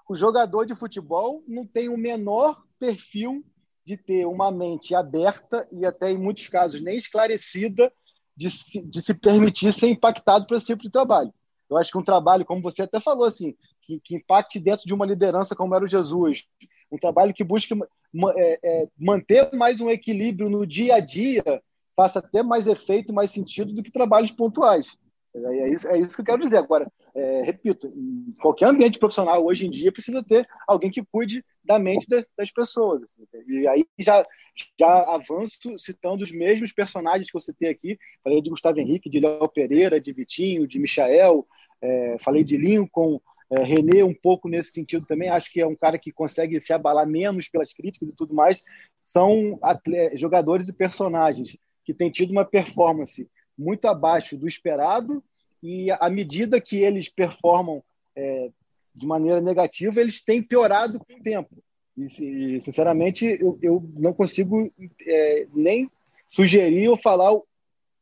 o 0.09 0.15
jogador 0.15 0.65
de 0.65 0.75
futebol 0.75 1.41
não 1.47 1.65
tem 1.65 1.87
o 1.87 1.97
menor 1.97 2.61
perfil 2.77 3.43
de 3.85 3.97
ter 3.97 4.25
uma 4.25 4.51
mente 4.51 4.93
aberta 4.93 5.67
e 5.71 5.85
até 5.85 6.11
em 6.11 6.17
muitos 6.17 6.47
casos 6.47 6.81
nem 6.81 6.97
esclarecida 6.97 7.91
de 8.35 8.49
se, 8.49 8.81
de 8.81 9.01
se 9.01 9.13
permitir 9.13 9.73
ser 9.73 9.87
impactado 9.87 10.45
por 10.45 10.57
esse 10.57 10.65
tipo 10.65 10.83
de 10.83 10.91
trabalho. 10.91 11.33
Eu 11.69 11.77
acho 11.77 11.91
que 11.91 11.97
um 11.97 12.03
trabalho, 12.03 12.45
como 12.45 12.61
você 12.61 12.83
até 12.83 12.99
falou, 12.99 13.25
assim, 13.25 13.55
que, 13.81 13.99
que 13.99 14.15
impacte 14.15 14.59
dentro 14.59 14.85
de 14.85 14.93
uma 14.93 15.05
liderança 15.05 15.55
como 15.55 15.73
era 15.73 15.85
o 15.85 15.87
Jesus, 15.87 16.45
um 16.91 16.97
trabalho 16.97 17.33
que 17.33 17.43
busque 17.43 17.73
é, 18.35 18.59
é, 18.63 18.87
manter 18.97 19.49
mais 19.53 19.81
um 19.81 19.89
equilíbrio 19.89 20.49
no 20.49 20.65
dia 20.65 20.95
a 20.95 20.99
dia, 20.99 21.43
faça 21.95 22.19
até 22.19 22.43
mais 22.43 22.67
efeito, 22.67 23.13
mais 23.13 23.31
sentido 23.31 23.73
do 23.73 23.83
que 23.83 23.91
trabalhos 23.91 24.31
pontuais. 24.31 24.97
É, 25.35 25.59
é 25.59 25.69
isso, 25.69 25.87
é 25.87 25.99
isso 25.99 26.15
que 26.15 26.21
eu 26.21 26.25
quero 26.25 26.43
dizer. 26.43 26.57
Agora, 26.57 26.91
é, 27.15 27.41
repito, 27.41 27.91
qualquer 28.41 28.67
ambiente 28.67 28.99
profissional 28.99 29.43
hoje 29.45 29.65
em 29.65 29.69
dia 29.69 29.91
precisa 29.91 30.23
ter 30.23 30.47
alguém 30.67 30.91
que 30.91 31.03
cuide 31.03 31.43
da 31.63 31.79
mente 31.79 32.07
de, 32.07 32.25
das 32.37 32.51
pessoas. 32.51 33.03
Assim, 33.03 33.25
e 33.47 33.67
aí 33.67 33.85
já, 33.99 34.25
já 34.79 35.03
avanço 35.13 35.57
citando 35.77 36.23
os 36.23 36.31
mesmos 36.31 36.71
personagens 36.71 37.27
que 37.27 37.33
você 37.33 37.53
tem 37.53 37.69
aqui. 37.69 37.97
Falei 38.23 38.41
de 38.41 38.49
Gustavo 38.49 38.79
Henrique, 38.79 39.09
de 39.09 39.19
Léo 39.19 39.47
Pereira, 39.49 39.99
de 39.99 40.13
Vitinho, 40.13 40.67
de 40.67 40.79
Michael, 40.79 41.47
é, 41.81 42.17
falei 42.19 42.43
de 42.43 42.57
Lincoln, 42.57 43.19
é, 43.57 43.63
René 43.63 44.03
um 44.03 44.13
pouco 44.13 44.47
nesse 44.47 44.71
sentido 44.71 45.05
também. 45.05 45.29
Acho 45.29 45.51
que 45.51 45.61
é 45.61 45.67
um 45.67 45.75
cara 45.75 45.97
que 45.97 46.11
consegue 46.11 46.59
se 46.59 46.73
abalar 46.73 47.07
menos 47.07 47.49
pelas 47.49 47.73
críticas 47.73 48.09
e 48.09 48.13
tudo 48.13 48.33
mais. 48.33 48.63
São 49.03 49.59
jogadores 50.15 50.67
e 50.67 50.73
personagens 50.73 51.57
que 51.83 51.93
têm 51.93 52.09
tido 52.09 52.31
uma 52.31 52.45
performance 52.45 53.29
muito 53.57 53.85
abaixo 53.85 54.37
do 54.37 54.47
esperado 54.47 55.23
e 55.61 55.91
à 55.91 56.09
medida 56.09 56.59
que 56.59 56.77
eles 56.77 57.09
performam 57.09 57.83
é, 58.15 58.49
de 58.93 59.05
maneira 59.07 59.41
negativa, 59.41 59.99
eles 59.99 60.23
têm 60.23 60.41
piorado 60.41 60.99
com 60.99 61.13
o 61.13 61.23
tempo. 61.23 61.55
E, 61.97 62.59
sinceramente, 62.61 63.25
eu, 63.39 63.57
eu 63.61 63.91
não 63.95 64.13
consigo 64.13 64.71
é, 65.05 65.47
nem 65.53 65.89
sugerir 66.27 66.89
ou 66.89 66.97
falar 66.97 67.37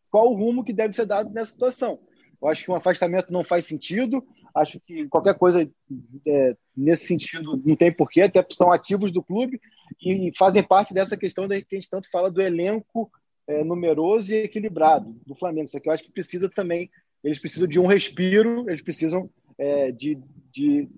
qual 0.10 0.32
o 0.32 0.36
rumo 0.36 0.64
que 0.64 0.74
deve 0.74 0.94
ser 0.94 1.06
dado 1.06 1.30
nessa 1.32 1.52
situação. 1.52 2.00
Eu 2.41 2.47
acho 2.47 2.65
que 2.65 2.71
um 2.71 2.75
afastamento 2.75 3.32
não 3.32 3.43
faz 3.43 3.65
sentido, 3.65 4.25
acho 4.56 4.80
que 4.80 5.08
qualquer 5.08 5.36
coisa 5.36 5.69
é, 6.27 6.58
nesse 6.75 7.06
sentido 7.06 7.62
não 7.63 7.75
tem 7.75 7.91
porquê, 7.91 8.21
até 8.21 8.43
são 8.49 8.71
ativos 8.71 9.12
do 9.12 9.21
clube 9.21 9.62
e 10.01 10.32
fazem 10.36 10.63
parte 10.63 10.93
dessa 10.93 11.15
questão 11.15 11.47
da 11.47 11.62
que 11.62 11.75
a 11.75 11.80
gente 11.80 11.89
tanto 11.89 12.10
fala 12.10 12.32
do 12.32 12.41
elenco 12.41 13.12
é, 13.47 13.63
numeroso 13.63 14.34
e 14.34 14.38
equilibrado 14.38 15.15
do 15.25 15.36
Flamengo. 15.36 15.67
Só 15.67 15.80
que 15.80 15.88
eu 15.88 15.93
acho 15.93 16.04
que 16.04 16.12
precisa 16.12 16.49
também, 16.49 16.89
eles 17.23 17.38
precisam 17.38 17.67
de 17.67 17.80
um 17.80 17.86
respiro, 17.86 18.67
eles 18.67 18.82
precisam 18.82 19.30
é, 19.58 19.91
de, 19.91 20.17
de 20.51 20.89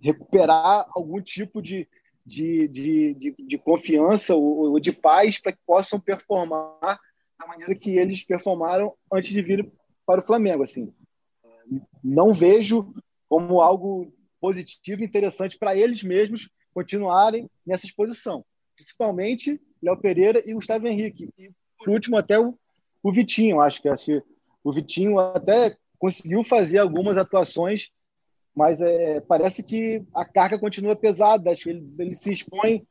recuperar 0.00 0.86
algum 0.94 1.20
tipo 1.20 1.60
de, 1.60 1.86
de, 2.24 2.68
de, 2.68 3.14
de, 3.14 3.34
de 3.38 3.58
confiança 3.58 4.34
ou, 4.34 4.70
ou 4.70 4.80
de 4.80 4.92
paz 4.92 5.38
para 5.38 5.52
que 5.52 5.58
possam 5.66 6.00
performar 6.00 6.98
da 7.38 7.46
maneira 7.46 7.74
que 7.74 7.98
eles 7.98 8.24
performaram 8.24 8.94
antes 9.12 9.28
de 9.28 9.42
vir 9.42 9.70
para 10.06 10.20
o 10.20 10.26
Flamengo. 10.26 10.62
Assim, 10.62 10.92
não 12.02 12.32
vejo 12.32 12.94
como 13.28 13.60
algo 13.60 14.12
positivo 14.40 15.02
interessante 15.02 15.58
para 15.58 15.76
eles 15.76 16.02
mesmos 16.02 16.48
continuarem 16.72 17.50
nessa 17.66 17.86
exposição, 17.86 18.44
principalmente 18.76 19.60
Léo 19.82 19.96
Pereira 19.96 20.42
e 20.44 20.54
Gustavo 20.54 20.86
Henrique. 20.86 21.28
E 21.38 21.50
por 21.78 21.90
último, 21.90 22.16
até 22.16 22.38
o, 22.38 22.56
o 23.02 23.12
Vitinho, 23.12 23.60
acho 23.60 23.82
que, 23.82 23.88
acho 23.88 24.04
que 24.04 24.22
o 24.62 24.72
Vitinho 24.72 25.18
até 25.18 25.76
conseguiu 25.98 26.44
fazer 26.44 26.78
algumas 26.78 27.16
atuações, 27.16 27.90
mas 28.54 28.80
é, 28.80 29.20
parece 29.20 29.62
que 29.62 30.04
a 30.14 30.24
carga 30.24 30.58
continua 30.58 30.96
pesada. 30.96 31.50
Acho 31.50 31.64
que 31.64 31.70
ele, 31.70 31.94
ele 31.98 32.14
se 32.14 32.32
expõe, 32.32 32.86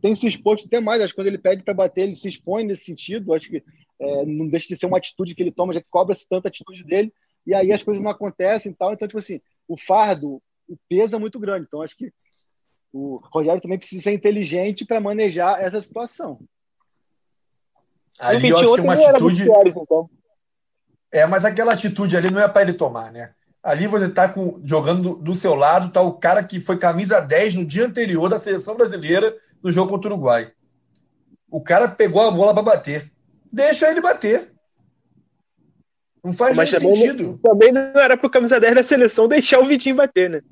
tem 0.00 0.14
se 0.14 0.26
exposto 0.26 0.66
até 0.66 0.80
mais. 0.80 1.00
Acho 1.00 1.12
que 1.12 1.20
quando 1.20 1.28
ele 1.28 1.38
pede 1.38 1.62
para 1.62 1.72
bater, 1.72 2.02
ele 2.02 2.16
se 2.16 2.28
expõe 2.28 2.64
nesse 2.64 2.84
sentido. 2.84 3.32
Acho 3.32 3.48
que 3.48 3.62
é, 3.98 4.26
não 4.26 4.48
deixa 4.48 4.68
de 4.68 4.76
ser 4.76 4.86
uma 4.86 4.98
atitude 4.98 5.34
que 5.34 5.42
ele 5.42 5.52
toma, 5.52 5.72
já 5.72 5.80
que 5.80 5.88
cobra-se 5.88 6.28
tanta 6.28 6.48
atitude 6.48 6.84
dele, 6.84 7.12
e 7.46 7.54
aí 7.54 7.72
as 7.72 7.82
coisas 7.82 8.02
não 8.02 8.10
acontecem 8.10 8.72
e 8.72 8.74
tal. 8.74 8.92
Então, 8.92 9.08
tipo 9.08 9.18
assim, 9.18 9.40
o 9.66 9.76
fardo, 9.76 10.42
o 10.68 10.76
peso 10.88 11.16
é 11.16 11.18
muito 11.18 11.38
grande. 11.38 11.66
Então, 11.66 11.82
acho 11.82 11.96
que 11.96 12.12
o 12.92 13.20
Rogério 13.32 13.60
também 13.60 13.78
precisa 13.78 14.02
ser 14.02 14.12
inteligente 14.12 14.84
para 14.84 15.00
manejar 15.00 15.62
essa 15.62 15.80
situação. 15.80 16.38
Ali 18.20 18.50
eu 18.50 18.58
acho 18.58 18.74
que 18.74 18.80
uma 18.80 18.94
atitude. 18.94 19.44
Piores, 19.44 19.76
então. 19.76 20.10
É, 21.10 21.26
mas 21.26 21.44
aquela 21.44 21.72
atitude 21.72 22.16
ali 22.16 22.30
não 22.30 22.40
é 22.40 22.48
para 22.48 22.62
ele 22.62 22.74
tomar, 22.74 23.10
né? 23.10 23.32
Ali 23.62 23.86
você 23.86 24.06
está 24.06 24.28
com, 24.28 24.60
jogando 24.64 25.02
do, 25.02 25.14
do 25.14 25.34
seu 25.34 25.54
lado, 25.54 25.92
tá 25.92 26.02
o 26.02 26.14
cara 26.14 26.42
que 26.42 26.58
foi 26.58 26.76
camisa 26.78 27.20
10 27.20 27.54
no 27.54 27.64
dia 27.64 27.86
anterior 27.86 28.28
da 28.28 28.38
seleção 28.38 28.74
brasileira 28.74 29.34
no 29.62 29.72
jogo 29.72 29.90
contra 29.90 30.10
o 30.10 30.14
Uruguai. 30.14 30.50
O 31.50 31.62
cara 31.62 31.88
pegou 31.88 32.22
a 32.22 32.30
bola 32.30 32.54
para 32.54 32.62
bater. 32.62 33.10
Deixa 33.52 33.90
ele 33.90 34.00
bater. 34.00 34.52
Não 36.24 36.32
faz 36.32 36.56
Mas 36.56 36.70
também 36.70 36.94
sentido. 36.94 37.22
Não, 37.24 37.38
também 37.38 37.72
não 37.72 37.80
era 38.00 38.16
pro 38.16 38.30
camisa 38.30 38.60
10 38.60 38.74
da 38.74 38.82
seleção 38.82 39.28
deixar 39.28 39.60
o 39.60 39.66
Vitinho 39.66 39.96
bater, 39.96 40.30
né? 40.30 40.42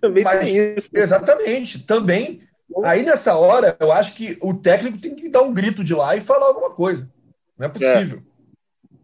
Também 0.00 0.24
Mas, 0.24 0.40
tem 0.40 0.76
isso. 0.76 0.88
Exatamente. 0.94 1.80
Também 1.86 2.42
Aí 2.84 3.04
nessa 3.04 3.34
hora, 3.34 3.76
eu 3.80 3.90
acho 3.90 4.14
que 4.14 4.38
o 4.40 4.54
técnico 4.54 4.98
tem 4.98 5.14
que 5.14 5.28
dar 5.28 5.42
um 5.42 5.52
grito 5.52 5.82
de 5.82 5.94
lá 5.94 6.14
e 6.16 6.20
falar 6.20 6.46
alguma 6.46 6.70
coisa. 6.70 7.10
Não 7.58 7.66
é 7.66 7.68
possível. 7.68 8.22
É. 8.22 8.96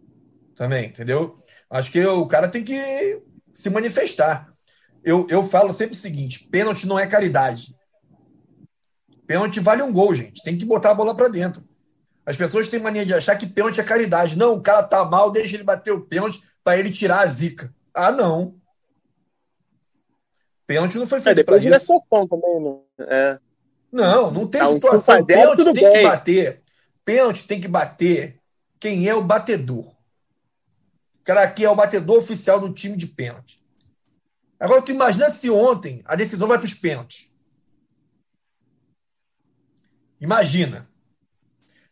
Também, 0.55 0.87
entendeu? 0.87 1.35
Acho 1.69 1.91
que 1.91 2.05
o 2.07 2.27
cara 2.27 2.49
tem 2.49 2.63
que 2.63 3.21
se 3.53 3.69
manifestar. 3.69 4.49
Eu, 5.05 5.27
eu 5.29 5.43
falo 5.43 5.73
sempre 5.73 5.95
o 5.95 5.99
seguinte: 5.99 6.45
pênalti 6.49 6.87
não 6.87 6.99
é 6.99 7.07
caridade. 7.07 7.76
Pênalti 9.27 9.61
vale 9.61 9.83
um 9.83 9.93
gol, 9.93 10.15
gente. 10.15 10.43
Tem 10.43 10.57
que 10.57 10.65
botar 10.65 10.91
a 10.91 10.95
bola 10.95 11.15
para 11.15 11.29
dentro. 11.29 11.63
As 12.25 12.37
pessoas 12.37 12.69
têm 12.69 12.81
mania 12.81 13.07
de 13.07 13.15
achar 13.15 13.37
que 13.37 13.47
pênalti 13.47 13.81
é 13.81 13.85
caridade. 13.85 14.37
Não, 14.37 14.55
o 14.55 14.61
cara 14.61 14.83
tá 14.83 15.05
mal, 15.05 15.31
deixa 15.31 15.57
ele 15.57 15.65
bater 15.65 15.93
o 15.93 16.01
pênalti 16.01 16.43
para 16.63 16.79
ele 16.79 16.91
tirar 16.91 17.21
a 17.21 17.27
zica. 17.27 17.73
Ah, 17.95 18.11
não. 18.11 18.57
Pênalti 20.67 20.99
não 20.99 21.07
foi 21.07 21.21
feito 21.21 21.41
é, 21.41 21.45
para 21.45 21.59
isso. 21.59 21.87
também, 22.09 22.61
né? 22.61 22.77
É. 22.99 23.39
Não, 23.93 24.31
não 24.31 24.47
tem 24.47 24.69
situação. 24.69 25.25
Pênalti 25.25 25.65
tem 25.65 25.75
bem. 25.75 25.93
que 25.93 26.03
bater. 26.03 26.63
Pênalti 27.05 27.47
tem 27.47 27.61
que 27.61 27.69
bater 27.69 28.41
quem 28.81 29.09
é 29.09 29.15
o 29.15 29.23
batedor. 29.23 29.87
O 29.87 31.25
cara 31.25 31.43
aqui 31.43 31.65
é 31.65 31.71
o 31.71 31.77
batedor 31.77 32.19
oficial 32.19 32.59
do 32.59 32.73
time 32.73 32.97
de 32.97 33.07
pênalti. 33.07 33.65
Agora, 34.59 34.83
tu 34.83 34.91
imagina 34.91 35.31
se 35.31 35.49
ontem 35.51 36.03
a 36.05 36.17
decisão 36.17 36.49
vai 36.49 36.59
para 36.59 36.67
os 36.67 36.75
pênaltis. 36.75 37.36
Imagina. 40.21 40.89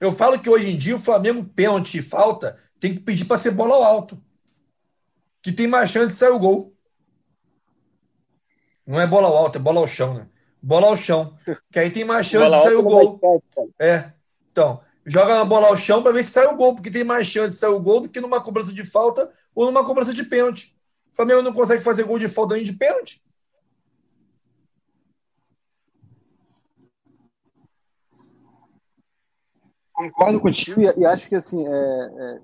Eu 0.00 0.12
falo 0.12 0.38
que 0.38 0.48
hoje 0.48 0.70
em 0.70 0.76
dia 0.76 0.96
o 0.96 1.00
Flamengo, 1.00 1.44
pênalti 1.44 1.98
e 1.98 2.02
falta, 2.02 2.58
tem 2.80 2.94
que 2.94 3.00
pedir 3.00 3.24
para 3.24 3.38
ser 3.38 3.50
bola 3.52 3.74
ao 3.74 3.82
alto. 3.82 4.22
Que 5.42 5.52
tem 5.52 5.66
mais 5.66 5.90
chance 5.90 6.08
de 6.08 6.14
sair 6.14 6.30
o 6.30 6.38
gol. 6.38 6.74
Não 8.86 9.00
é 9.00 9.06
bola 9.06 9.28
ao 9.28 9.36
alto, 9.36 9.56
é 9.56 9.60
bola 9.60 9.80
ao 9.80 9.86
chão, 9.86 10.14
né? 10.14 10.28
Bola 10.60 10.88
ao 10.88 10.96
chão. 10.96 11.36
Que 11.70 11.78
aí 11.78 11.90
tem 11.90 12.04
mais 12.04 12.26
chance 12.28 12.50
de 12.50 12.62
sair 12.62 12.76
o 12.76 12.82
gol. 12.82 13.18
É. 13.78 14.12
Então, 14.52 14.82
joga 15.06 15.40
a 15.40 15.44
bola 15.44 15.68
ao 15.68 15.76
chão 15.76 16.02
para 16.02 16.12
ver 16.12 16.24
se 16.24 16.32
sai 16.32 16.46
o 16.46 16.56
gol, 16.56 16.74
porque 16.74 16.90
tem 16.90 17.04
mais 17.04 17.26
chance 17.26 17.54
de 17.54 17.60
sair 17.60 17.70
o 17.70 17.80
gol 17.80 18.00
do 18.00 18.08
que 18.08 18.20
numa 18.20 18.42
cobrança 18.42 18.72
de 18.72 18.84
falta 18.84 19.30
ou 19.54 19.66
numa 19.66 19.84
cobrança 19.84 20.12
de 20.12 20.24
pênalti. 20.24 20.76
O 21.12 21.16
Flamengo 21.16 21.40
não 21.40 21.52
consegue 21.52 21.82
fazer 21.82 22.04
gol 22.04 22.18
de 22.18 22.28
falta 22.28 22.56
nem 22.56 22.64
de 22.64 22.74
pênalti. 22.74 23.23
Concordo 30.10 30.40
contigo 30.40 30.80
e, 30.80 31.00
e 31.00 31.04
acho 31.06 31.28
que 31.28 31.34
assim, 31.34 31.66
é, 31.66 31.70
é, 31.70 32.38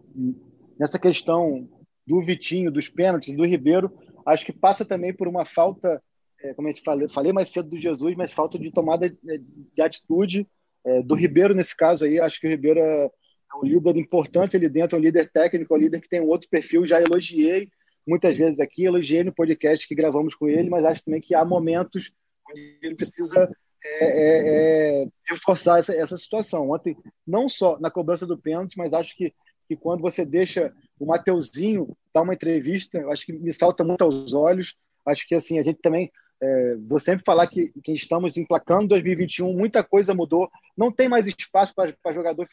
nessa 0.78 0.98
questão 0.98 1.68
do 2.06 2.22
Vitinho, 2.22 2.70
dos 2.70 2.88
pênaltis, 2.88 3.36
do 3.36 3.44
Ribeiro, 3.44 3.92
acho 4.26 4.44
que 4.44 4.52
passa 4.52 4.84
também 4.84 5.12
por 5.12 5.28
uma 5.28 5.44
falta, 5.44 6.02
é, 6.42 6.54
como 6.54 6.68
a 6.68 6.70
gente 6.70 6.82
falei, 6.82 7.08
falei 7.08 7.32
mais 7.32 7.50
cedo 7.50 7.70
do 7.70 7.78
Jesus, 7.78 8.16
mas 8.16 8.32
falta 8.32 8.58
de 8.58 8.72
tomada 8.72 9.08
de 9.10 9.82
atitude 9.82 10.46
é, 10.84 11.02
do 11.02 11.14
Ribeiro 11.14 11.54
nesse 11.54 11.76
caso 11.76 12.04
aí. 12.04 12.18
Acho 12.18 12.40
que 12.40 12.46
o 12.46 12.50
Ribeiro 12.50 12.80
é, 12.80 13.04
é 13.04 13.56
um 13.56 13.64
líder 13.64 13.96
importante 13.96 14.56
ali 14.56 14.68
dentro, 14.68 14.96
é 14.96 15.00
um 15.00 15.02
líder 15.02 15.30
técnico, 15.30 15.74
é 15.74 15.76
um 15.76 15.80
líder 15.80 16.00
que 16.00 16.08
tem 16.08 16.20
um 16.20 16.28
outro 16.28 16.48
perfil. 16.48 16.86
Já 16.86 17.00
elogiei 17.00 17.68
muitas 18.06 18.36
vezes 18.36 18.58
aqui, 18.58 18.84
elogiei 18.84 19.22
no 19.22 19.34
podcast 19.34 19.86
que 19.86 19.94
gravamos 19.94 20.34
com 20.34 20.48
ele, 20.48 20.70
mas 20.70 20.84
acho 20.84 21.04
também 21.04 21.20
que 21.20 21.34
há 21.34 21.44
momentos 21.44 22.10
onde 22.48 22.78
ele 22.82 22.94
precisa 22.94 23.50
é, 23.84 24.04
é, 24.04 25.02
é, 25.02 25.08
reforçar 25.28 25.78
essa, 25.78 25.94
essa 25.94 26.16
situação. 26.16 26.70
Ontem, 26.70 26.96
não 27.26 27.48
só 27.48 27.78
na 27.78 27.90
cobrança 27.90 28.26
do 28.26 28.38
pênalti, 28.38 28.76
mas 28.76 28.92
acho 28.92 29.16
que, 29.16 29.32
que 29.68 29.76
quando 29.76 30.00
você 30.00 30.24
deixa 30.24 30.72
o 30.98 31.06
Mateuzinho 31.06 31.96
dar 32.14 32.22
uma 32.22 32.34
entrevista, 32.34 33.04
acho 33.08 33.26
que 33.26 33.32
me 33.32 33.52
salta 33.52 33.82
muito 33.84 34.02
aos 34.02 34.32
olhos. 34.32 34.76
Acho 35.06 35.26
que 35.26 35.34
assim 35.34 35.58
a 35.58 35.62
gente 35.62 35.80
também 35.80 36.10
é, 36.42 36.76
vou 36.76 37.00
sempre 37.00 37.24
falar 37.24 37.46
que, 37.46 37.72
que 37.82 37.92
estamos 37.92 38.36
emplacando 38.36 38.88
2021, 38.88 39.52
muita 39.52 39.82
coisa 39.82 40.14
mudou. 40.14 40.50
Não 40.76 40.92
tem 40.92 41.08
mais 41.08 41.26
espaço 41.26 41.74
para 41.74 42.12
jogador 42.12 42.46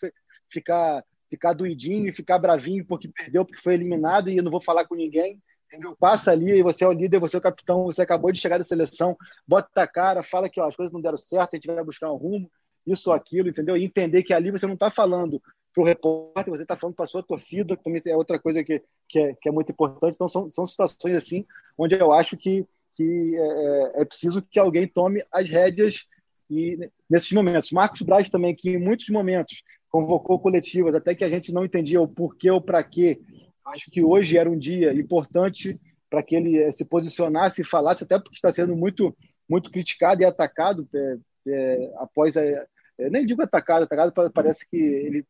ficar 0.49 1.03
ficar 1.29 1.51
doidinho 1.51 2.07
e 2.07 2.13
ficar 2.13 2.39
bravinho 2.39 2.85
porque 2.85 3.09
perdeu, 3.09 3.43
porque 3.45 3.61
foi 3.61 3.73
eliminado 3.73 4.29
e 4.29 4.37
eu 4.37 4.43
não 4.43 4.51
vou 4.51 4.61
falar 4.61 4.85
com 4.85 4.95
ninguém. 4.95 5.41
Entendeu? 5.67 5.95
Passa 5.97 6.31
ali, 6.31 6.51
e 6.51 6.63
você 6.63 6.83
é 6.83 6.87
o 6.87 6.93
líder, 6.93 7.19
você 7.19 7.35
é 7.35 7.39
o 7.39 7.41
capitão, 7.41 7.83
você 7.85 8.01
acabou 8.01 8.31
de 8.31 8.39
chegar 8.39 8.57
da 8.57 8.63
seleção, 8.63 9.17
bota 9.45 9.81
a 9.81 9.87
cara, 9.87 10.23
fala 10.23 10.49
que 10.49 10.61
ó, 10.61 10.67
as 10.67 10.75
coisas 10.75 10.93
não 10.93 11.01
deram 11.01 11.17
certo, 11.17 11.53
a 11.53 11.57
gente 11.57 11.67
vai 11.67 11.83
buscar 11.83 12.11
um 12.11 12.15
rumo, 12.15 12.49
isso 12.85 13.09
ou 13.09 13.15
aquilo, 13.15 13.49
entendeu? 13.49 13.75
E 13.75 13.83
entender 13.83 14.23
que 14.23 14.33
ali 14.33 14.49
você 14.49 14.65
não 14.65 14.75
está 14.75 14.89
falando 14.89 15.41
para 15.73 15.81
o 15.81 15.85
repórter, 15.85 16.53
você 16.53 16.63
está 16.63 16.75
falando 16.75 16.95
para 16.95 17.05
a 17.05 17.07
sua 17.07 17.21
torcida, 17.21 17.75
que 17.75 17.83
também 17.83 18.01
é 18.05 18.15
outra 18.15 18.39
coisa 18.39 18.63
que, 18.63 18.81
que, 19.07 19.19
é, 19.19 19.35
que 19.35 19.49
é 19.49 19.51
muito 19.51 19.71
importante. 19.71 20.15
Então, 20.15 20.27
são, 20.27 20.49
são 20.49 20.65
situações 20.65 21.15
assim, 21.15 21.45
onde 21.77 21.95
eu 21.95 22.11
acho 22.11 22.37
que, 22.37 22.65
que 22.93 23.35
é, 23.35 23.41
é, 23.41 24.01
é 24.01 24.05
preciso 24.05 24.41
que 24.41 24.57
alguém 24.57 24.87
tome 24.87 25.21
as 25.31 25.49
rédeas 25.49 26.07
e 26.49 26.89
nesses 27.09 27.31
momentos. 27.31 27.71
Marcos 27.71 28.01
Braz 28.01 28.29
também, 28.29 28.55
que 28.55 28.71
em 28.71 28.79
muitos 28.79 29.09
momentos 29.09 29.63
convocou 29.89 30.39
coletivas, 30.39 30.95
até 30.95 31.13
que 31.13 31.23
a 31.23 31.29
gente 31.29 31.53
não 31.53 31.65
entendia 31.65 32.01
o 32.01 32.07
porquê 32.07 32.49
ou 32.49 32.61
para 32.61 32.83
quê, 32.83 33.19
Acho 33.67 33.91
que 33.91 34.03
hoje 34.03 34.37
era 34.37 34.49
um 34.49 34.57
dia 34.57 34.93
importante 34.93 35.79
para 36.09 36.23
que 36.23 36.35
ele 36.35 36.57
eh, 36.57 36.71
se 36.71 36.85
posicionasse 36.85 37.61
e 37.61 37.65
falasse, 37.65 38.03
até 38.03 38.17
porque 38.17 38.35
está 38.35 38.51
sendo 38.51 38.75
muito, 38.75 39.15
muito 39.47 39.69
criticado 39.69 40.21
e 40.21 40.25
atacado 40.25 40.87
é, 40.93 41.17
é, 41.47 41.93
após 41.97 42.37
a. 42.37 42.43
É, 42.43 42.65
nem 43.11 43.25
digo 43.25 43.41
atacado, 43.41 43.83
atacado 43.83 44.13
parece 44.31 44.67
que 44.69 44.77
ele. 44.77 45.25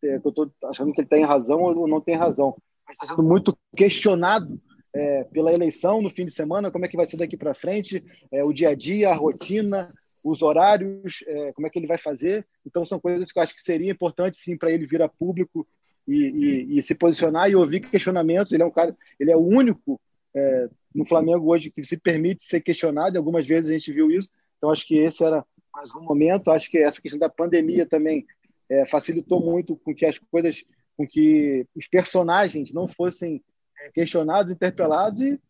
que 0.00 0.06
eu 0.06 0.28
estou 0.28 0.50
achando 0.64 0.92
que 0.92 1.02
ele 1.02 1.08
tem 1.08 1.22
razão 1.22 1.60
ou 1.60 1.86
não 1.86 2.00
tem 2.00 2.16
razão, 2.16 2.56
mas 2.86 2.96
está 2.96 3.08
sendo 3.08 3.22
muito 3.22 3.56
questionado 3.76 4.60
pela 5.32 5.50
eleição 5.50 6.02
no 6.02 6.10
fim 6.10 6.26
de 6.26 6.32
semana, 6.32 6.70
como 6.70 6.84
é 6.84 6.88
que 6.88 6.98
vai 6.98 7.06
ser 7.06 7.16
daqui 7.16 7.34
para 7.34 7.54
frente, 7.54 8.04
o 8.44 8.52
dia 8.52 8.68
a 8.68 8.74
dia, 8.74 9.08
a 9.08 9.14
rotina, 9.14 9.90
os 10.22 10.42
horários, 10.42 11.24
como 11.54 11.66
é 11.66 11.70
que 11.70 11.78
ele 11.78 11.86
vai 11.86 11.96
fazer. 11.96 12.46
Então, 12.66 12.84
são 12.84 13.00
coisas 13.00 13.32
que 13.32 13.38
eu 13.38 13.42
acho 13.42 13.54
que 13.54 13.62
seria 13.62 13.90
importante, 13.90 14.36
sim, 14.36 14.54
para 14.54 14.70
ele 14.70 14.86
vir 14.86 15.00
a 15.00 15.08
público 15.08 15.66
e, 16.06 16.16
e, 16.16 16.78
e, 16.78 16.82
se 16.82 16.94
posicionar 16.94 17.50
e 17.50 17.56
ouvir 17.56 17.80
questionamentos. 17.80 18.52
Ele 18.52 18.62
é 18.62 18.66
um 18.66 18.70
cara, 18.70 18.96
ele 19.18 19.30
é 19.30 19.36
o 19.36 19.40
único 19.40 20.00
é, 20.34 20.68
no 20.94 21.06
Flamengo 21.06 21.50
hoje 21.50 21.70
que 21.70 21.84
se 21.84 21.96
permite 21.96 22.42
ser 22.42 22.60
questionado. 22.60 23.16
Algumas 23.16 23.46
vezes 23.46 23.70
a 23.70 23.72
gente 23.72 23.92
viu 23.92 24.10
isso. 24.10 24.30
Então 24.58 24.70
acho 24.70 24.86
que 24.86 24.96
esse 24.96 25.24
era 25.24 25.44
mais 25.74 25.94
um 25.94 26.02
momento. 26.02 26.50
Acho 26.50 26.70
que 26.70 26.78
essa 26.78 27.00
questão 27.00 27.18
da 27.18 27.28
pandemia 27.28 27.86
também 27.86 28.26
é, 28.68 28.86
facilitou 28.86 29.40
muito 29.40 29.76
com 29.76 29.94
que 29.94 30.06
as 30.06 30.18
coisas, 30.18 30.64
com 30.96 31.06
que 31.06 31.66
os 31.74 31.86
personagens 31.86 32.72
não 32.72 32.88
fossem 32.88 33.42
é, 33.80 33.90
questionados, 33.90 34.52
interpelados 34.52 35.20
e, 35.20 35.40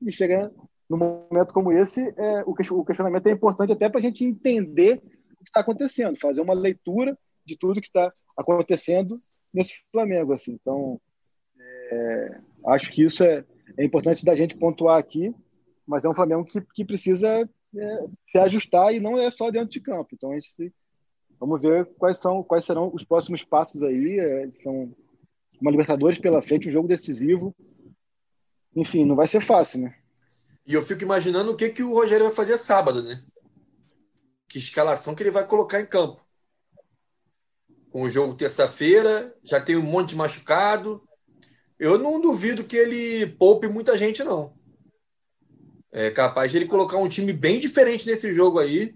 e 0.00 0.12
chegando 0.12 0.52
num 0.88 0.98
momento 0.98 1.54
como 1.54 1.72
esse, 1.72 2.02
é, 2.18 2.42
o 2.44 2.54
questionamento 2.54 3.26
é 3.26 3.30
importante 3.30 3.72
até 3.72 3.88
para 3.88 3.98
a 3.98 4.02
gente 4.02 4.24
entender 4.24 5.00
o 5.32 5.42
que 5.42 5.48
está 5.48 5.60
acontecendo, 5.60 6.18
fazer 6.18 6.42
uma 6.42 6.52
leitura 6.52 7.16
de 7.46 7.56
tudo 7.56 7.80
que 7.80 7.86
está 7.86 8.12
acontecendo 8.36 9.18
nesse 9.52 9.82
Flamengo, 9.90 10.32
assim. 10.32 10.58
Então, 10.60 11.00
é, 11.58 12.40
acho 12.66 12.90
que 12.92 13.04
isso 13.04 13.22
é, 13.22 13.44
é 13.76 13.84
importante 13.84 14.24
da 14.24 14.34
gente 14.34 14.56
pontuar 14.56 14.98
aqui, 14.98 15.34
mas 15.86 16.04
é 16.04 16.08
um 16.08 16.14
Flamengo 16.14 16.44
que, 16.44 16.60
que 16.60 16.84
precisa 16.84 17.28
é, 17.28 18.04
se 18.28 18.38
ajustar 18.38 18.94
e 18.94 19.00
não 19.00 19.18
é 19.18 19.30
só 19.30 19.50
dentro 19.50 19.70
de 19.70 19.80
campo. 19.80 20.10
Então, 20.12 20.32
a 20.32 20.34
gente, 20.34 20.72
vamos 21.38 21.60
ver 21.60 21.86
quais 21.98 22.18
são 22.18 22.42
quais 22.42 22.64
serão 22.64 22.90
os 22.92 23.04
próximos 23.04 23.44
passos 23.44 23.82
aí. 23.82 24.18
É, 24.18 24.50
são 24.50 24.94
uma 25.60 25.70
Libertadores 25.70 26.18
pela 26.18 26.42
frente, 26.42 26.68
um 26.68 26.72
jogo 26.72 26.88
decisivo. 26.88 27.54
Enfim, 28.74 29.04
não 29.04 29.14
vai 29.14 29.28
ser 29.28 29.40
fácil, 29.40 29.82
né? 29.82 29.94
E 30.66 30.74
eu 30.74 30.82
fico 30.82 31.02
imaginando 31.02 31.50
o 31.50 31.56
que, 31.56 31.68
que 31.68 31.82
o 31.82 31.92
Rogério 31.92 32.26
vai 32.26 32.34
fazer 32.34 32.56
sábado, 32.56 33.02
né? 33.02 33.22
Que 34.48 34.58
escalação 34.58 35.14
que 35.14 35.22
ele 35.22 35.30
vai 35.30 35.46
colocar 35.46 35.80
em 35.80 35.86
campo 35.86 36.24
com 37.92 38.02
o 38.02 38.10
jogo 38.10 38.34
terça-feira, 38.34 39.34
já 39.44 39.60
tem 39.60 39.76
um 39.76 39.82
monte 39.82 40.10
de 40.10 40.16
machucado. 40.16 41.02
Eu 41.78 41.98
não 41.98 42.20
duvido 42.20 42.64
que 42.64 42.76
ele 42.76 43.26
poupe 43.26 43.68
muita 43.68 43.96
gente, 43.98 44.24
não. 44.24 44.54
É 45.92 46.10
capaz 46.10 46.50
de 46.50 46.56
ele 46.56 46.66
colocar 46.66 46.96
um 46.96 47.08
time 47.08 47.34
bem 47.34 47.60
diferente 47.60 48.06
nesse 48.06 48.32
jogo 48.32 48.58
aí, 48.58 48.94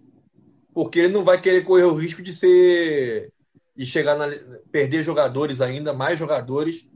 porque 0.72 1.01
ele 1.01 1.12
não 1.12 1.22
vai 1.22 1.38
querer 1.38 1.62
correr 1.62 1.84
o 1.84 1.94
risco 1.94 2.22
de 2.22 2.32
ser 2.32 3.30
e 3.76 3.84
chegar 3.84 4.16
na 4.16 4.26
perder 4.72 5.03
jogadores 5.03 5.61
ainda, 5.61 5.92
mais 5.92 6.18
jogadores 6.18 6.90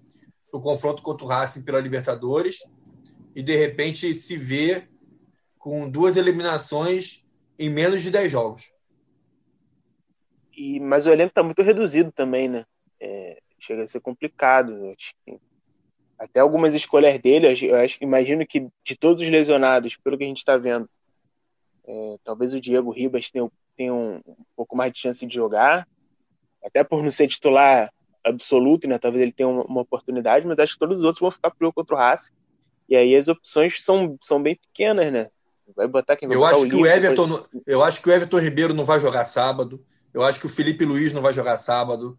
no 0.50 0.60
confronto 0.60 1.02
contra 1.02 1.26
o 1.26 1.28
Racing 1.28 1.62
pela 1.62 1.78
Libertadores 1.78 2.60
e 3.36 3.42
de 3.42 3.54
repente 3.54 4.12
se 4.14 4.38
ver 4.38 4.90
com 5.58 5.90
duas 5.90 6.16
eliminações 6.16 7.26
em 7.58 7.68
menos 7.68 8.00
de 8.02 8.10
10 8.10 8.32
jogos. 8.32 8.72
E, 10.60 10.78
mas 10.78 11.06
o 11.06 11.10
elenco 11.10 11.30
está 11.30 11.42
muito 11.42 11.62
reduzido 11.62 12.12
também, 12.12 12.46
né? 12.46 12.66
É, 13.00 13.40
chega 13.58 13.82
a 13.82 13.88
ser 13.88 14.00
complicado. 14.00 14.94
Até 16.18 16.40
algumas 16.40 16.74
escolhas 16.74 17.18
dele, 17.18 17.46
eu 17.62 17.76
acho, 17.76 17.96
imagino 18.02 18.46
que 18.46 18.68
de 18.84 18.94
todos 18.94 19.22
os 19.22 19.28
lesionados, 19.30 19.96
pelo 19.96 20.18
que 20.18 20.24
a 20.24 20.26
gente 20.26 20.36
está 20.36 20.58
vendo, 20.58 20.86
é, 21.88 22.16
talvez 22.22 22.52
o 22.52 22.60
Diego 22.60 22.90
Ribas 22.90 23.30
tenha, 23.30 23.50
tenha 23.74 23.94
um, 23.94 24.16
um, 24.16 24.36
pouco 24.54 24.76
mais 24.76 24.92
de 24.92 24.98
chance 24.98 25.26
de 25.26 25.34
jogar, 25.34 25.88
até 26.62 26.84
por 26.84 27.02
não 27.02 27.10
ser 27.10 27.26
titular 27.26 27.90
absoluto, 28.22 28.86
né? 28.86 28.98
Talvez 28.98 29.22
ele 29.22 29.32
tenha 29.32 29.48
uma, 29.48 29.64
uma 29.64 29.80
oportunidade, 29.80 30.46
mas 30.46 30.58
acho 30.58 30.74
que 30.74 30.78
todos 30.78 30.98
os 30.98 31.04
outros 31.04 31.22
vão 31.22 31.30
ficar 31.30 31.52
pro 31.52 31.72
contra 31.72 31.94
o 31.94 31.98
Racing. 31.98 32.32
E 32.86 32.94
aí 32.94 33.16
as 33.16 33.28
opções 33.28 33.82
são, 33.82 34.18
são 34.20 34.42
bem 34.42 34.56
pequenas, 34.56 35.10
né? 35.10 35.30
Vai 35.74 35.88
botar 35.88 36.16
quem 36.16 36.28
vai 36.28 36.36
eu 36.36 36.44
acho 36.44 36.66
o 36.66 36.68
que 36.68 36.76
o 36.76 36.86
Everton, 36.86 37.28
depois... 37.28 37.62
eu 37.66 37.82
acho 37.82 38.02
que 38.02 38.10
o 38.10 38.12
Everton 38.12 38.38
Ribeiro 38.40 38.74
não 38.74 38.84
vai 38.84 39.00
jogar 39.00 39.24
sábado. 39.24 39.82
Eu 40.12 40.22
acho 40.22 40.40
que 40.40 40.46
o 40.46 40.50
Felipe 40.50 40.84
Luiz 40.84 41.12
não 41.12 41.22
vai 41.22 41.32
jogar 41.32 41.56
sábado. 41.56 42.18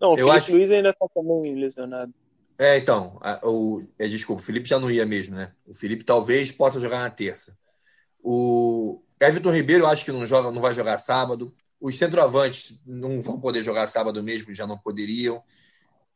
Não, 0.00 0.10
o 0.10 0.12
eu 0.12 0.26
Felipe 0.28 0.36
acho... 0.36 0.52
Luiz 0.52 0.70
ainda 0.70 0.90
está 0.90 1.06
também 1.08 1.54
lesionado. 1.54 2.12
É, 2.58 2.78
então, 2.78 3.18
a, 3.20 3.46
o, 3.46 3.82
é, 3.98 4.06
desculpa, 4.08 4.40
o 4.40 4.44
Felipe 4.44 4.68
já 4.68 4.78
não 4.78 4.90
ia 4.90 5.04
mesmo, 5.04 5.36
né? 5.36 5.52
O 5.66 5.74
Felipe 5.74 6.04
talvez 6.04 6.50
possa 6.50 6.80
jogar 6.80 7.00
na 7.00 7.10
terça. 7.10 7.56
O 8.22 9.02
Everton 9.20 9.52
Ribeiro, 9.52 9.84
eu 9.84 9.88
acho 9.88 10.04
que 10.04 10.12
não 10.12 10.26
joga, 10.26 10.50
não 10.50 10.60
vai 10.60 10.74
jogar 10.74 10.98
sábado. 10.98 11.54
Os 11.80 11.98
centroavantes 11.98 12.80
não 12.86 13.20
vão 13.20 13.38
poder 13.38 13.62
jogar 13.62 13.86
sábado 13.86 14.22
mesmo, 14.22 14.54
já 14.54 14.66
não 14.66 14.78
poderiam. 14.78 15.42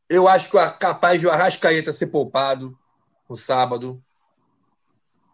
Eu 0.09 0.27
acho 0.27 0.51
que 0.51 0.59
é 0.59 0.71
capaz 0.71 1.21
de 1.21 1.27
o 1.27 1.31
Arrascaeta 1.31 1.93
ser 1.93 2.09
poupado 2.09 2.77
no 3.29 3.37
sábado. 3.37 4.03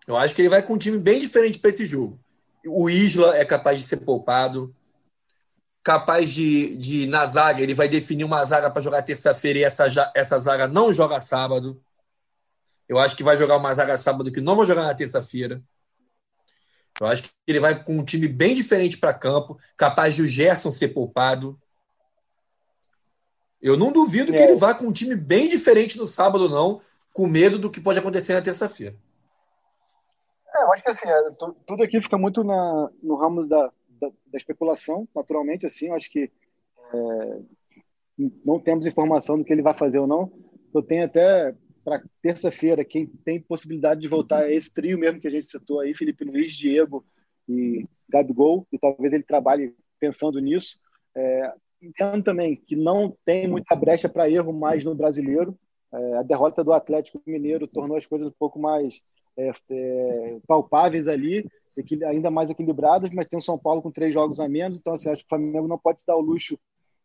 Eu 0.06 0.16
acho 0.16 0.34
que 0.34 0.42
ele 0.42 0.50
vai 0.50 0.62
com 0.62 0.74
um 0.74 0.78
time 0.78 0.98
bem 0.98 1.20
diferente 1.20 1.58
para 1.58 1.70
esse 1.70 1.86
jogo. 1.86 2.20
o 2.66 2.90
Isla 2.90 3.36
é 3.38 3.44
capaz 3.44 3.78
de 3.78 3.84
ser 3.84 3.98
poupado. 3.98 4.75
Capaz 5.86 6.30
de, 6.30 6.76
de 6.78 7.06
na 7.06 7.24
zaga, 7.26 7.62
ele 7.62 7.72
vai 7.72 7.88
definir 7.88 8.24
uma 8.24 8.44
zaga 8.44 8.68
para 8.68 8.82
jogar 8.82 9.02
terça-feira 9.02 9.60
e 9.60 9.62
essa, 9.62 9.84
essa 10.16 10.36
zaga 10.40 10.66
não 10.66 10.92
joga 10.92 11.20
sábado. 11.20 11.80
Eu 12.88 12.98
acho 12.98 13.14
que 13.14 13.22
vai 13.22 13.36
jogar 13.36 13.56
uma 13.56 13.72
zaga 13.72 13.96
sábado 13.96 14.32
que 14.32 14.40
não 14.40 14.56
vai 14.56 14.66
jogar 14.66 14.82
na 14.82 14.96
terça-feira. 14.96 15.62
Eu 17.00 17.06
acho 17.06 17.22
que 17.22 17.30
ele 17.46 17.60
vai 17.60 17.84
com 17.84 17.98
um 17.98 18.04
time 18.04 18.26
bem 18.26 18.52
diferente 18.52 18.98
para 18.98 19.14
campo, 19.14 19.56
capaz 19.76 20.16
de 20.16 20.22
o 20.22 20.26
Gerson 20.26 20.72
ser 20.72 20.88
poupado. 20.88 21.56
Eu 23.62 23.76
não 23.76 23.92
duvido 23.92 24.34
é. 24.34 24.36
que 24.36 24.42
ele 24.42 24.56
vá 24.56 24.74
com 24.74 24.88
um 24.88 24.92
time 24.92 25.14
bem 25.14 25.48
diferente 25.48 25.96
no 25.98 26.04
sábado, 26.04 26.48
não, 26.48 26.82
com 27.12 27.28
medo 27.28 27.60
do 27.60 27.70
que 27.70 27.80
pode 27.80 28.00
acontecer 28.00 28.34
na 28.34 28.42
terça-feira. 28.42 28.96
É, 30.52 30.64
eu 30.64 30.72
acho 30.72 30.82
que 30.82 30.90
assim, 30.90 31.08
é, 31.08 31.30
tudo 31.64 31.84
aqui 31.84 32.02
fica 32.02 32.18
muito 32.18 32.42
na, 32.42 32.90
no 33.00 33.14
ramo 33.14 33.46
da, 33.46 33.70
da, 34.00 34.08
da 34.26 34.38
especulação, 34.38 35.08
naturalmente, 35.14 35.66
assim, 35.66 35.90
acho 35.90 36.10
que 36.10 36.30
é, 36.92 37.40
não 38.44 38.58
temos 38.58 38.86
informação 38.86 39.38
do 39.38 39.44
que 39.44 39.52
ele 39.52 39.62
vai 39.62 39.74
fazer 39.74 39.98
ou 39.98 40.06
não. 40.06 40.32
Eu 40.74 40.82
tenho 40.82 41.04
até 41.04 41.54
para 41.84 42.02
terça-feira, 42.20 42.84
quem 42.84 43.06
tem 43.06 43.40
possibilidade 43.40 44.00
de 44.00 44.08
voltar 44.08 44.50
é 44.50 44.54
esse 44.54 44.72
trio 44.72 44.98
mesmo 44.98 45.20
que 45.20 45.28
a 45.28 45.30
gente 45.30 45.46
citou 45.46 45.80
aí, 45.80 45.94
Felipe 45.94 46.24
Luiz, 46.24 46.52
Diego 46.52 47.04
e 47.48 47.86
Gabigol, 48.08 48.66
e 48.72 48.78
talvez 48.78 49.12
ele 49.12 49.22
trabalhe 49.22 49.72
pensando 50.00 50.40
nisso. 50.40 50.80
É, 51.14 51.52
entendo 51.80 52.24
também 52.24 52.56
que 52.56 52.74
não 52.74 53.16
tem 53.24 53.46
muita 53.46 53.76
brecha 53.76 54.08
para 54.08 54.28
erro 54.28 54.52
mais 54.52 54.84
no 54.84 54.94
brasileiro. 54.94 55.56
É, 55.92 56.16
a 56.16 56.22
derrota 56.22 56.64
do 56.64 56.72
Atlético 56.72 57.22
Mineiro 57.24 57.68
tornou 57.68 57.96
as 57.96 58.04
coisas 58.04 58.26
um 58.26 58.34
pouco 58.36 58.58
mais 58.58 59.00
é, 59.36 59.52
é, 59.70 60.38
palpáveis 60.46 61.08
ali, 61.08 61.48
ainda 62.06 62.30
mais 62.30 62.48
equilibradas, 62.50 63.10
mas 63.12 63.26
tem 63.26 63.38
o 63.38 63.42
São 63.42 63.58
Paulo 63.58 63.82
com 63.82 63.90
três 63.90 64.12
jogos 64.12 64.40
a 64.40 64.48
menos, 64.48 64.78
então 64.78 64.94
assim, 64.94 65.10
acho 65.10 65.22
que 65.22 65.26
o 65.26 65.36
Flamengo 65.36 65.68
não 65.68 65.78
pode 65.78 66.00
se 66.00 66.06
dar 66.06 66.16
o 66.16 66.20
luxo 66.20 66.58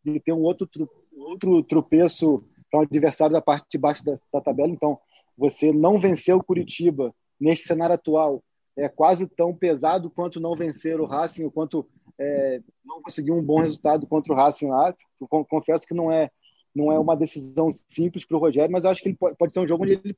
de 0.04 0.18
ter 0.18 0.32
um 0.32 0.42
outro, 0.42 0.68
outro 1.16 1.62
tropeço 1.62 2.42
para 2.70 2.80
um 2.80 2.82
adversário 2.82 3.34
da 3.34 3.42
parte 3.42 3.66
de 3.70 3.78
baixo 3.78 4.04
da, 4.04 4.18
da 4.32 4.40
tabela. 4.40 4.70
Então, 4.70 4.98
você 5.36 5.72
não 5.72 6.00
vencer 6.00 6.34
o 6.34 6.42
Curitiba 6.42 7.14
neste 7.38 7.66
cenário 7.66 7.94
atual 7.94 8.42
é 8.76 8.88
quase 8.88 9.26
tão 9.26 9.54
pesado 9.54 10.10
quanto 10.10 10.40
não 10.40 10.56
vencer 10.56 10.98
o 10.98 11.04
Racing, 11.04 11.50
quanto 11.50 11.86
é, 12.18 12.60
não 12.84 13.02
conseguir 13.02 13.32
um 13.32 13.42
bom 13.42 13.60
resultado 13.60 14.06
contra 14.06 14.32
o 14.32 14.36
Racing 14.36 14.68
lá. 14.68 14.94
Confesso 15.28 15.86
que 15.86 15.94
não 15.94 16.10
é 16.10 16.30
não 16.74 16.90
é 16.90 16.98
uma 16.98 17.14
decisão 17.14 17.68
simples 17.86 18.24
para 18.24 18.34
o 18.34 18.40
Rogério, 18.40 18.72
mas 18.72 18.86
acho 18.86 19.02
que 19.02 19.10
ele 19.10 19.16
pode, 19.16 19.36
pode 19.36 19.52
ser 19.52 19.60
um 19.60 19.68
jogo 19.68 19.84
onde 19.84 19.92
ele, 19.92 20.16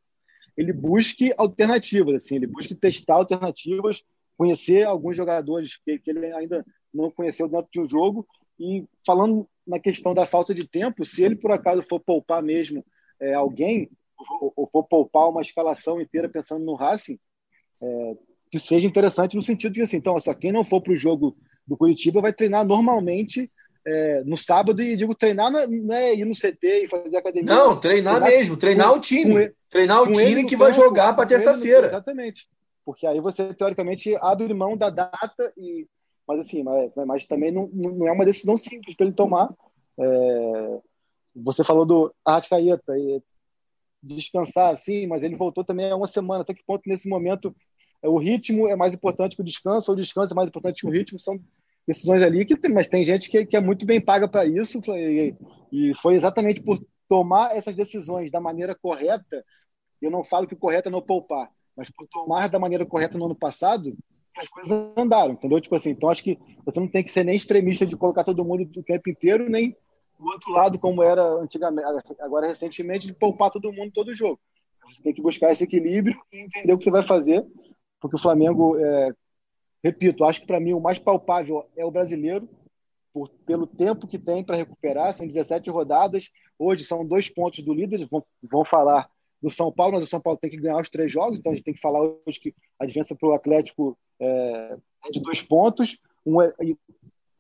ele 0.57 0.73
busque 0.73 1.33
alternativas, 1.37 2.17
assim, 2.17 2.37
ele 2.37 2.47
busque 2.47 2.75
testar 2.75 3.15
alternativas, 3.15 4.03
conhecer 4.37 4.87
alguns 4.87 5.17
jogadores 5.17 5.77
que, 5.77 5.99
que 5.99 6.11
ele 6.11 6.33
ainda 6.33 6.65
não 6.93 7.11
conheceu 7.11 7.49
dentro 7.49 7.69
de 7.73 7.81
um 7.81 7.87
jogo. 7.87 8.27
E 8.59 8.85
falando 9.05 9.49
na 9.67 9.81
questão 9.81 10.15
da 10.15 10.27
falta 10.27 10.55
de 10.55 10.67
tempo, 10.67 11.05
se 11.05 11.23
ele 11.25 11.37
por 11.37 11.51
acaso 11.51 11.83
for 11.83 11.99
poupar 12.01 12.43
mesmo 12.43 12.85
é, 13.21 13.35
alguém, 13.35 13.91
ou, 14.41 14.53
ou, 14.55 14.69
for 14.71 14.85
poupar 14.85 15.29
uma 15.29 15.43
escalação 15.43 16.01
inteira 16.01 16.29
pensando 16.29 16.65
no 16.65 16.75
Racing, 16.75 17.19
é, 17.81 18.17
que 18.51 18.59
seja 18.59 18.87
interessante 18.87 19.35
no 19.35 19.43
sentido 19.43 19.73
de 19.73 19.83
assim, 19.83 19.97
então, 19.97 20.19
só 20.21 20.33
quem 20.35 20.53
não 20.53 20.63
for 20.63 20.81
para 20.81 20.93
o 20.93 20.97
jogo 20.97 21.37
do 21.67 21.77
Curitiba 21.77 22.21
vai 22.21 22.33
treinar 22.33 22.65
normalmente 22.65 23.51
é, 23.87 24.23
no 24.25 24.37
sábado 24.37 24.81
e 24.81 24.97
digo 24.97 25.15
treinar 25.15 25.51
não 25.51 25.61
é, 25.61 25.67
não 25.67 25.95
é 25.95 26.15
ir 26.15 26.25
no 26.25 26.35
CT 26.35 26.85
e 26.85 26.89
fazer 26.89 27.17
academia. 27.17 27.55
Não, 27.55 27.79
treinar, 27.79 28.15
treinar 28.15 28.39
mesmo, 28.39 28.57
treinar 28.57 28.91
com, 28.91 28.97
o 28.97 29.01
time. 29.01 29.53
Treinar 29.69 30.03
o 30.03 30.13
time 30.13 30.47
que 30.47 30.57
vai 30.57 30.73
jogar 30.73 31.15
para 31.15 31.27
terça-feira. 31.27 31.89
Exatamente. 31.89 32.49
Porque 32.85 33.07
aí 33.07 33.21
você, 33.21 33.53
teoricamente, 33.55 34.17
abre 34.21 34.53
mão 34.53 34.77
da 34.77 34.91
data 34.91 35.53
e 35.57 35.87
mas 36.27 36.41
assim, 36.41 36.63
mas, 36.63 36.91
mas 37.07 37.27
também 37.27 37.53
não, 37.53 37.69
não 37.69 38.09
é 38.09 38.13
uma 38.13 38.25
decisão 38.25 38.57
simples 38.57 38.97
para 38.97 39.07
ele 39.07 39.15
tomar. 39.15 39.53
É, 39.99 40.81
você 41.37 41.63
falou 41.63 41.85
do 41.85 42.15
Arrascaeta, 42.25 42.95
descansar, 44.03 44.79
sim, 44.79 45.07
mas 45.07 45.23
ele 45.23 45.37
voltou 45.37 45.65
também 45.65 45.91
há 45.91 45.97
uma 45.97 46.09
semana. 46.09 46.43
Até 46.43 46.55
que 46.55 46.65
ponto 46.65 46.83
nesse 46.87 47.09
momento 47.09 47.55
é, 48.03 48.09
o 48.09 48.17
ritmo 48.17 48.69
é 48.69 48.77
mais 48.77 48.95
importante 48.95 49.37
que 49.37 49.43
o 49.43 49.45
descanso, 49.45 49.91
ou 49.91 49.97
o 49.97 50.01
descanso 50.01 50.33
é 50.33 50.37
mais 50.37 50.49
importante 50.49 50.81
que 50.81 50.87
o 50.87 50.91
ritmo? 50.91 51.19
São 51.19 51.39
decisões 51.87 52.23
ali 52.23 52.45
que 52.45 52.57
tem, 52.57 52.73
mas 52.73 52.89
tem 52.89 53.05
gente 53.05 53.31
que, 53.31 53.45
que 53.45 53.57
é 53.57 53.61
muito 53.61 53.85
bem 53.85 54.01
paga 54.01 54.27
para 54.27 54.47
isso 54.47 54.81
e, 54.89 55.35
e 55.71 55.95
foi 55.97 56.15
exatamente 56.15 56.63
por 56.63 56.79
tomar 57.09 57.57
essas 57.57 57.77
decisões 57.77 58.31
da 58.31 58.41
maneira 58.41 58.75
correta. 58.75 59.45
Eu 60.01 60.11
não 60.11 60.25
falo 60.25 60.47
que 60.47 60.55
o 60.55 60.59
correto 60.59 60.89
é 60.89 60.93
não 60.93 61.03
poupar, 61.03 61.51
mas 61.77 61.91
por 61.91 62.07
tomar 62.07 62.49
da 62.49 62.59
maneira 62.59 62.87
correta 62.87 63.19
no 63.19 63.27
ano 63.27 63.35
passado, 63.35 63.97
as 64.37 64.49
coisas 64.49 64.73
andaram, 64.97 65.35
entendeu? 65.35 65.61
Tipo 65.61 65.77
assim, 65.77 65.91
então 65.91 66.11
acho 66.11 66.23
que 66.25 66.39
você 66.65 66.81
não 66.81 66.89
tem 66.89 67.05
que 67.05 67.13
ser 67.13 67.25
nem 67.25 67.37
extremista 67.37 67.87
de 67.87 67.97
colocar 67.97 68.25
todo 68.25 68.45
mundo 68.45 68.69
o 68.77 68.83
tempo 68.83 69.09
inteiro, 69.09 69.49
nem 69.49 69.77
o 70.19 70.29
outro 70.29 70.51
lado, 70.51 70.79
como 70.79 71.03
era 71.03 71.23
antigamente, 71.23 71.87
agora 72.21 72.49
recentemente, 72.49 73.07
de 73.07 73.13
poupar 73.13 73.51
todo 73.51 73.73
mundo 73.73 73.93
todo 73.93 74.15
jogo. 74.15 74.41
Você 74.89 75.03
tem 75.03 75.15
que 75.15 75.23
buscar 75.23 75.53
esse 75.53 75.65
equilíbrio 75.65 76.17
e 76.33 76.39
entender 76.39 76.73
o 76.73 76.79
que 76.79 76.85
você 76.85 76.91
vai 76.91 77.03
fazer, 77.03 77.45
porque 78.01 78.17
o 78.17 78.21
Flamengo, 78.21 78.77
é, 78.79 79.13
repito, 79.85 80.25
acho 80.25 80.41
que 80.41 80.47
para 80.47 80.59
mim 80.59 80.73
o 80.73 80.81
mais 80.81 80.99
palpável 80.99 81.69
é 81.77 81.85
o 81.85 81.91
brasileiro, 81.91 82.49
por, 83.13 83.29
pelo 83.47 83.67
tempo 83.67 84.09
que 84.09 84.19
tem 84.19 84.43
para 84.43 84.57
recuperar, 84.57 85.15
são 85.15 85.27
17 85.27 85.69
rodadas, 85.71 86.31
hoje 86.59 86.85
são 86.85 87.07
dois 87.07 87.29
pontos 87.29 87.63
do 87.63 87.75
líder, 87.75 88.09
vão, 88.11 88.25
vão 88.43 88.65
falar 88.65 89.09
do 89.43 89.51
São 89.51 89.71
Paulo, 89.71 89.95
mas 89.95 90.03
o 90.03 90.07
São 90.07 90.21
Paulo 90.21 90.39
tem 90.39 90.51
que 90.51 90.57
ganhar 90.57 90.81
os 90.81 90.89
três 90.89 91.13
jogos, 91.13 91.39
então 91.39 91.53
a 91.53 91.55
gente 91.55 91.65
tem 91.65 91.75
que 91.75 91.81
falar 91.81 92.01
hoje 92.01 92.41
que 92.41 92.55
a 92.81 92.87
diferença 92.87 93.15
para 93.15 93.29
o 93.29 93.35
Atlético 93.35 93.97
é, 94.19 94.79
é, 95.07 95.11
de 95.11 95.21
dois 95.21 95.43
pontos. 95.43 95.99
Um, 96.25 96.41
é, 96.41 96.51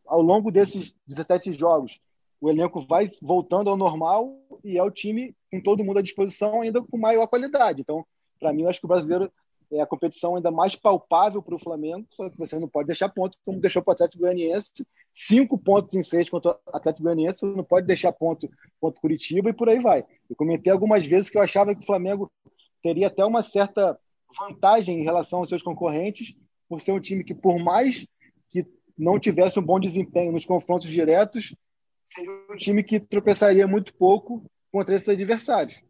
ao 0.06 0.20
longo 0.20 0.52
desses 0.52 0.94
17 1.06 1.54
jogos, 1.54 1.98
o 2.40 2.50
elenco 2.50 2.84
vai 2.86 3.08
voltando 3.22 3.70
ao 3.70 3.76
normal 3.76 4.36
e 4.62 4.76
é 4.76 4.82
o 4.82 4.90
time 4.90 5.34
com 5.50 5.62
todo 5.62 5.82
mundo 5.82 5.98
à 5.98 6.02
disposição, 6.02 6.60
ainda 6.60 6.82
com 6.82 6.98
maior 6.98 7.26
qualidade. 7.26 7.80
Então, 7.80 8.04
para 8.38 8.52
mim, 8.52 8.62
eu 8.62 8.68
acho 8.68 8.80
que 8.80 8.84
o 8.84 8.88
brasileiro 8.88 9.32
é 9.74 9.80
a 9.80 9.86
competição 9.86 10.36
ainda 10.36 10.50
mais 10.50 10.76
palpável 10.76 11.42
para 11.42 11.54
o 11.54 11.58
Flamengo, 11.58 12.06
só 12.10 12.28
que 12.30 12.38
você 12.38 12.58
não 12.58 12.68
pode 12.68 12.86
deixar 12.86 13.08
ponto, 13.08 13.36
como 13.44 13.60
deixou 13.60 13.82
para 13.82 13.92
o 13.92 13.94
Atlético 13.94 14.22
Goianiense, 14.22 14.86
cinco 15.12 15.58
pontos 15.58 15.94
em 15.94 16.02
seis 16.02 16.28
contra 16.28 16.52
o 16.52 16.76
Atlético 16.76 17.04
Goianiense, 17.04 17.40
você 17.40 17.46
não 17.46 17.64
pode 17.64 17.86
deixar 17.86 18.12
ponto 18.12 18.48
contra 18.80 18.98
o 18.98 19.00
Curitiba 19.00 19.50
e 19.50 19.52
por 19.52 19.68
aí 19.68 19.80
vai. 19.80 20.04
Eu 20.28 20.36
comentei 20.36 20.72
algumas 20.72 21.06
vezes 21.06 21.30
que 21.30 21.36
eu 21.36 21.42
achava 21.42 21.74
que 21.74 21.82
o 21.82 21.86
Flamengo 21.86 22.30
teria 22.82 23.06
até 23.06 23.24
uma 23.24 23.42
certa 23.42 23.98
vantagem 24.38 25.00
em 25.00 25.04
relação 25.04 25.40
aos 25.40 25.48
seus 25.48 25.62
concorrentes, 25.62 26.34
por 26.68 26.80
ser 26.80 26.92
um 26.92 27.00
time 27.00 27.24
que, 27.24 27.34
por 27.34 27.58
mais 27.62 28.06
que 28.48 28.66
não 28.96 29.18
tivesse 29.18 29.58
um 29.58 29.62
bom 29.62 29.78
desempenho 29.78 30.32
nos 30.32 30.44
confrontos 30.44 30.88
diretos, 30.88 31.54
seria 32.04 32.30
um 32.50 32.56
time 32.56 32.82
que 32.82 33.00
tropeçaria 33.00 33.66
muito 33.66 33.94
pouco 33.94 34.44
contra 34.72 34.94
esses 34.94 35.08
adversários. 35.08 35.80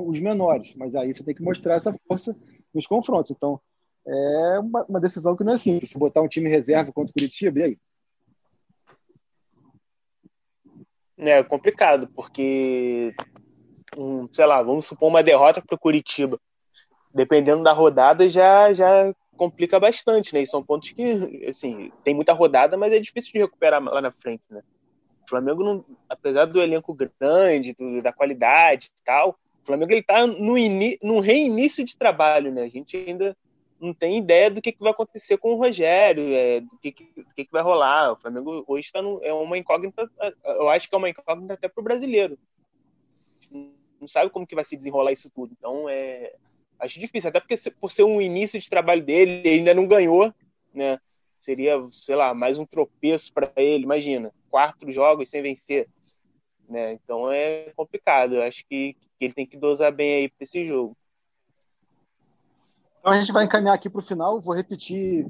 Os 0.00 0.20
menores, 0.20 0.72
mas 0.76 0.94
aí 0.94 1.12
você 1.12 1.24
tem 1.24 1.34
que 1.34 1.42
mostrar 1.42 1.74
essa 1.74 1.92
força 2.06 2.36
nos 2.74 2.86
confrontos. 2.86 3.30
Então, 3.30 3.60
é 4.06 4.58
uma, 4.58 4.84
uma 4.84 5.00
decisão 5.00 5.36
que 5.36 5.44
não 5.44 5.52
é 5.52 5.58
simples. 5.58 5.92
Botar 5.92 6.22
um 6.22 6.28
time 6.28 6.48
reserva 6.48 6.92
contra 6.92 7.10
o 7.10 7.14
Curitiba, 7.14 7.60
e 7.60 7.62
aí? 7.62 7.78
É 11.16 11.42
complicado, 11.42 12.08
porque, 12.14 13.14
um, 13.96 14.26
sei 14.32 14.46
lá, 14.46 14.62
vamos 14.62 14.86
supor 14.86 15.08
uma 15.08 15.22
derrota 15.22 15.60
para 15.60 15.74
o 15.74 15.78
Curitiba. 15.78 16.40
Dependendo 17.12 17.62
da 17.62 17.72
rodada, 17.72 18.28
já, 18.28 18.72
já 18.72 19.12
complica 19.36 19.78
bastante, 19.78 20.32
né? 20.32 20.40
E 20.40 20.46
são 20.46 20.62
pontos 20.62 20.92
que, 20.92 21.44
assim, 21.46 21.92
tem 22.04 22.14
muita 22.14 22.32
rodada, 22.32 22.76
mas 22.76 22.92
é 22.92 22.98
difícil 22.98 23.32
de 23.32 23.38
recuperar 23.40 23.82
lá 23.82 24.00
na 24.00 24.12
frente, 24.12 24.42
né? 24.48 24.62
O 25.24 25.28
Flamengo, 25.28 25.62
não, 25.62 25.84
apesar 26.08 26.46
do 26.46 26.60
elenco 26.60 26.94
grande, 26.94 27.74
do, 27.74 28.00
da 28.00 28.12
qualidade 28.12 28.86
e 28.86 29.04
tal, 29.04 29.38
o 29.62 29.66
Flamengo 29.66 29.92
ele 29.92 30.02
tá 30.02 30.26
no, 30.26 30.54
no 31.02 31.20
reinício 31.20 31.84
de 31.84 31.96
trabalho, 31.96 32.52
né? 32.52 32.62
A 32.62 32.68
gente 32.68 32.96
ainda 32.96 33.36
não 33.80 33.94
tem 33.94 34.18
ideia 34.18 34.50
do 34.50 34.60
que, 34.60 34.72
que 34.72 34.80
vai 34.80 34.92
acontecer 34.92 35.38
com 35.38 35.52
o 35.52 35.56
Rogério, 35.56 36.34
é, 36.34 36.60
do, 36.60 36.78
que, 36.78 36.92
que, 36.92 37.04
que, 37.34 37.44
que 37.44 37.52
vai 37.52 37.62
rolar. 37.62 38.12
O 38.12 38.16
Flamengo 38.16 38.62
hoje 38.66 38.86
está 38.86 39.00
é 39.22 39.32
uma 39.32 39.56
incógnita, 39.56 40.10
eu 40.44 40.68
acho 40.68 40.88
que 40.88 40.94
é 40.94 40.98
uma 40.98 41.08
incógnita 41.08 41.54
até 41.54 41.68
para 41.68 41.80
o 41.80 41.84
brasileiro. 41.84 42.38
Não 43.50 44.06
sabe 44.06 44.30
como 44.30 44.46
que 44.46 44.54
vai 44.54 44.64
se 44.64 44.76
desenrolar 44.76 45.12
isso 45.12 45.30
tudo. 45.30 45.54
Então, 45.58 45.88
é, 45.88 46.34
acho 46.78 47.00
difícil, 47.00 47.28
até 47.30 47.40
porque 47.40 47.56
por 47.80 47.90
ser 47.90 48.04
um 48.04 48.20
início 48.20 48.60
de 48.60 48.68
trabalho 48.68 49.02
dele, 49.02 49.40
ele 49.44 49.48
ainda 49.48 49.74
não 49.74 49.86
ganhou, 49.86 50.32
né? 50.74 50.98
Seria, 51.38 51.82
sei 51.90 52.16
lá, 52.16 52.34
mais 52.34 52.58
um 52.58 52.66
tropeço 52.66 53.32
para 53.32 53.50
ele, 53.56 53.84
imagina, 53.84 54.30
quatro 54.50 54.92
jogos 54.92 55.30
sem 55.30 55.40
vencer. 55.40 55.88
Né? 56.70 56.92
Então 56.92 57.30
é 57.30 57.72
complicado. 57.76 58.36
Eu 58.36 58.42
acho 58.42 58.64
que, 58.66 58.94
que 59.18 59.24
ele 59.24 59.34
tem 59.34 59.46
que 59.46 59.56
dosar 59.56 59.92
bem 59.92 60.14
aí 60.14 60.28
para 60.28 60.44
esse 60.44 60.64
jogo. 60.64 60.96
Então 63.00 63.12
a 63.12 63.18
gente 63.18 63.32
vai 63.32 63.44
encaminhar 63.44 63.74
aqui 63.74 63.90
para 63.90 63.98
o 63.98 64.04
final. 64.04 64.40
Vou 64.40 64.54
repetir 64.54 65.26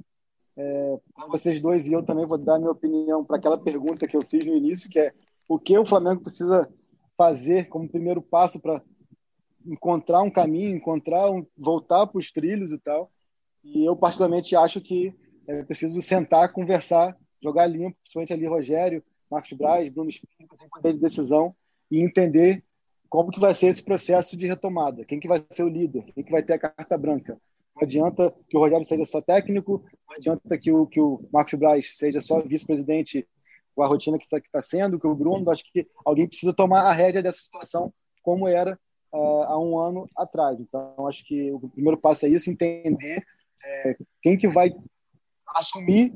é, 0.57 0.99
para 1.15 1.27
vocês 1.29 1.61
dois 1.61 1.87
e 1.87 1.93
eu 1.93 2.03
também 2.03 2.27
vou 2.27 2.37
dar 2.37 2.59
minha 2.59 2.71
opinião 2.71 3.25
para 3.25 3.37
aquela 3.37 3.57
pergunta 3.57 4.07
que 4.07 4.17
eu 4.17 4.23
fiz 4.23 4.45
no 4.45 4.55
início, 4.55 4.91
que 4.91 4.99
é 4.99 5.13
o 5.49 5.59
que 5.59 5.77
o 5.79 5.87
Flamengo 5.87 6.21
precisa 6.21 6.69
fazer 7.17 7.69
como 7.69 7.89
primeiro 7.89 8.21
passo 8.21 8.61
para 8.61 8.83
encontrar 9.65 10.23
um 10.23 10.31
caminho, 10.31 10.77
encontrar 10.77 11.31
um, 11.31 11.47
voltar 11.57 12.07
para 12.07 12.19
os 12.19 12.31
trilhos 12.31 12.73
e 12.73 12.79
tal. 12.79 13.11
E 13.65 13.85
eu 13.85 13.97
particularmente 13.97 14.55
acho 14.57 14.81
que 14.81 15.15
é 15.47 15.63
preciso 15.63 16.01
sentar, 16.03 16.53
conversar, 16.53 17.17
jogar 17.43 17.67
limpo, 17.67 17.97
principalmente 18.03 18.33
ali 18.33 18.47
Rogério, 18.47 19.03
Marcos 19.31 19.53
Braz, 19.53 19.89
Bruno 19.89 20.09
Espírito, 20.09 20.57
tem 20.57 20.69
poder 20.69 20.93
de 20.95 20.99
decisão 20.99 21.55
e 21.91 22.01
entender 22.01 22.65
como 23.09 23.31
que 23.31 23.41
vai 23.41 23.55
ser 23.55 23.67
esse 23.67 23.83
processo 23.83 24.37
de 24.37 24.47
retomada, 24.47 25.05
quem 25.05 25.19
que 25.19 25.29
vai 25.29 25.45
ser 25.51 25.65
o 25.65 25.69
líder, 25.69 26.05
quem 26.15 26.25
que 26.25 26.31
vai 26.31 26.43
ter 26.43 26.55
a 26.55 26.59
carta 26.59 26.97
branca. 26.97 27.41
Não 27.75 27.83
adianta 27.83 28.35
que 28.49 28.57
o 28.57 28.61
Rogério 28.61 28.85
seja 28.85 29.05
só 29.05 29.21
técnico, 29.21 29.85
não 30.09 30.17
adianta 30.17 30.59
que 30.59 30.71
o, 30.71 30.87
que 30.87 31.01
o 31.01 31.29
Marcos 31.33 31.55
Braz 31.55 31.97
seja 31.97 32.21
só 32.21 32.41
vice-presidente 32.41 33.27
com 33.75 33.83
a 33.83 33.87
rotina 33.87 34.19
que 34.19 34.25
está 34.25 34.41
tá 34.53 34.63
sendo, 34.63 34.99
que 34.99 35.07
o 35.07 35.15
Bruno, 35.15 35.51
acho 35.51 35.65
que 35.73 35.89
alguém 36.05 36.27
precisa 36.27 36.53
tomar 36.53 36.83
a 36.83 36.93
rédea 36.93 37.23
dessa 37.23 37.39
situação 37.39 37.93
como 38.23 38.47
era 38.47 38.79
uh, 39.13 39.43
há 39.45 39.59
um 39.59 39.79
ano 39.79 40.09
atrás. 40.17 40.61
Então, 40.61 41.07
acho 41.07 41.25
que 41.25 41.51
o 41.53 41.69
primeiro 41.69 41.97
passo 41.97 42.27
é 42.27 42.29
isso, 42.29 42.51
entender 42.51 43.25
é, 43.65 43.97
quem 44.23 44.37
que 44.37 44.49
vai 44.49 44.71
assumir 45.55 46.13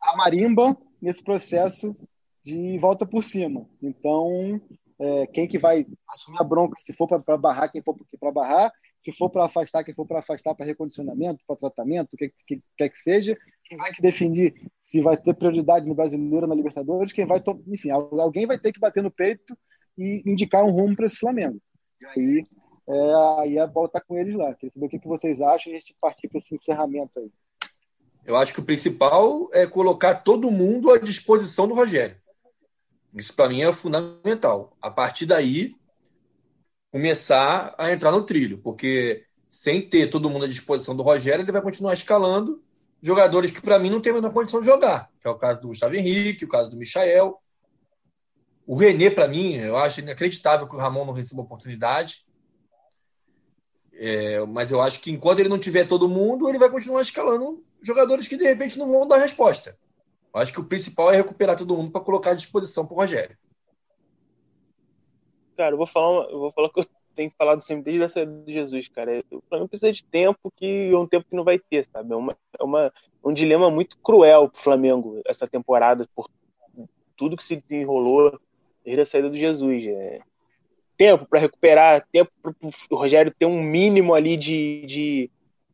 a 0.00 0.16
marimba 0.16 0.76
nesse 1.00 1.22
processo 1.22 1.96
de 2.44 2.78
volta 2.78 3.06
por 3.06 3.24
cima. 3.24 3.66
Então, 3.82 4.60
é, 4.98 5.26
quem 5.28 5.48
que 5.48 5.58
vai 5.58 5.86
assumir 6.08 6.38
a 6.40 6.44
bronca, 6.44 6.76
se 6.78 6.92
for 6.92 7.08
para 7.08 7.36
barrar, 7.36 7.70
quem 7.70 7.82
for 7.82 7.96
para 8.20 8.30
barrar, 8.30 8.72
se 8.98 9.12
for 9.12 9.30
para 9.30 9.46
afastar, 9.46 9.82
quem 9.82 9.94
for 9.94 10.06
para 10.06 10.20
afastar 10.20 10.54
para 10.54 10.66
recondicionamento, 10.66 11.42
para 11.46 11.56
tratamento, 11.56 12.14
o 12.14 12.16
que, 12.16 12.32
que, 12.46 12.62
quer 12.76 12.88
que 12.88 12.98
seja, 12.98 13.36
quem 13.64 13.78
vai 13.78 13.92
que 13.92 14.02
definir 14.02 14.54
se 14.82 15.00
vai 15.00 15.16
ter 15.16 15.34
prioridade 15.34 15.88
no 15.88 15.94
Brasileiro, 15.94 16.46
na 16.46 16.54
Libertadores, 16.54 17.12
quem 17.12 17.26
vai, 17.26 17.42
enfim, 17.68 17.90
alguém 17.90 18.46
vai 18.46 18.58
ter 18.58 18.72
que 18.72 18.80
bater 18.80 19.02
no 19.02 19.10
peito 19.10 19.56
e 19.96 20.22
indicar 20.26 20.64
um 20.64 20.70
rumo 20.70 20.94
para 20.94 21.06
esse 21.06 21.18
Flamengo. 21.18 21.58
E 22.00 22.06
aí, 22.06 22.46
é, 22.88 23.40
aí 23.40 23.58
é 23.58 23.66
voltar 23.66 24.00
com 24.02 24.16
eles 24.16 24.34
lá. 24.34 24.54
Queria 24.54 24.72
saber 24.72 24.86
o 24.86 24.88
que, 24.88 24.98
que 24.98 25.08
vocês 25.08 25.40
acham 25.40 25.72
e 25.72 25.76
a 25.76 25.78
gente 25.78 25.96
partir 26.00 26.28
para 26.28 26.38
esse 26.38 26.54
encerramento 26.54 27.18
aí. 27.18 27.30
Eu 28.26 28.36
acho 28.36 28.54
que 28.54 28.60
o 28.60 28.64
principal 28.64 29.48
é 29.52 29.66
colocar 29.66 30.14
todo 30.16 30.50
mundo 30.50 30.90
à 30.90 30.98
disposição 30.98 31.68
do 31.68 31.74
Rogério. 31.74 32.16
Isso 33.14 33.32
para 33.34 33.48
mim 33.48 33.62
é 33.62 33.72
fundamental. 33.72 34.76
A 34.82 34.90
partir 34.90 35.26
daí, 35.26 35.72
começar 36.90 37.74
a 37.78 37.92
entrar 37.92 38.10
no 38.10 38.22
trilho, 38.22 38.58
porque 38.58 39.24
sem 39.48 39.80
ter 39.80 40.08
todo 40.08 40.28
mundo 40.28 40.44
à 40.44 40.48
disposição 40.48 40.96
do 40.96 41.02
Rogério, 41.02 41.42
ele 41.42 41.52
vai 41.52 41.62
continuar 41.62 41.94
escalando 41.94 42.62
jogadores 43.00 43.50
que 43.50 43.60
para 43.60 43.78
mim 43.78 43.90
não 43.90 44.00
tem 44.00 44.10
a 44.10 44.14
menor 44.14 44.32
condição 44.32 44.60
de 44.60 44.66
jogar, 44.66 45.10
que 45.20 45.28
é 45.28 45.30
o 45.30 45.38
caso 45.38 45.60
do 45.60 45.68
Gustavo 45.68 45.94
Henrique, 45.94 46.44
o 46.44 46.48
caso 46.48 46.70
do 46.70 46.76
Michael. 46.76 47.38
O 48.66 48.74
René, 48.74 49.10
para 49.10 49.28
mim, 49.28 49.54
eu 49.54 49.76
acho 49.76 50.00
inacreditável 50.00 50.66
que 50.66 50.74
o 50.74 50.78
Ramon 50.78 51.04
não 51.04 51.12
receba 51.12 51.42
oportunidade. 51.42 52.24
É, 53.92 54.40
mas 54.46 54.70
eu 54.72 54.80
acho 54.80 55.00
que 55.00 55.10
enquanto 55.10 55.38
ele 55.38 55.48
não 55.48 55.58
tiver 55.58 55.86
todo 55.86 56.08
mundo, 56.08 56.48
ele 56.48 56.58
vai 56.58 56.70
continuar 56.70 57.02
escalando 57.02 57.62
jogadores 57.82 58.26
que 58.26 58.36
de 58.36 58.44
repente 58.44 58.78
não 58.78 58.90
vão 58.90 59.06
dar 59.06 59.18
resposta. 59.18 59.78
Acho 60.34 60.52
que 60.52 60.60
o 60.60 60.66
principal 60.66 61.12
é 61.12 61.16
recuperar 61.16 61.56
todo 61.56 61.76
mundo 61.76 61.92
para 61.92 62.00
colocar 62.00 62.32
à 62.32 62.34
disposição 62.34 62.84
para 62.84 62.94
o 62.94 62.98
Rogério. 62.98 63.36
Cara, 65.56 65.74
eu 65.74 65.76
vou 65.76 65.86
falar, 65.86 66.28
eu 66.28 66.38
vou 66.40 66.50
falar 66.50 66.68
que 66.70 66.80
eu 66.80 66.86
tenho 67.14 67.32
falado 67.38 67.60
sempre 67.60 67.84
desde 67.84 68.02
a 68.02 68.08
saída 68.08 68.42
de 68.44 68.52
Jesus, 68.52 68.88
cara. 68.88 69.24
O 69.30 69.40
Flamengo 69.48 69.68
precisa 69.68 69.92
de 69.92 70.04
tempo 70.04 70.52
que 70.56 70.90
é 70.92 70.98
um 70.98 71.06
tempo 71.06 71.26
que 71.30 71.36
não 71.36 71.44
vai 71.44 71.58
ter, 71.58 71.86
sabe? 71.86 72.12
É, 72.12 72.16
uma, 72.16 72.36
é 72.58 72.64
uma, 72.64 72.92
um 73.24 73.32
dilema 73.32 73.70
muito 73.70 73.96
cruel 73.98 74.48
pro 74.48 74.60
Flamengo 74.60 75.22
essa 75.24 75.46
temporada 75.46 76.08
por 76.14 76.28
tudo 77.16 77.36
que 77.36 77.44
se 77.44 77.54
desenrolou 77.54 78.38
desde 78.84 79.02
a 79.02 79.06
saída 79.06 79.30
do 79.30 79.36
Jesus. 79.36 79.86
É, 79.86 80.20
tempo 80.96 81.26
para 81.26 81.40
recuperar, 81.40 82.06
tempo 82.10 82.32
para 82.42 82.52
o 82.90 82.96
Rogério 82.96 83.32
ter 83.32 83.46
um 83.46 83.62
mínimo 83.62 84.14
ali 84.14 84.36
de, 84.36 84.84
de, 84.86 85.30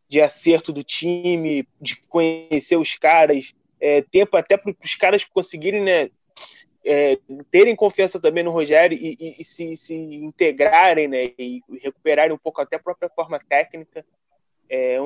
de 0.08 0.20
acerto 0.20 0.72
do 0.72 0.84
time, 0.84 1.66
de 1.80 1.96
conhecer 2.08 2.76
os 2.76 2.94
caras, 2.94 3.54
é, 3.80 4.02
tempo 4.02 4.36
até 4.36 4.56
para 4.56 4.74
os 4.84 4.94
caras 4.94 5.24
conseguirem 5.24 5.82
né, 5.82 6.10
é, 6.84 7.18
terem 7.50 7.74
confiança 7.76 8.20
também 8.20 8.44
no 8.44 8.50
Rogério 8.50 8.96
e, 8.96 9.16
e, 9.18 9.36
e 9.40 9.44
se, 9.44 9.76
se, 9.76 9.94
integrarem 9.94 11.08
né, 11.08 11.32
e 11.38 11.62
recuperarem 11.82 12.32
um 12.32 12.38
pouco 12.38 12.60
até 12.60 12.76
a 12.76 12.82
própria 12.82 13.08
forma 13.08 13.38
técnica. 13.38 14.04
É, 14.68 14.98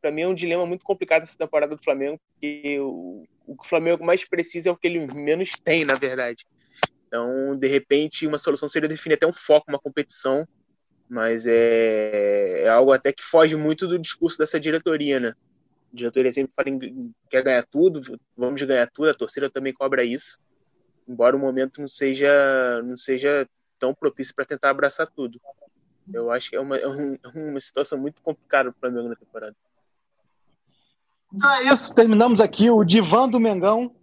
para 0.00 0.10
mim 0.10 0.22
é 0.22 0.28
um 0.28 0.34
dilema 0.34 0.66
muito 0.66 0.84
complicado 0.84 1.22
essa 1.22 1.38
temporada 1.38 1.74
do 1.74 1.82
Flamengo, 1.82 2.20
porque 2.32 2.78
o, 2.80 3.24
o 3.46 3.56
que 3.56 3.64
o 3.64 3.68
Flamengo 3.68 4.04
mais 4.04 4.24
precisa 4.24 4.68
é 4.68 4.72
o 4.72 4.76
que 4.76 4.86
ele 4.86 5.06
menos 5.06 5.52
tem, 5.62 5.84
na 5.84 5.94
verdade. 5.94 6.46
Então, 7.06 7.56
de 7.56 7.68
repente, 7.68 8.26
uma 8.26 8.38
solução 8.38 8.68
seria 8.68 8.88
definir 8.88 9.14
até 9.14 9.26
um 9.26 9.32
foco, 9.32 9.66
uma 9.68 9.78
competição, 9.78 10.46
mas 11.08 11.46
é, 11.46 12.62
é 12.62 12.68
algo 12.68 12.92
até 12.92 13.12
que 13.12 13.22
foge 13.22 13.56
muito 13.56 13.86
do 13.86 13.98
discurso 13.98 14.38
dessa 14.38 14.58
diretoria, 14.58 15.20
né? 15.20 15.34
Diretoria 15.94 16.32
sempre 16.32 16.52
fala 16.56 16.68
em 16.70 17.14
quer 17.30 17.42
ganhar 17.42 17.64
tudo, 17.64 18.00
vamos 18.36 18.60
ganhar 18.62 18.90
tudo, 18.90 19.10
a 19.10 19.14
torcida 19.14 19.48
também 19.48 19.72
cobra 19.72 20.02
isso, 20.04 20.40
embora 21.08 21.36
o 21.36 21.38
momento 21.38 21.80
não 21.80 21.86
seja, 21.86 22.82
não 22.82 22.96
seja 22.96 23.48
tão 23.78 23.94
propício 23.94 24.34
para 24.34 24.44
tentar 24.44 24.70
abraçar 24.70 25.06
tudo. 25.06 25.40
Eu 26.12 26.30
acho 26.32 26.50
que 26.50 26.56
é 26.56 26.60
uma, 26.60 26.76
é, 26.76 26.82
é 26.82 27.28
uma 27.38 27.60
situação 27.60 27.98
muito 27.98 28.20
complicada 28.22 28.72
para 28.72 28.76
o 28.76 28.80
Flamengo 28.80 29.08
na 29.08 29.16
temporada. 29.16 29.56
Então 31.32 31.50
é 31.50 31.72
isso, 31.72 31.94
terminamos 31.94 32.40
aqui 32.40 32.70
o 32.70 32.82
Divã 32.84 33.28
do 33.28 33.38
Mengão. 33.38 33.94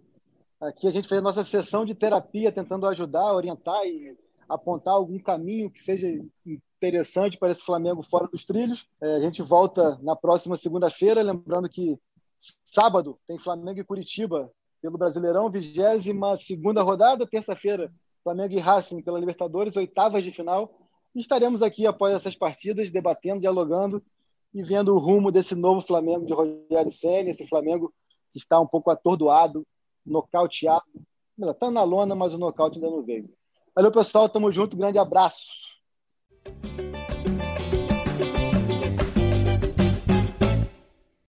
Aqui 0.60 0.86
a 0.86 0.90
gente 0.90 1.08
fez 1.08 1.20
a 1.20 1.24
nossa 1.24 1.44
sessão 1.44 1.84
de 1.84 1.94
terapia, 1.94 2.52
tentando 2.52 2.86
ajudar, 2.86 3.34
orientar 3.34 3.84
e 3.84 4.16
apontar 4.48 4.94
algum 4.94 5.18
caminho 5.18 5.70
que 5.70 5.80
seja 5.80 6.08
interessante 6.82 7.38
para 7.38 7.52
esse 7.52 7.62
Flamengo 7.62 8.02
fora 8.02 8.26
dos 8.26 8.44
trilhos. 8.44 8.88
É, 9.00 9.14
a 9.14 9.20
gente 9.20 9.40
volta 9.40 9.98
na 10.02 10.16
próxima 10.16 10.56
segunda-feira, 10.56 11.22
lembrando 11.22 11.68
que 11.68 11.96
sábado 12.64 13.18
tem 13.26 13.38
Flamengo 13.38 13.78
e 13.78 13.84
Curitiba 13.84 14.50
pelo 14.80 14.98
Brasileirão, 14.98 15.48
22 15.48 16.44
segunda 16.44 16.82
rodada, 16.82 17.24
terça-feira 17.24 17.92
Flamengo 18.24 18.54
e 18.54 18.58
Racing 18.58 19.00
pela 19.02 19.18
Libertadores, 19.18 19.76
oitavas 19.76 20.24
de 20.24 20.32
final. 20.32 20.88
Estaremos 21.14 21.62
aqui 21.62 21.86
após 21.86 22.14
essas 22.14 22.34
partidas, 22.34 22.90
debatendo, 22.90 23.40
dialogando 23.40 24.02
e 24.52 24.62
vendo 24.62 24.94
o 24.94 24.98
rumo 24.98 25.30
desse 25.30 25.54
novo 25.54 25.80
Flamengo 25.80 26.26
de 26.26 26.32
Rogério 26.32 26.90
Senna, 26.90 27.30
esse 27.30 27.46
Flamengo 27.46 27.92
que 28.32 28.38
está 28.38 28.58
um 28.60 28.66
pouco 28.66 28.90
atordoado, 28.90 29.64
nocauteado. 30.04 30.84
Está 31.38 31.70
na 31.70 31.82
lona, 31.82 32.14
mas 32.14 32.34
o 32.34 32.38
nocaute 32.38 32.78
ainda 32.78 32.90
não 32.90 33.02
veio. 33.02 33.28
Valeu, 33.74 33.90
pessoal. 33.90 34.28
Tamo 34.28 34.52
junto. 34.52 34.76
Grande 34.76 34.98
abraço. 34.98 35.71
Bye. 36.44 36.91